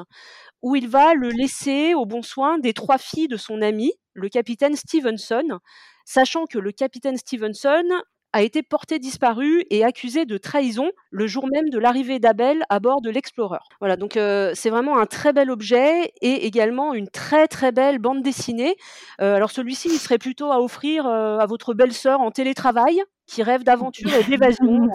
où 0.61 0.75
il 0.75 0.87
va 0.87 1.15
le 1.15 1.29
laisser 1.29 1.95
au 1.95 2.05
bon 2.05 2.21
soin 2.21 2.59
des 2.59 2.73
trois 2.73 2.99
filles 2.99 3.27
de 3.27 3.37
son 3.37 3.61
ami, 3.61 3.93
le 4.13 4.29
capitaine 4.29 4.75
Stevenson, 4.75 5.59
sachant 6.05 6.45
que 6.45 6.59
le 6.59 6.71
capitaine 6.71 7.17
Stevenson 7.17 7.85
a 8.33 8.41
été 8.43 8.61
porté 8.61 8.99
disparu 8.99 9.63
et 9.69 9.83
accusé 9.83 10.25
de 10.25 10.37
trahison 10.37 10.89
le 11.09 11.27
jour 11.27 11.47
même 11.51 11.69
de 11.69 11.79
l'arrivée 11.79 12.19
d'Abel 12.19 12.63
à 12.69 12.79
bord 12.79 13.01
de 13.01 13.09
l'Explorer. 13.09 13.59
Voilà, 13.79 13.95
donc 13.95 14.17
euh, 14.17 14.51
c'est 14.53 14.69
vraiment 14.69 14.99
un 14.99 15.05
très 15.05 15.33
bel 15.33 15.49
objet 15.49 16.11
et 16.21 16.45
également 16.45 16.93
une 16.93 17.09
très 17.09 17.47
très 17.47 17.71
belle 17.71 17.99
bande 17.99 18.21
dessinée. 18.21 18.75
Euh, 19.21 19.35
alors 19.35 19.51
celui-ci, 19.51 19.89
il 19.91 19.97
serait 19.97 20.17
plutôt 20.17 20.51
à 20.51 20.61
offrir 20.61 21.07
euh, 21.07 21.39
à 21.39 21.45
votre 21.45 21.73
belle-sœur 21.73 22.21
en 22.21 22.31
télétravail 22.31 23.01
qui 23.25 23.43
rêve 23.43 23.63
d'aventure 23.63 24.13
et 24.13 24.23
d'évasion. 24.23 24.89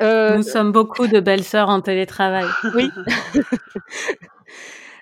Nous 0.00 0.42
sommes 0.42 0.72
beaucoup 0.72 1.06
de 1.06 1.20
belles-sœurs 1.20 1.68
en 1.70 1.80
télétravail. 1.80 2.46
Oui. 2.74 2.90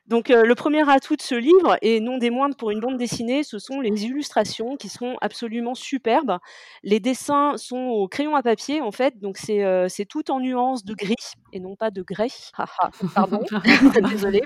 Donc 0.06 0.30
euh, 0.30 0.42
le 0.44 0.54
premier 0.54 0.88
atout 0.88 1.16
de 1.16 1.22
ce 1.22 1.34
livre, 1.34 1.78
et 1.80 2.00
non 2.00 2.18
des 2.18 2.28
moindres 2.28 2.56
pour 2.56 2.70
une 2.70 2.80
bande 2.80 2.98
dessinée, 2.98 3.42
ce 3.42 3.58
sont 3.58 3.80
les 3.80 4.04
illustrations 4.04 4.76
qui 4.76 4.90
sont 4.90 5.16
absolument 5.22 5.74
superbes. 5.74 6.38
Les 6.82 7.00
dessins 7.00 7.56
sont 7.56 7.86
au 7.86 8.06
crayon 8.06 8.36
à 8.36 8.42
papier 8.42 8.82
en 8.82 8.90
fait, 8.90 9.18
donc 9.18 9.38
c'est 9.38 9.64
euh, 9.64 9.88
tout 10.08 10.30
en 10.30 10.40
nuances 10.40 10.84
de 10.84 10.94
gris 10.94 11.14
et 11.54 11.60
non 11.60 11.74
pas 11.74 11.90
de 11.90 12.02
grès. 12.02 12.28
pardon, 13.14 13.40
désolée. 14.10 14.42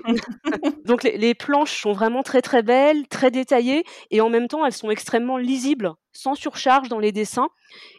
donc 0.84 1.02
les, 1.02 1.18
les, 1.18 1.34
planches 1.34 1.80
sont 1.80 1.92
vraiment 1.92 2.22
très 2.22 2.42
très 2.42 2.62
belles, 2.62 3.08
très 3.08 3.32
détaillées, 3.32 3.82
et 4.12 4.20
en 4.20 4.30
même 4.30 4.46
temps 4.46 4.64
elles 4.64 4.72
sont 4.72 4.90
extrêmement 4.90 5.38
lisibles, 5.38 5.92
sans 6.12 6.36
surcharge 6.36 6.88
dans 6.88 7.00
les 7.00 7.10
dessins. 7.10 7.48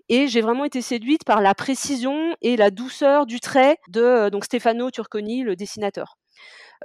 Et 0.08 0.28
j'ai 0.28 0.42
vraiment 0.42 0.64
été 0.64 0.82
séduite 0.82 1.26
par 1.26 1.42
la 1.42 1.54
précision 1.54 2.36
et 2.42 2.56
la 2.56 2.72
douceur 2.72 3.26
du 3.26 3.42
trait 3.42 3.78
de 3.90 4.02
euh, 4.02 4.30
donc 4.30 4.46
Stefano 4.46 4.92
Turconi, 4.92 5.44
le 5.44 5.58
dessinateur. 5.58 6.19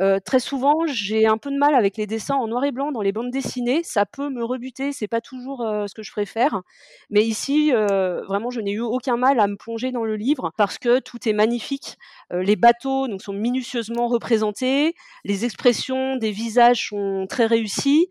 Euh, 0.00 0.18
très 0.18 0.40
souvent, 0.40 0.86
j'ai 0.86 1.26
un 1.26 1.38
peu 1.38 1.50
de 1.50 1.56
mal 1.56 1.74
avec 1.74 1.96
les 1.96 2.06
dessins 2.06 2.34
en 2.34 2.48
noir 2.48 2.64
et 2.64 2.72
blanc 2.72 2.90
dans 2.90 3.00
les 3.00 3.12
bandes 3.12 3.30
dessinées. 3.30 3.82
Ça 3.84 4.06
peut 4.06 4.28
me 4.28 4.44
rebuter, 4.44 4.92
c'est 4.92 5.08
pas 5.08 5.20
toujours 5.20 5.62
euh, 5.62 5.86
ce 5.86 5.94
que 5.94 6.02
je 6.02 6.10
préfère. 6.10 6.62
Mais 7.10 7.24
ici, 7.24 7.72
euh, 7.72 8.22
vraiment, 8.24 8.50
je 8.50 8.60
n'ai 8.60 8.72
eu 8.72 8.80
aucun 8.80 9.16
mal 9.16 9.38
à 9.38 9.46
me 9.46 9.56
plonger 9.56 9.92
dans 9.92 10.04
le 10.04 10.16
livre 10.16 10.52
parce 10.56 10.78
que 10.78 10.98
tout 10.98 11.28
est 11.28 11.32
magnifique. 11.32 11.96
les 12.30 12.56
bateaux 12.56 13.06
sont 13.18 13.32
minutieusement 13.32 14.08
représentés, 14.08 14.94
les 15.24 15.44
expressions 15.44 16.16
des 16.16 16.30
visages 16.30 16.88
sont 16.88 17.26
très 17.28 17.46
réussies, 17.46 18.08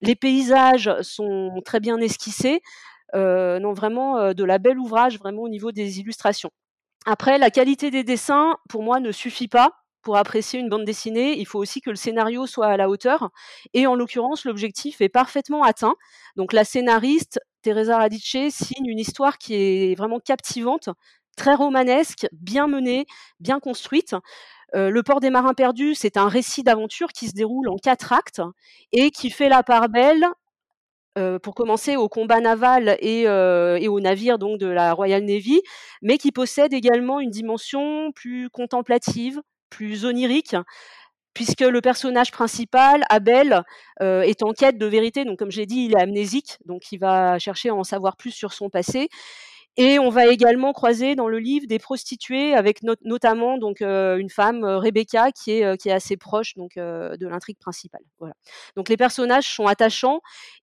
les 0.00 0.14
paysages 0.16 0.90
sont 1.02 1.60
très 1.64 1.80
bien 1.80 1.98
esquissés. 1.98 2.62
non, 3.14 3.72
vraiment 3.74 4.32
de 4.34 4.44
la 4.44 4.58
belle 4.58 4.78
ouvrage, 4.78 5.18
vraiment 5.18 5.42
au 5.42 5.48
niveau 5.48 5.72
des 5.72 6.00
illustrations. 6.00 6.50
Après, 7.06 7.38
la 7.38 7.50
qualité 7.50 7.90
des 7.90 8.04
dessins, 8.04 8.56
pour 8.68 8.82
moi, 8.82 9.00
ne 9.00 9.12
suffit 9.12 9.48
pas 9.48 9.81
pour 10.02 10.16
apprécier 10.16 10.60
une 10.60 10.68
bande 10.68 10.84
dessinée, 10.84 11.38
il 11.38 11.46
faut 11.46 11.58
aussi 11.58 11.80
que 11.80 11.90
le 11.90 11.96
scénario 11.96 12.46
soit 12.46 12.66
à 12.66 12.76
la 12.76 12.88
hauteur. 12.88 13.30
Et 13.74 13.86
en 13.86 13.94
l'occurrence, 13.94 14.44
l'objectif 14.44 15.00
est 15.00 15.08
parfaitement 15.08 15.62
atteint. 15.62 15.94
Donc 16.36 16.52
la 16.52 16.64
scénariste, 16.64 17.40
Teresa 17.62 17.98
Radice, 17.98 18.54
signe 18.54 18.86
une 18.86 18.98
histoire 18.98 19.38
qui 19.38 19.54
est 19.54 19.94
vraiment 19.96 20.18
captivante, 20.18 20.88
très 21.36 21.54
romanesque, 21.54 22.26
bien 22.32 22.66
menée, 22.66 23.06
bien 23.40 23.60
construite. 23.60 24.14
le 24.74 25.02
port 25.02 25.20
des 25.20 25.30
marins 25.30 25.54
perdus, 25.54 25.94
c'est 25.94 26.16
un 26.16 26.28
récit 26.28 26.62
d'aventure 26.62 27.12
qui 27.12 27.28
se 27.28 27.34
déroule 27.34 27.68
en 27.68 27.76
quatre 27.76 28.12
actes 28.12 28.42
et 28.92 29.10
qui 29.10 29.30
fait 29.30 29.48
la 29.48 29.62
part 29.62 29.88
belle 29.88 30.26
pour 31.42 31.54
commencer 31.54 31.96
au 31.96 32.08
combat 32.08 32.40
naval 32.40 32.96
et, 33.00 33.22
et 33.22 33.88
aux 33.88 34.00
navires 34.00 34.38
donc 34.38 34.58
de 34.58 34.66
la 34.66 34.94
Royal 34.94 35.22
Navy, 35.22 35.60
mais 36.00 36.18
qui 36.18 36.32
possède 36.32 36.72
également 36.72 37.20
une 37.20 37.30
dimension 37.30 38.12
plus 38.12 38.48
contemplative, 38.50 39.40
plus 39.72 40.04
onirique, 40.04 40.54
puisque 41.34 41.62
le 41.62 41.80
personnage 41.80 42.30
principal, 42.30 43.02
Abel, 43.08 43.62
est 44.00 44.42
en 44.42 44.52
quête 44.52 44.78
de 44.78 44.86
vérité. 44.86 45.24
Donc, 45.24 45.38
comme 45.38 45.50
j'ai 45.50 45.66
dit, 45.66 45.86
il 45.86 45.94
est 45.94 46.00
amnésique, 46.00 46.58
donc 46.66 46.92
il 46.92 46.98
va 46.98 47.38
chercher 47.38 47.70
à 47.70 47.74
en 47.74 47.84
savoir 47.84 48.16
plus 48.16 48.32
sur 48.32 48.52
son 48.52 48.68
passé. 48.68 49.08
Et 49.78 49.98
on 49.98 50.10
va 50.10 50.26
également 50.26 50.74
croiser 50.74 51.14
dans 51.14 51.28
le 51.28 51.38
livre 51.38 51.66
des 51.66 51.78
prostituées, 51.78 52.52
avec 52.52 52.82
notamment 52.82 53.56
donc 53.56 53.80
une 53.80 54.28
femme, 54.28 54.62
Rebecca, 54.64 55.32
qui 55.32 55.52
est, 55.52 55.80
qui 55.80 55.88
est 55.88 55.92
assez 55.92 56.18
proche 56.18 56.52
donc 56.56 56.72
de 56.76 57.26
l'intrigue 57.26 57.58
principale. 57.58 58.02
Voilà. 58.18 58.34
Donc 58.76 58.90
les 58.90 58.98
personnages 58.98 59.48
sont 59.48 59.66
attachants 59.66 60.20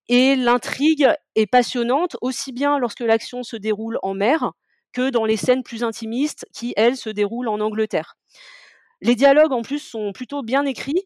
et 0.10 0.36
l'intrigue 0.36 1.10
est 1.34 1.48
passionnante, 1.48 2.18
aussi 2.22 2.52
bien 2.52 2.78
lorsque 2.78 3.00
l'action 3.00 3.42
se 3.42 3.56
déroule 3.58 3.98
en 4.04 4.14
mer 4.14 4.52
que 4.94 5.10
dans 5.10 5.26
les 5.26 5.38
scènes 5.38 5.64
plus 5.64 5.84
intimistes 5.84 6.46
qui, 6.54 6.74
elles, 6.78 6.98
se 6.98 7.10
déroulent 7.10 7.50
en 7.50 7.60
Angleterre. 7.60 8.16
Les 9.02 9.16
dialogues 9.16 9.54
en 9.54 9.62
plus 9.62 9.80
sont 9.80 10.12
plutôt 10.12 10.44
bien 10.44 10.66
écrits 10.66 11.04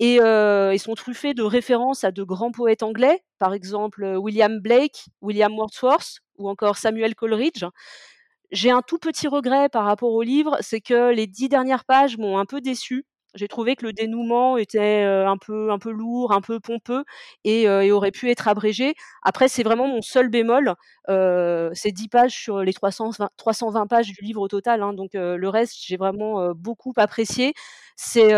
et, 0.00 0.20
euh, 0.20 0.76
sont 0.78 0.94
truffés 0.94 1.32
de 1.32 1.42
références 1.42 2.02
à 2.04 2.10
de 2.10 2.22
grands 2.22 2.50
poètes 2.50 2.82
anglais, 2.82 3.22
par 3.38 3.54
exemple 3.54 4.04
euh, 4.04 4.16
William 4.16 4.58
Blake, 4.58 5.06
William 5.22 5.56
Wordsworth 5.56 6.20
ou 6.38 6.48
encore 6.48 6.76
Samuel 6.76 7.14
Coleridge. 7.14 7.64
J'ai 8.50 8.70
un 8.70 8.82
tout 8.82 8.98
petit 8.98 9.28
regret 9.28 9.68
par 9.68 9.84
rapport 9.84 10.12
au 10.12 10.22
livre, 10.22 10.56
c'est 10.60 10.80
que 10.80 11.10
les 11.12 11.26
dix 11.26 11.48
dernières 11.48 11.84
pages 11.84 12.18
m'ont 12.18 12.38
un 12.38 12.46
peu 12.46 12.60
déçu 12.60 13.04
j'ai 13.36 13.48
trouvé 13.48 13.76
que 13.76 13.84
le 13.86 13.92
dénouement 13.92 14.56
était 14.56 15.02
un 15.02 15.36
peu 15.38 15.70
un 15.70 15.78
peu 15.78 15.90
lourd, 15.90 16.32
un 16.32 16.40
peu 16.40 16.60
pompeux 16.60 17.04
et, 17.44 17.68
aurait 17.90 18.10
pu 18.10 18.30
être 18.30 18.48
abrégé. 18.48 18.94
Après, 19.22 19.48
c'est 19.48 19.62
vraiment 19.62 19.86
mon 19.88 20.02
seul 20.02 20.28
bémol. 20.28 20.74
c'est 21.08 21.92
10 21.92 22.08
pages 22.08 22.34
sur 22.34 22.62
les 22.62 22.72
320, 22.72 23.30
320 23.36 23.86
pages 23.86 24.08
du 24.08 24.22
livre 24.22 24.40
au 24.42 24.48
total. 24.48 24.82
Hein, 24.82 24.92
donc 24.92 25.10
le 25.14 25.48
reste, 25.48 25.76
j'ai 25.80 25.96
vraiment 25.96 26.52
beaucoup 26.54 26.92
apprécié. 26.96 27.54
C'est 27.96 28.30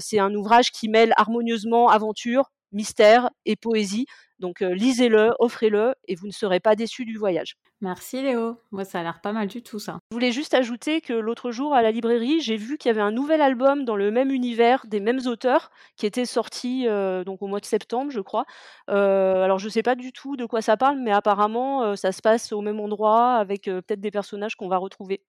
c'est 0.00 0.18
un 0.18 0.34
ouvrage 0.34 0.70
qui 0.72 0.88
mêle 0.88 1.12
harmonieusement 1.16 1.88
aventure, 1.88 2.50
mystère 2.72 3.30
et 3.46 3.56
poésie. 3.56 4.06
Donc 4.42 4.60
lisez-le, 4.60 5.30
offrez-le 5.38 5.94
et 6.08 6.16
vous 6.16 6.26
ne 6.26 6.32
serez 6.32 6.60
pas 6.60 6.74
déçus 6.74 7.04
du 7.04 7.16
voyage. 7.16 7.56
Merci 7.82 8.22
Léo. 8.22 8.58
Moi, 8.70 8.84
ça 8.84 9.00
a 9.00 9.02
l'air 9.02 9.20
pas 9.20 9.32
mal 9.32 9.48
du 9.48 9.60
tout 9.60 9.80
ça. 9.80 9.98
Je 10.12 10.14
voulais 10.14 10.30
juste 10.30 10.54
ajouter 10.54 11.00
que 11.00 11.12
l'autre 11.12 11.50
jour 11.50 11.74
à 11.74 11.82
la 11.82 11.90
librairie, 11.90 12.40
j'ai 12.40 12.56
vu 12.56 12.78
qu'il 12.78 12.88
y 12.88 12.92
avait 12.92 13.00
un 13.00 13.10
nouvel 13.10 13.40
album 13.40 13.84
dans 13.84 13.96
le 13.96 14.12
même 14.12 14.30
univers 14.30 14.86
des 14.86 15.00
mêmes 15.00 15.18
auteurs 15.26 15.72
qui 15.96 16.06
était 16.06 16.24
sorti 16.24 16.86
euh, 16.86 17.24
donc 17.24 17.42
au 17.42 17.48
mois 17.48 17.58
de 17.58 17.64
septembre, 17.64 18.12
je 18.12 18.20
crois. 18.20 18.44
Euh, 18.88 19.42
alors 19.42 19.58
je 19.58 19.68
sais 19.68 19.82
pas 19.82 19.96
du 19.96 20.12
tout 20.12 20.36
de 20.36 20.46
quoi 20.46 20.62
ça 20.62 20.76
parle, 20.76 21.00
mais 21.00 21.10
apparemment 21.10 21.82
euh, 21.82 21.96
ça 21.96 22.12
se 22.12 22.22
passe 22.22 22.52
au 22.52 22.60
même 22.60 22.78
endroit 22.78 23.34
avec 23.34 23.64
peut-être 23.64 24.00
des 24.00 24.12
personnages 24.12 24.54
qu'on 24.54 24.68
va 24.68 24.76
retrouver. 24.76 25.20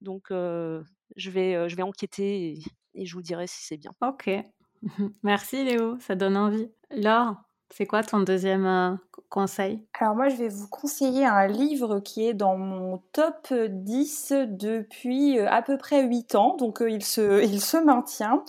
Donc 0.00 0.28
je 0.30 1.30
vais 1.30 1.68
je 1.68 1.76
vais 1.76 1.82
enquêter 1.82 2.52
et, 2.52 2.58
et 2.94 3.04
je 3.04 3.14
vous 3.14 3.22
dirai 3.22 3.46
si 3.46 3.66
c'est 3.66 3.76
bien. 3.76 3.92
Ok. 4.00 4.30
Merci 5.22 5.64
Léo, 5.64 5.98
ça 6.00 6.14
donne 6.14 6.38
envie. 6.38 6.70
Laure, 6.90 7.36
c'est 7.70 7.86
quoi 7.86 8.02
ton 8.02 8.20
deuxième 8.20 8.64
euh, 8.64 8.94
conseil? 9.28 9.84
Alors 10.00 10.16
moi, 10.16 10.30
je 10.30 10.36
vais 10.36 10.48
vous 10.48 10.68
conseiller 10.68 11.26
un 11.26 11.46
livre 11.46 12.00
qui 12.00 12.26
est 12.26 12.32
dans 12.32 12.56
mon 12.56 13.02
top 13.12 13.52
10 13.52 14.32
depuis 14.48 15.38
euh, 15.38 15.46
à 15.50 15.60
peu 15.60 15.76
près 15.76 16.02
8 16.02 16.34
ans, 16.34 16.56
donc 16.56 16.80
euh, 16.80 16.88
il, 16.88 17.04
se, 17.04 17.42
il 17.44 17.60
se 17.60 17.76
maintient. 17.76 18.42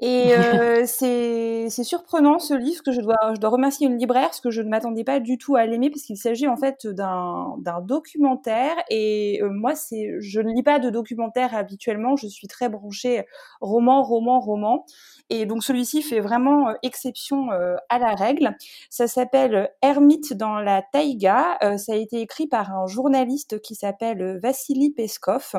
Et 0.00 0.32
c'est 0.86 1.84
surprenant 1.84 2.40
ce 2.40 2.54
livre, 2.54 2.82
que 2.82 2.90
je 2.90 3.00
dois, 3.00 3.14
je 3.34 3.40
dois 3.40 3.50
remercier 3.50 3.86
une 3.86 3.96
libraire, 3.96 4.24
parce 4.26 4.40
que 4.40 4.50
je 4.50 4.60
ne 4.60 4.68
m'attendais 4.68 5.04
pas 5.04 5.20
du 5.20 5.38
tout 5.38 5.54
à 5.54 5.66
l'aimer, 5.66 5.88
parce 5.90 6.02
qu'il 6.02 6.16
s'agit 6.16 6.48
en 6.48 6.56
fait 6.56 6.86
d'un 6.88 7.56
documentaire. 7.82 8.74
Et 8.90 9.40
moi, 9.42 9.76
c'est 9.76 10.16
je 10.18 10.40
ne 10.40 10.52
lis 10.52 10.64
pas 10.64 10.80
de 10.80 10.90
documentaire 10.90 11.54
habituellement, 11.54 12.16
je 12.16 12.26
suis 12.26 12.48
très 12.48 12.68
branchée 12.68 13.24
roman, 13.60 14.02
roman, 14.02 14.40
roman. 14.40 14.84
Et 15.30 15.46
donc 15.46 15.62
celui-ci 15.62 16.02
fait 16.02 16.20
vraiment 16.20 16.74
exception 16.82 17.50
à 17.88 17.98
la 17.98 18.14
règle. 18.14 18.56
Ça 18.90 19.08
s'appelle 19.08 19.70
Ermite 19.82 20.34
dans 20.34 20.58
la 20.58 20.82
taïga. 20.82 21.58
Euh, 21.62 21.76
ça 21.76 21.92
a 21.92 21.96
été 21.96 22.20
écrit 22.20 22.46
par 22.46 22.74
un 22.74 22.86
journaliste 22.86 23.60
qui 23.60 23.74
s'appelle 23.74 24.38
Vassili 24.42 24.90
Peskov 24.90 25.54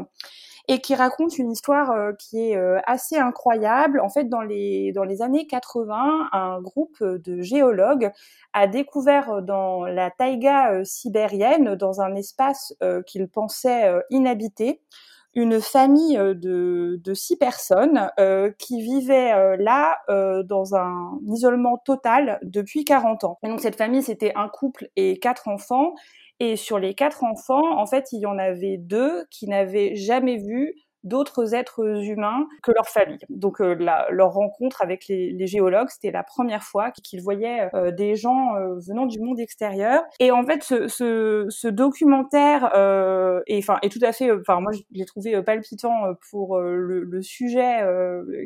et 0.67 0.79
qui 0.81 0.95
raconte 0.95 1.37
une 1.37 1.51
histoire 1.51 1.91
euh, 1.91 2.13
qui 2.13 2.49
est 2.49 2.55
euh, 2.55 2.79
assez 2.85 3.17
incroyable. 3.17 3.99
En 3.99 4.09
fait, 4.09 4.29
dans 4.29 4.41
les, 4.41 4.91
dans 4.93 5.03
les 5.03 5.21
années 5.21 5.47
80, 5.47 6.29
un 6.31 6.61
groupe 6.61 7.03
de 7.03 7.41
géologues 7.41 8.11
a 8.53 8.67
découvert 8.67 9.41
dans 9.41 9.85
la 9.85 10.11
taïga 10.11 10.83
sibérienne, 10.83 11.75
dans 11.75 12.01
un 12.01 12.15
espace 12.15 12.73
qu'ils 13.05 13.27
pensaient 13.27 13.93
inhabité, 14.09 14.81
une 15.35 15.59
famille 15.59 16.17
euh, 16.17 16.33
de, 16.33 16.99
de 17.03 17.13
six 17.13 17.35
personnes 17.35 18.09
euh, 18.19 18.51
qui 18.57 18.81
vivaient 18.81 19.33
euh, 19.33 19.57
là 19.59 19.97
dans 20.43 20.75
un 20.75 21.19
isolement 21.27 21.77
total 21.77 22.39
depuis 22.43 22.85
40 22.85 23.23
ans. 23.25 23.37
Donc 23.43 23.59
cette 23.59 23.75
famille, 23.75 24.01
c'était 24.01 24.31
un 24.35 24.47
couple 24.47 24.89
et 24.95 25.19
quatre 25.19 25.47
enfants. 25.47 25.93
Et 26.39 26.55
sur 26.57 26.79
les 26.79 26.93
quatre 26.93 27.23
enfants, 27.23 27.77
en 27.79 27.85
fait, 27.85 28.11
il 28.11 28.19
y 28.19 28.25
en 28.25 28.37
avait 28.37 28.77
deux 28.77 29.25
qui 29.31 29.47
n'avaient 29.47 29.95
jamais 29.95 30.37
vu 30.37 30.73
d'autres 31.05 31.53
êtres 31.53 31.85
humains 32.03 32.47
que 32.63 32.71
leur 32.71 32.87
famille. 32.87 33.19
Donc 33.29 33.61
euh, 33.61 33.75
leur 34.09 34.33
rencontre 34.33 34.81
avec 34.81 35.07
les, 35.07 35.47
géologues, 35.47 35.89
c'était 35.89 36.11
la 36.11 36.23
première 36.23 36.63
fois 36.63 36.91
qu'ils 36.91 37.21
voyaient 37.21 37.69
euh, 37.75 37.91
des 37.91 38.15
gens 38.15 38.55
euh, 38.55 38.79
venant 38.85 39.05
du 39.05 39.19
monde 39.19 39.39
extérieur. 39.39 40.03
Et 40.19 40.31
en 40.31 40.43
fait, 40.43 40.63
ce, 40.63 41.67
documentaire 41.69 42.65
est, 43.47 43.57
enfin, 43.59 43.77
est 43.81 43.91
tout 43.91 43.99
à 44.01 44.11
fait, 44.11 44.31
enfin 44.31 44.59
moi 44.59 44.71
je 44.71 44.81
l'ai 44.91 45.05
trouvé 45.05 45.41
palpitant 45.43 46.13
pour 46.29 46.59
le, 46.59 47.21
sujet 47.21 47.81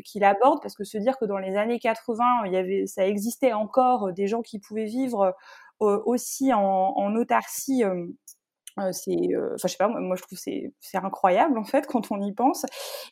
qu'il 0.05 0.23
aborde, 0.23 0.61
parce 0.61 0.75
que 0.75 0.83
se 0.83 0.97
dire 0.97 1.17
que 1.17 1.25
dans 1.25 1.37
les 1.37 1.55
années 1.55 1.79
80, 1.79 2.23
il 2.45 2.53
y 2.53 2.57
avait, 2.57 2.85
ça 2.85 3.05
existait 3.05 3.53
encore 3.53 4.11
des 4.13 4.27
gens 4.27 4.41
qui 4.41 4.59
pouvaient 4.59 4.85
vivre 4.85 5.33
aussi 5.79 6.53
en, 6.53 6.59
en 6.61 7.15
autarcie 7.15 7.83
c'est, 8.91 9.11
euh, 9.35 9.55
sais 9.57 9.77
pas, 9.77 9.87
moi, 9.87 10.15
je 10.15 10.21
trouve 10.23 10.37
c'est 10.37 10.73
c'est 10.79 10.97
incroyable 10.97 11.57
en 11.57 11.63
fait 11.63 11.87
quand 11.87 12.11
on 12.11 12.21
y 12.21 12.33
pense. 12.33 12.65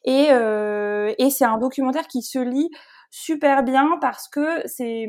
Et 0.06 0.28
euh, 0.32 1.14
et 1.18 1.30
c'est 1.30 1.46
un 1.46 1.58
documentaire 1.58 2.08
qui 2.08 2.22
se 2.22 2.40
lit 2.40 2.70
super 3.12 3.64
bien 3.64 3.98
parce 4.02 4.28
que 4.28 4.68
c'est 4.68 5.08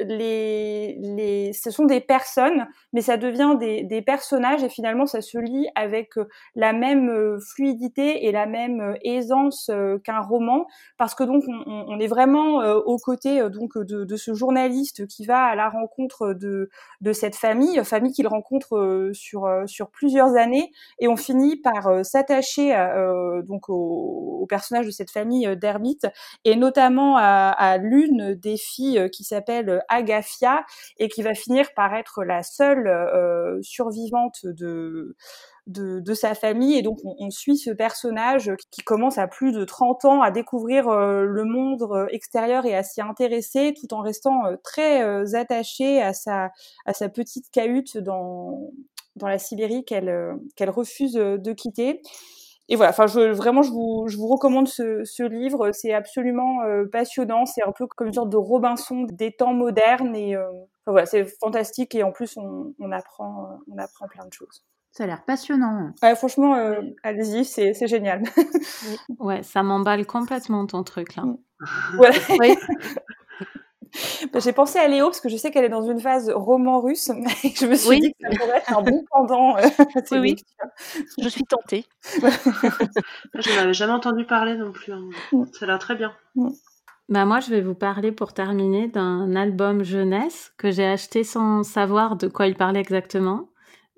les, 0.00 0.96
les, 1.00 1.52
ce 1.52 1.70
sont 1.70 1.84
des 1.86 2.00
personnes, 2.00 2.66
mais 2.92 3.00
ça 3.00 3.16
devient 3.16 3.56
des, 3.58 3.82
des, 3.82 4.02
personnages 4.02 4.62
et 4.62 4.68
finalement 4.68 5.06
ça 5.06 5.20
se 5.20 5.38
lit 5.38 5.66
avec 5.74 6.16
euh, 6.18 6.28
la 6.54 6.72
même 6.72 7.08
euh, 7.08 7.38
fluidité 7.40 8.26
et 8.26 8.32
la 8.32 8.46
même 8.46 8.80
euh, 8.80 8.94
aisance 9.02 9.70
qu'un 10.04 10.20
roman, 10.20 10.66
parce 10.98 11.14
que 11.14 11.24
donc 11.24 11.42
on, 11.48 11.98
est 11.98 12.06
vraiment 12.06 12.58
aux 12.58 12.98
côtés 12.98 13.48
donc 13.50 13.76
de, 13.76 14.04
de, 14.04 14.16
ce 14.16 14.34
journaliste 14.34 15.06
qui 15.06 15.24
va 15.26 15.42
à 15.44 15.54
la 15.54 15.68
rencontre 15.68 16.32
de, 16.32 16.70
de 17.00 17.12
cette 17.12 17.36
famille, 17.36 17.82
famille 17.84 18.12
qu'il 18.12 18.26
rencontre 18.26 19.10
sur 19.12 19.48
sur 19.66 19.90
plusieurs 19.90 20.36
années, 20.36 20.70
et 20.98 21.08
on 21.08 21.16
finit 21.16 21.56
par 21.56 22.04
s'attacher 22.04 22.74
donc 23.44 23.68
au, 23.68 24.38
au, 24.42 24.46
personnage 24.46 24.86
de 24.86 24.90
cette 24.90 25.10
famille 25.10 25.56
d'ermites 25.56 26.06
et 26.44 26.56
notamment 26.56 27.16
à, 27.16 27.50
à 27.50 27.78
l'une 27.78 28.34
des 28.34 28.56
filles 28.56 29.08
qui 29.10 29.24
s'appelle 29.24 29.71
Agafia 29.88 30.64
et 30.98 31.08
qui 31.08 31.22
va 31.22 31.34
finir 31.34 31.72
par 31.74 31.94
être 31.94 32.24
la 32.24 32.42
seule 32.42 32.86
euh, 32.86 33.58
survivante 33.62 34.44
de, 34.44 35.16
de, 35.66 36.14
sa 36.14 36.34
famille. 36.34 36.76
Et 36.76 36.82
donc, 36.82 36.98
on, 37.04 37.30
suit 37.30 37.56
ce 37.56 37.70
personnage 37.70 38.52
qui 38.70 38.82
commence 38.82 39.18
à 39.18 39.26
plus 39.26 39.52
de 39.52 39.64
30 39.64 40.04
ans 40.04 40.22
à 40.22 40.30
découvrir 40.30 40.88
euh, 40.88 41.24
le 41.24 41.44
monde 41.44 41.82
euh, 41.90 42.06
extérieur 42.10 42.66
et 42.66 42.74
à 42.74 42.82
s'y 42.82 43.00
intéresser 43.00 43.74
tout 43.78 43.92
en 43.94 44.00
restant 44.00 44.42
très 44.62 45.34
attaché 45.34 46.02
à 46.02 46.12
sa, 46.12 46.50
petite 47.14 47.50
cahute 47.50 47.98
dans, 47.98 48.70
dans 49.16 49.28
la 49.28 49.38
Sibérie 49.38 49.84
qu'elle 49.84 50.70
refuse 50.70 51.14
de 51.14 51.52
quitter 51.52 52.00
et 52.72 52.74
voilà, 52.74 52.88
enfin, 52.88 53.06
je, 53.06 53.20
vraiment, 53.32 53.60
je 53.60 53.70
vous, 53.70 54.06
je 54.08 54.16
vous 54.16 54.28
recommande 54.28 54.66
ce, 54.66 55.04
ce 55.04 55.22
livre. 55.22 55.72
C'est 55.72 55.92
absolument 55.92 56.62
euh, 56.62 56.86
passionnant. 56.90 57.44
C'est 57.44 57.62
un 57.62 57.70
peu 57.70 57.86
comme 57.86 58.06
une 58.06 58.14
sorte 58.14 58.30
de 58.30 58.38
Robinson 58.38 59.06
des 59.12 59.30
temps 59.30 59.52
modernes. 59.52 60.16
Et 60.16 60.34
euh, 60.34 60.48
enfin, 60.48 60.92
voilà, 60.92 61.04
c'est 61.04 61.26
fantastique. 61.38 61.94
Et 61.94 62.02
en 62.02 62.12
plus, 62.12 62.38
on, 62.38 62.74
on, 62.80 62.90
apprend, 62.90 63.60
on 63.70 63.76
apprend 63.76 64.08
plein 64.08 64.24
de 64.24 64.32
choses. 64.32 64.64
Ça 64.90 65.04
a 65.04 65.06
l'air 65.06 65.22
passionnant. 65.26 65.90
Ouais, 66.02 66.16
franchement, 66.16 66.54
euh, 66.54 66.80
allez-y, 67.02 67.44
c'est, 67.44 67.74
c'est 67.74 67.88
génial. 67.88 68.22
ouais, 69.18 69.42
ça 69.42 69.62
m'emballe 69.62 70.06
complètement 70.06 70.66
ton 70.66 70.82
truc 70.82 71.14
là. 71.16 71.24
Ouais. 71.98 72.10
oui. 72.40 72.56
J'ai 74.42 74.52
pensé 74.52 74.78
à 74.78 74.88
Léo 74.88 75.06
parce 75.06 75.20
que 75.20 75.28
je 75.28 75.36
sais 75.36 75.50
qu'elle 75.50 75.64
est 75.64 75.68
dans 75.68 75.82
une 75.88 76.00
phase 76.00 76.30
roman 76.30 76.80
russe 76.80 77.10
et 77.44 77.50
je 77.54 77.66
me 77.66 77.74
suis 77.74 77.88
Oui. 77.88 78.00
dit 78.00 78.12
que 78.12 78.30
ça 78.30 78.38
pourrait 78.38 78.56
être 78.58 78.78
un 78.78 78.82
bon 78.82 79.04
pendant. 79.10 79.56
euh, 79.58 79.62
Oui, 80.12 80.18
oui. 80.18 80.36
Je 81.20 81.28
suis 81.28 81.44
tentée. 81.44 81.84
Je 83.34 83.50
n'en 83.54 83.62
avais 83.62 83.74
jamais 83.74 83.92
entendu 83.92 84.24
parler 84.24 84.56
non 84.56 84.72
plus. 84.72 84.92
hein. 84.92 85.08
Mm. 85.32 85.44
Ça 85.52 85.64
a 85.64 85.68
l'air 85.68 85.78
très 85.78 85.94
bien. 85.94 86.12
Bah 87.08 87.24
moi, 87.24 87.40
je 87.40 87.50
vais 87.50 87.60
vous 87.60 87.74
parler 87.74 88.12
pour 88.12 88.32
terminer 88.32 88.88
d'un 88.88 89.34
album 89.36 89.82
jeunesse 89.82 90.52
que 90.56 90.70
j'ai 90.70 90.86
acheté 90.86 91.24
sans 91.24 91.62
savoir 91.62 92.16
de 92.16 92.28
quoi 92.28 92.46
il 92.46 92.54
parlait 92.56 92.80
exactement, 92.80 93.50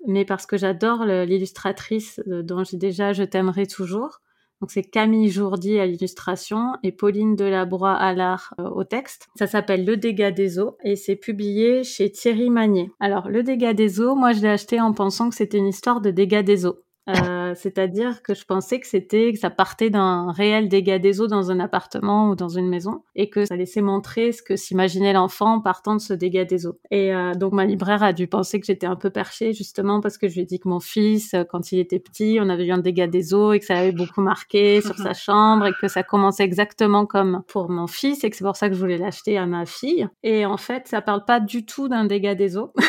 mais 0.07 0.25
parce 0.25 0.45
que 0.45 0.57
j'adore 0.57 1.05
l'illustratrice 1.05 2.19
euh, 2.27 2.41
dont 2.43 2.63
j'ai 2.63 2.77
déjà 2.77 3.13
Je 3.13 3.23
t'aimerai 3.23 3.67
toujours. 3.67 4.19
Donc 4.65 4.71
c'est 4.71 4.81
Camille 4.81 5.29
Jourdi 5.29 5.77
à 5.77 5.85
l'illustration 5.85 6.73
et 6.81 6.91
Pauline 6.91 7.35
Delabroix 7.35 7.93
à 7.93 8.13
l'art 8.13 8.55
euh, 8.59 8.67
au 8.67 8.83
texte. 8.83 9.27
Ça 9.35 9.45
s'appelle 9.45 9.85
Le 9.85 9.95
dégât 9.95 10.31
des 10.31 10.57
eaux 10.57 10.75
et 10.83 10.95
c'est 10.95 11.15
publié 11.15 11.83
chez 11.83 12.11
Thierry 12.11 12.49
Magnier. 12.49 12.89
Alors 12.99 13.29
Le 13.29 13.43
dégât 13.43 13.75
des 13.75 14.01
eaux, 14.01 14.15
moi 14.15 14.31
je 14.31 14.41
l'ai 14.41 14.47
acheté 14.47 14.81
en 14.81 14.91
pensant 14.91 15.29
que 15.29 15.35
c'était 15.35 15.59
une 15.59 15.67
histoire 15.67 16.01
de 16.01 16.09
dégâts 16.09 16.43
des 16.43 16.65
eaux. 16.65 16.79
Euh, 17.07 17.13
c'est-à-dire 17.55 18.21
que 18.21 18.33
je 18.33 18.45
pensais 18.45 18.79
que 18.79 18.87
c'était 18.87 19.33
que 19.33 19.39
ça 19.39 19.49
partait 19.49 19.89
d'un 19.89 20.31
réel 20.31 20.69
dégât 20.69 20.99
des 20.99 21.21
eaux 21.21 21.27
dans 21.27 21.51
un 21.51 21.59
appartement 21.59 22.29
ou 22.29 22.35
dans 22.35 22.49
une 22.49 22.67
maison 22.67 23.03
et 23.15 23.29
que 23.29 23.45
ça 23.45 23.55
laissait 23.55 23.81
montrer 23.81 24.31
ce 24.31 24.41
que 24.41 24.55
s'imaginait 24.55 25.13
l'enfant 25.13 25.55
en 25.55 25.61
partant 25.61 25.95
de 25.95 26.01
ce 26.01 26.13
dégât 26.13 26.45
des 26.45 26.67
eaux. 26.67 26.77
Et 26.91 27.13
euh, 27.13 27.33
donc 27.33 27.53
ma 27.53 27.65
libraire 27.65 28.03
a 28.03 28.13
dû 28.13 28.27
penser 28.27 28.59
que 28.59 28.65
j'étais 28.65 28.87
un 28.87 28.95
peu 28.95 29.09
perchée 29.09 29.53
justement 29.53 30.01
parce 30.01 30.17
que 30.17 30.27
je 30.27 30.35
lui 30.35 30.41
ai 30.41 30.45
dit 30.45 30.59
que 30.59 30.69
mon 30.69 30.79
fils, 30.79 31.33
euh, 31.33 31.43
quand 31.43 31.71
il 31.71 31.79
était 31.79 31.99
petit, 31.99 32.37
on 32.41 32.49
avait 32.49 32.65
eu 32.65 32.71
un 32.71 32.77
dégât 32.77 33.07
des 33.07 33.33
eaux 33.33 33.53
et 33.53 33.59
que 33.59 33.65
ça 33.65 33.75
l'avait 33.75 33.91
beaucoup 33.91 34.21
marqué 34.21 34.81
sur 34.85 34.95
sa 34.95 35.13
chambre 35.13 35.67
et 35.67 35.73
que 35.79 35.87
ça 35.87 36.03
commençait 36.03 36.43
exactement 36.43 37.05
comme 37.05 37.43
pour 37.47 37.69
mon 37.69 37.87
fils 37.87 38.23
et 38.23 38.29
que 38.29 38.35
c'est 38.35 38.45
pour 38.45 38.55
ça 38.55 38.69
que 38.69 38.75
je 38.75 38.79
voulais 38.79 38.97
l'acheter 38.97 39.37
à 39.37 39.45
ma 39.45 39.65
fille. 39.65 40.07
Et 40.23 40.45
en 40.45 40.57
fait, 40.57 40.87
ça 40.87 41.01
parle 41.01 41.25
pas 41.25 41.39
du 41.39 41.65
tout 41.65 41.87
d'un 41.87 42.05
dégât 42.05 42.35
des 42.35 42.57
eaux. 42.57 42.73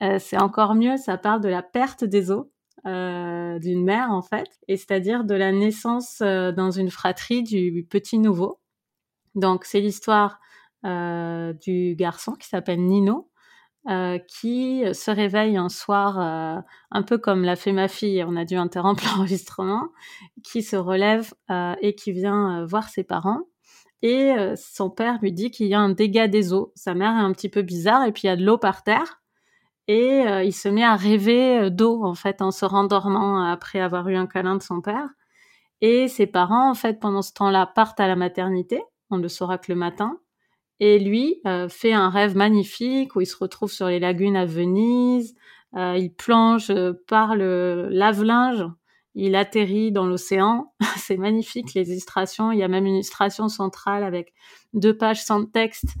Euh, 0.00 0.18
c'est 0.20 0.40
encore 0.40 0.76
mieux, 0.76 0.96
ça 0.96 1.18
parle 1.18 1.40
de 1.40 1.48
la 1.48 1.60
perte 1.60 2.04
des 2.04 2.30
eaux 2.30 2.52
euh, 2.88 3.58
d'une 3.58 3.84
mère 3.84 4.12
en 4.12 4.22
fait, 4.22 4.48
et 4.66 4.78
c'est-à-dire 4.78 5.24
de 5.24 5.34
la 5.34 5.52
naissance 5.52 6.20
euh, 6.22 6.52
dans 6.52 6.70
une 6.70 6.90
fratrie 6.90 7.42
du 7.42 7.86
petit 7.90 8.18
nouveau. 8.18 8.60
Donc 9.34 9.66
c'est 9.66 9.80
l'histoire 9.80 10.40
euh, 10.86 11.52
du 11.52 11.94
garçon 11.96 12.32
qui 12.32 12.48
s'appelle 12.48 12.80
Nino, 12.80 13.30
qui 14.28 14.84
se 14.92 15.10
réveille 15.10 15.56
un 15.56 15.68
soir, 15.68 16.18
un 16.18 17.02
peu 17.02 17.18
comme 17.18 17.42
l'a 17.42 17.56
fait 17.56 17.72
ma 17.72 17.88
fille, 17.88 18.22
on 18.22 18.36
a 18.36 18.44
dû 18.44 18.54
interrompre 18.56 19.02
l'enregistrement, 19.16 19.88
qui 20.42 20.62
se 20.62 20.76
relève 20.76 21.32
et 21.80 21.94
qui 21.94 22.12
vient 22.12 22.66
voir 22.66 22.88
ses 22.90 23.02
parents. 23.02 23.40
Et 24.02 24.34
son 24.56 24.90
père 24.90 25.18
lui 25.22 25.32
dit 25.32 25.50
qu'il 25.50 25.68
y 25.68 25.74
a 25.74 25.80
un 25.80 25.88
dégât 25.88 26.28
des 26.28 26.52
eaux. 26.52 26.70
Sa 26.74 26.92
mère 26.92 27.12
est 27.12 27.24
un 27.24 27.32
petit 27.32 27.48
peu 27.48 27.62
bizarre 27.62 28.04
et 28.04 28.12
puis 28.12 28.22
il 28.24 28.26
y 28.26 28.30
a 28.30 28.36
de 28.36 28.44
l'eau 28.44 28.58
par 28.58 28.82
terre. 28.82 29.17
Et 29.88 30.26
euh, 30.26 30.44
il 30.44 30.52
se 30.52 30.68
met 30.68 30.84
à 30.84 30.96
rêver 30.96 31.58
euh, 31.58 31.70
d'eau 31.70 32.04
en 32.04 32.14
fait 32.14 32.42
en 32.42 32.50
se 32.50 32.64
rendormant 32.64 33.42
après 33.42 33.80
avoir 33.80 34.08
eu 34.08 34.16
un 34.16 34.26
câlin 34.26 34.56
de 34.56 34.62
son 34.62 34.80
père. 34.80 35.08
Et 35.80 36.08
ses 36.08 36.26
parents 36.26 36.70
en 36.70 36.74
fait 36.74 37.00
pendant 37.00 37.22
ce 37.22 37.32
temps-là 37.32 37.66
partent 37.66 38.00
à 38.00 38.06
la 38.06 38.16
maternité. 38.16 38.82
On 39.10 39.16
le 39.16 39.28
saura 39.28 39.58
que 39.58 39.72
le 39.72 39.78
matin. 39.78 40.18
Et 40.80 40.98
lui 40.98 41.40
euh, 41.46 41.68
fait 41.68 41.92
un 41.92 42.08
rêve 42.08 42.36
magnifique 42.36 43.16
où 43.16 43.20
il 43.20 43.26
se 43.26 43.36
retrouve 43.36 43.72
sur 43.72 43.88
les 43.88 43.98
lagunes 43.98 44.36
à 44.36 44.44
Venise. 44.44 45.34
Euh, 45.76 45.96
il 45.96 46.14
plonge 46.14 46.70
euh, 46.70 46.92
par 47.08 47.34
le 47.34 47.88
lave-linge. 47.90 48.64
Il 49.14 49.34
atterrit 49.34 49.90
dans 49.90 50.06
l'océan. 50.06 50.72
C'est 50.96 51.16
magnifique 51.16 51.74
les 51.74 51.90
illustrations. 51.90 52.52
Il 52.52 52.58
y 52.58 52.62
a 52.62 52.68
même 52.68 52.86
une 52.86 52.94
illustration 52.94 53.48
centrale 53.48 54.04
avec 54.04 54.32
deux 54.72 54.96
pages 54.96 55.22
sans 55.22 55.44
texte. 55.44 55.96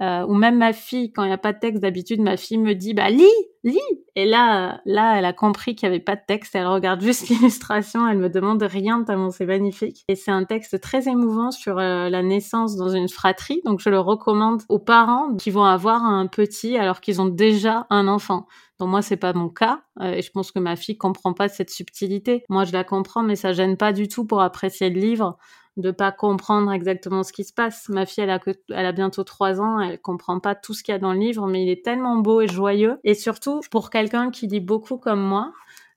Euh, 0.00 0.24
ou 0.26 0.34
même 0.34 0.58
ma 0.58 0.72
fille, 0.72 1.12
quand 1.12 1.24
il 1.24 1.28
n'y 1.28 1.32
a 1.32 1.38
pas 1.38 1.52
de 1.52 1.58
texte, 1.58 1.82
d'habitude, 1.82 2.20
ma 2.20 2.36
fille 2.36 2.58
me 2.58 2.74
dit, 2.74 2.94
bah, 2.94 3.10
lis, 3.10 3.26
lis. 3.64 3.78
Et 4.14 4.26
là, 4.26 4.80
là, 4.84 5.18
elle 5.18 5.24
a 5.24 5.32
compris 5.32 5.74
qu'il 5.74 5.88
n'y 5.88 5.94
avait 5.94 6.04
pas 6.04 6.14
de 6.14 6.22
texte. 6.26 6.54
Elle 6.54 6.66
regarde 6.66 7.00
juste 7.00 7.28
l'illustration. 7.28 8.06
Elle 8.06 8.18
me 8.18 8.30
demande 8.30 8.62
rien 8.62 9.02
tellement 9.02 9.30
c'est 9.30 9.46
magnifique. 9.46 10.04
Et 10.08 10.14
c'est 10.14 10.30
un 10.30 10.44
texte 10.44 10.80
très 10.80 11.08
émouvant 11.08 11.50
sur 11.50 11.78
euh, 11.78 12.08
la 12.08 12.22
naissance 12.22 12.76
dans 12.76 12.88
une 12.88 13.08
fratrie. 13.08 13.60
Donc, 13.64 13.80
je 13.80 13.90
le 13.90 13.98
recommande 13.98 14.62
aux 14.68 14.78
parents 14.78 15.34
qui 15.36 15.50
vont 15.50 15.64
avoir 15.64 16.04
un 16.04 16.26
petit 16.26 16.76
alors 16.76 17.00
qu'ils 17.00 17.20
ont 17.20 17.28
déjà 17.28 17.86
un 17.90 18.06
enfant. 18.06 18.46
Donc 18.78 18.90
moi 18.90 19.02
c'est 19.02 19.16
pas 19.16 19.32
mon 19.32 19.48
cas 19.48 19.82
euh, 20.00 20.12
et 20.12 20.22
je 20.22 20.30
pense 20.30 20.52
que 20.52 20.60
ma 20.60 20.76
fille 20.76 20.96
comprend 20.96 21.32
pas 21.32 21.48
cette 21.48 21.70
subtilité. 21.70 22.44
Moi 22.48 22.64
je 22.64 22.72
la 22.72 22.84
comprends 22.84 23.22
mais 23.22 23.34
ça 23.34 23.52
gêne 23.52 23.76
pas 23.76 23.92
du 23.92 24.06
tout 24.06 24.24
pour 24.24 24.40
apprécier 24.40 24.88
le 24.88 25.00
livre 25.00 25.36
de 25.78 25.90
pas 25.90 26.12
comprendre 26.12 26.72
exactement 26.72 27.22
ce 27.22 27.32
qui 27.32 27.44
se 27.44 27.52
passe. 27.52 27.88
Ma 27.88 28.04
fille 28.04 28.24
elle 28.24 28.30
a 28.30 28.40
elle 28.70 28.86
a 28.86 28.92
bientôt 28.92 29.24
trois 29.24 29.60
ans, 29.60 29.80
elle 29.80 30.00
comprend 30.00 30.40
pas 30.40 30.54
tout 30.54 30.74
ce 30.74 30.82
qu'il 30.82 30.92
y 30.92 30.96
a 30.96 30.98
dans 30.98 31.12
le 31.12 31.18
livre 31.20 31.46
mais 31.46 31.62
il 31.62 31.70
est 31.70 31.84
tellement 31.84 32.16
beau 32.16 32.40
et 32.40 32.48
joyeux 32.48 32.98
et 33.04 33.14
surtout 33.14 33.60
pour 33.70 33.90
quelqu'un 33.90 34.30
qui 34.30 34.46
lit 34.48 34.60
beaucoup 34.60 34.98
comme 34.98 35.20
moi 35.20 35.52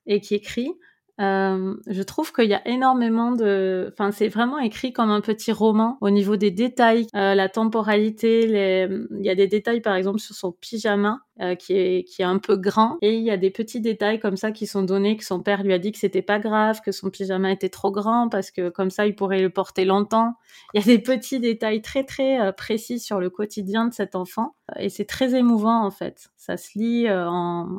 et 0.06 0.20
qui 0.20 0.34
écrit 0.34 0.72
euh, 1.20 1.74
je 1.86 2.02
trouve 2.02 2.32
qu'il 2.32 2.48
y 2.48 2.54
a 2.54 2.66
énormément 2.66 3.32
de, 3.32 3.90
enfin 3.92 4.12
c'est 4.12 4.28
vraiment 4.28 4.58
écrit 4.58 4.94
comme 4.94 5.10
un 5.10 5.20
petit 5.20 5.52
roman 5.52 5.98
au 6.00 6.08
niveau 6.08 6.36
des 6.36 6.50
détails, 6.50 7.06
euh, 7.14 7.34
la 7.34 7.50
temporalité, 7.50 8.44
il 8.46 9.24
y 9.24 9.28
a 9.28 9.34
des 9.34 9.46
détails 9.46 9.82
par 9.82 9.94
exemple 9.94 10.20
sur 10.20 10.34
son 10.34 10.52
pyjama 10.52 11.20
euh, 11.40 11.54
qui 11.54 11.74
est 11.74 12.04
qui 12.04 12.22
est 12.22 12.24
un 12.24 12.38
peu 12.38 12.56
grand 12.56 12.96
et 13.02 13.14
il 13.14 13.22
y 13.22 13.30
a 13.30 13.36
des 13.36 13.50
petits 13.50 13.82
détails 13.82 14.20
comme 14.20 14.38
ça 14.38 14.52
qui 14.52 14.66
sont 14.66 14.82
donnés 14.82 15.18
que 15.18 15.24
son 15.24 15.42
père 15.42 15.62
lui 15.62 15.74
a 15.74 15.78
dit 15.78 15.92
que 15.92 15.98
c'était 15.98 16.22
pas 16.22 16.38
grave, 16.38 16.80
que 16.82 16.92
son 16.92 17.10
pyjama 17.10 17.52
était 17.52 17.68
trop 17.68 17.90
grand 17.92 18.30
parce 18.30 18.50
que 18.50 18.70
comme 18.70 18.90
ça 18.90 19.06
il 19.06 19.14
pourrait 19.14 19.42
le 19.42 19.50
porter 19.50 19.84
longtemps. 19.84 20.34
Il 20.72 20.80
y 20.80 20.82
a 20.82 20.86
des 20.86 21.02
petits 21.02 21.40
détails 21.40 21.82
très 21.82 22.04
très 22.04 22.54
précis 22.54 22.98
sur 22.98 23.20
le 23.20 23.28
quotidien 23.28 23.86
de 23.86 23.92
cet 23.92 24.14
enfant 24.14 24.56
et 24.78 24.88
c'est 24.88 25.04
très 25.04 25.34
émouvant 25.34 25.84
en 25.84 25.90
fait. 25.90 26.30
Ça 26.38 26.56
se 26.56 26.78
lit 26.78 27.06
en 27.10 27.78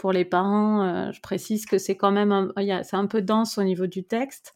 pour 0.00 0.12
les 0.12 0.24
parents, 0.24 0.82
euh, 0.82 1.12
je 1.12 1.20
précise 1.20 1.66
que 1.66 1.76
c'est 1.78 1.96
quand 1.96 2.10
même 2.10 2.32
un, 2.32 2.48
il 2.58 2.64
y 2.64 2.72
a- 2.72 2.82
c'est 2.84 2.96
un 2.96 3.06
peu 3.06 3.20
dense 3.22 3.58
au 3.58 3.62
niveau 3.62 3.86
du 3.86 4.02
texte. 4.04 4.54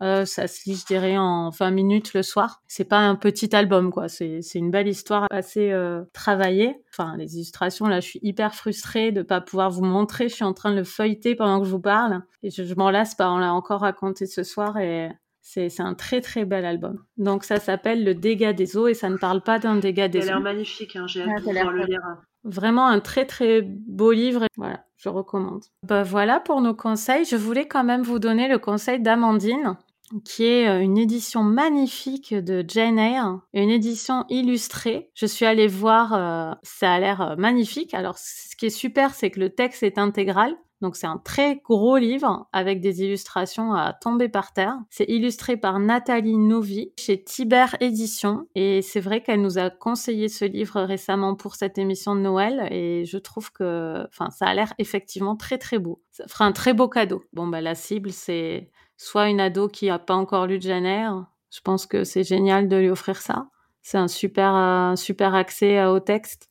Euh, 0.00 0.24
ça 0.24 0.46
se 0.46 0.60
lit, 0.70 0.76
je 0.76 0.86
dirais, 0.86 1.18
en 1.18 1.50
20 1.50 1.72
minutes 1.72 2.14
le 2.14 2.22
soir. 2.22 2.62
C'est 2.68 2.84
pas 2.84 2.98
un 3.00 3.16
petit 3.16 3.54
album, 3.56 3.90
quoi. 3.90 4.08
C'est, 4.08 4.42
c'est 4.42 4.60
une 4.60 4.70
belle 4.70 4.86
histoire 4.86 5.26
assez 5.30 5.72
euh, 5.72 6.04
travaillée. 6.12 6.76
Enfin, 6.92 7.16
les 7.16 7.34
illustrations, 7.34 7.86
là, 7.86 7.98
je 7.98 8.06
suis 8.06 8.20
hyper 8.22 8.54
frustrée 8.54 9.10
de 9.10 9.22
pas 9.22 9.40
pouvoir 9.40 9.70
vous 9.70 9.84
montrer. 9.84 10.28
Je 10.28 10.34
suis 10.36 10.44
en 10.44 10.52
train 10.54 10.70
de 10.70 10.76
le 10.76 10.84
feuilleter 10.84 11.34
pendant 11.34 11.58
que 11.60 11.66
je 11.66 11.70
vous 11.72 11.80
parle. 11.80 12.22
Et 12.44 12.50
je, 12.50 12.62
je 12.62 12.74
m'en 12.76 12.90
lasse 12.90 13.16
pas. 13.16 13.28
On 13.32 13.38
l'a 13.38 13.52
encore 13.52 13.80
raconté 13.80 14.26
ce 14.26 14.44
soir 14.44 14.78
et 14.78 15.10
c'est, 15.42 15.68
c'est 15.68 15.82
un 15.82 15.94
très 15.94 16.20
très 16.20 16.44
bel 16.44 16.64
album. 16.64 17.02
Donc 17.16 17.42
ça 17.42 17.58
s'appelle 17.58 18.04
Le 18.04 18.14
dégât 18.14 18.52
des 18.52 18.76
eaux 18.76 18.86
et 18.86 18.94
ça 18.94 19.10
ne 19.10 19.16
parle 19.16 19.42
pas 19.42 19.58
d'un 19.58 19.76
dégât 19.76 20.04
Il 20.04 20.04
a 20.04 20.08
des 20.10 20.20
l'air 20.20 20.36
eaux. 20.38 20.42
magnifique, 20.42 20.94
hein, 20.94 21.06
j'ai 21.08 21.22
hâte 21.22 21.28
ça 21.28 21.34
a 21.34 21.48
de 21.48 21.54
l'air 21.54 21.64
pouvoir 21.66 21.72
le 21.72 21.86
lire. 21.86 22.00
Vraiment 22.44 22.86
un 22.86 23.00
très 23.00 23.26
très 23.26 23.62
beau 23.62 24.12
livre. 24.12 24.46
Voilà, 24.56 24.84
je 24.96 25.08
recommande. 25.08 25.64
Bah 25.82 26.02
voilà 26.02 26.40
pour 26.40 26.60
nos 26.60 26.74
conseils. 26.74 27.24
Je 27.24 27.36
voulais 27.36 27.66
quand 27.66 27.84
même 27.84 28.02
vous 28.02 28.18
donner 28.18 28.48
le 28.48 28.58
conseil 28.58 29.00
d'Amandine, 29.00 29.76
qui 30.24 30.44
est 30.44 30.68
euh, 30.68 30.80
une 30.80 30.98
édition 30.98 31.42
magnifique 31.42 32.34
de 32.34 32.64
Jane 32.66 32.98
Eyre, 32.98 33.40
une 33.52 33.70
édition 33.70 34.24
illustrée. 34.28 35.10
Je 35.14 35.26
suis 35.26 35.44
allée 35.44 35.68
voir, 35.68 36.14
euh, 36.14 36.54
ça 36.62 36.92
a 36.92 36.98
l'air 36.98 37.20
euh, 37.20 37.36
magnifique. 37.36 37.94
Alors 37.94 38.18
ce 38.18 38.56
qui 38.56 38.66
est 38.66 38.70
super, 38.70 39.14
c'est 39.14 39.30
que 39.30 39.40
le 39.40 39.50
texte 39.50 39.82
est 39.82 39.98
intégral. 39.98 40.56
Donc 40.80 40.94
c'est 40.94 41.06
un 41.06 41.18
très 41.18 41.56
gros 41.56 41.96
livre 41.96 42.48
avec 42.52 42.80
des 42.80 43.02
illustrations 43.02 43.72
à 43.72 43.92
tomber 43.92 44.28
par 44.28 44.52
terre. 44.52 44.78
C'est 44.90 45.08
illustré 45.08 45.56
par 45.56 45.80
Nathalie 45.80 46.36
Novi 46.36 46.92
chez 46.98 47.22
Tiber 47.22 47.66
Éditions 47.80 48.46
et 48.54 48.82
c'est 48.82 49.00
vrai 49.00 49.22
qu'elle 49.22 49.42
nous 49.42 49.58
a 49.58 49.70
conseillé 49.70 50.28
ce 50.28 50.44
livre 50.44 50.80
récemment 50.82 51.34
pour 51.34 51.56
cette 51.56 51.78
émission 51.78 52.14
de 52.14 52.20
Noël 52.20 52.68
et 52.70 53.04
je 53.04 53.18
trouve 53.18 53.50
que 53.52 54.06
enfin 54.08 54.30
ça 54.30 54.46
a 54.46 54.54
l'air 54.54 54.72
effectivement 54.78 55.36
très 55.36 55.58
très 55.58 55.78
beau. 55.78 56.00
Ça 56.12 56.26
fera 56.28 56.44
un 56.44 56.52
très 56.52 56.74
beau 56.74 56.88
cadeau. 56.88 57.22
Bon 57.32 57.48
bah 57.48 57.60
la 57.60 57.74
cible 57.74 58.12
c'est 58.12 58.70
soit 58.96 59.28
une 59.28 59.40
ado 59.40 59.68
qui 59.68 59.90
a 59.90 59.98
pas 59.98 60.14
encore 60.14 60.46
lu 60.46 60.60
Eyre. 60.64 61.26
Je 61.50 61.60
pense 61.60 61.86
que 61.86 62.04
c'est 62.04 62.24
génial 62.24 62.68
de 62.68 62.76
lui 62.76 62.90
offrir 62.90 63.16
ça. 63.16 63.48
C'est 63.82 63.98
un 63.98 64.08
super 64.08 64.50
un 64.54 64.96
super 64.96 65.34
accès 65.34 65.78
euh, 65.78 65.92
au 65.92 66.00
texte. 66.00 66.50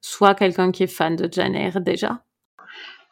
Soit 0.00 0.34
quelqu'un 0.34 0.72
qui 0.72 0.82
est 0.82 0.88
fan 0.88 1.14
de 1.14 1.28
Jane 1.30 1.54
Eyre 1.54 1.80
déjà. 1.80 2.24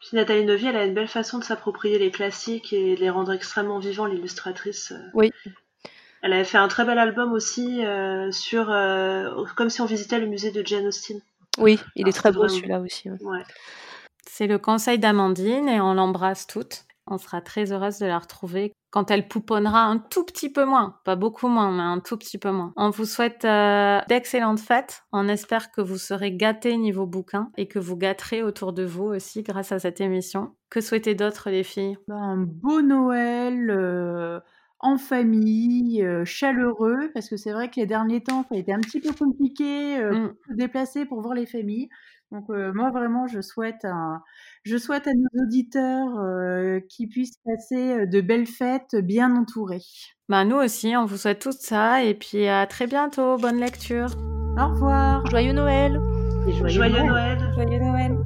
Puis 0.01 0.11
Nathalie 0.15 0.45
Novi, 0.45 0.67
elle 0.67 0.77
a 0.77 0.85
une 0.85 0.95
belle 0.95 1.09
façon 1.09 1.39
de 1.39 1.45
s'approprier 1.45 1.99
les 1.99 2.11
classiques 2.11 2.73
et 2.73 2.95
de 2.97 3.01
les 3.01 3.11
rendre 3.11 3.33
extrêmement 3.33 3.79
vivants, 3.79 4.07
l'illustratrice. 4.07 4.93
euh. 4.93 4.99
Oui. 5.15 5.31
Elle 6.23 6.33
avait 6.33 6.45
fait 6.45 6.59
un 6.59 6.69
très 6.69 6.85
bel 6.85 6.99
album 6.99 7.33
aussi 7.33 7.85
euh, 7.85 8.31
sur, 8.33 8.71
euh, 8.71 9.45
comme 9.57 9.71
si 9.71 9.81
on 9.81 9.87
visitait 9.87 10.19
le 10.19 10.27
musée 10.27 10.51
de 10.51 10.67
Jane 10.67 10.87
Austen. 10.87 11.21
Oui, 11.59 11.79
il 11.97 12.07
est 12.09 12.13
Ah, 12.17 12.21
très 12.21 12.33
beau 12.33 12.49
celui-là 12.49 12.81
aussi. 12.81 13.11
ouais. 13.11 13.19
Ouais. 13.23 13.43
C'est 14.27 14.47
le 14.47 14.59
conseil 14.59 14.99
d'Amandine 14.99 15.69
et 15.69 15.81
on 15.81 15.95
l'embrasse 15.95 16.47
toutes. 16.47 16.85
On 17.11 17.19
sera 17.19 17.41
très 17.41 17.73
heureuse 17.73 17.99
de 17.99 18.07
la 18.07 18.19
retrouver 18.19 18.73
quand 18.91 19.11
elle 19.11 19.29
pouponnera 19.29 19.85
un 19.85 19.99
tout 19.99 20.25
petit 20.25 20.51
peu 20.51 20.65
moins, 20.65 20.97
pas 21.05 21.17
beaucoup 21.17 21.49
moins, 21.49 21.71
mais 21.71 21.83
un 21.83 22.01
tout 22.01 22.17
petit 22.17 22.39
peu 22.39 22.51
moins. 22.51 22.73
On 22.77 22.91
vous 22.91 23.05
souhaite 23.05 23.45
euh, 23.45 24.01
d'excellentes 24.09 24.61
fêtes. 24.61 25.05
On 25.13 25.29
espère 25.29 25.71
que 25.71 25.81
vous 25.81 25.99
serez 25.99 26.33
gâtés 26.33 26.77
niveau 26.77 27.07
bouquin 27.07 27.51
et 27.57 27.69
que 27.69 27.79
vous 27.79 27.97
gâterez 27.97 28.43
autour 28.43 28.73
de 28.73 28.85
vous 28.85 29.05
aussi 29.05 29.43
grâce 29.43 29.71
à 29.73 29.79
cette 29.79 30.01
émission. 30.01 30.55
Que 30.71 30.81
souhaitez 30.81 31.15
d'autre 31.15 31.51
les 31.51 31.63
filles? 31.63 31.99
Ben, 32.09 32.17
Un 32.17 32.37
beau 32.39 32.83
Noël, 32.83 33.71
euh, 33.71 34.41
en 34.81 34.97
famille, 34.97 36.05
chaleureux, 36.25 37.11
parce 37.13 37.29
que 37.29 37.37
c'est 37.37 37.53
vrai 37.53 37.71
que 37.71 37.77
les 37.77 37.87
derniers 37.87 38.23
temps, 38.23 38.45
ça 38.49 38.55
a 38.55 38.59
été 38.59 38.73
un 38.73 38.81
petit 38.81 39.01
peu 39.01 39.13
compliqué, 39.13 39.99
mmh. 39.99 40.11
de 40.11 40.35
se 40.49 40.55
déplacer 40.55 41.05
pour 41.05 41.21
voir 41.21 41.35
les 41.35 41.47
familles. 41.47 41.89
Donc 42.33 42.49
moi 42.49 42.91
vraiment 42.91 43.27
je 43.27 43.41
souhaite 43.41 43.87
je 44.65 44.77
souhaite 44.77 45.07
à 45.07 45.13
nos 45.13 45.45
auditeurs 45.45 46.81
qu'ils 46.89 47.09
puissent 47.09 47.39
passer 47.45 48.07
de 48.07 48.21
belles 48.21 48.47
fêtes 48.47 48.95
bien 48.97 49.35
entourées. 49.35 49.83
Bah 50.29 50.45
nous 50.45 50.57
aussi, 50.57 50.95
on 50.97 51.07
vous 51.07 51.17
souhaite 51.17 51.41
tout 51.41 51.53
ça 51.53 52.05
et 52.05 52.15
puis 52.15 52.47
à 52.47 52.67
très 52.67 52.87
bientôt, 52.87 53.37
bonne 53.37 53.59
lecture. 53.59 54.11
Au 54.59 54.69
revoir. 54.69 55.27
Joyeux 55.27 55.53
Noël. 55.53 56.01
joyeux, 56.69 57.03
Noël. 57.03 57.39
Joyeux 57.55 57.81
Noël. 57.81 58.19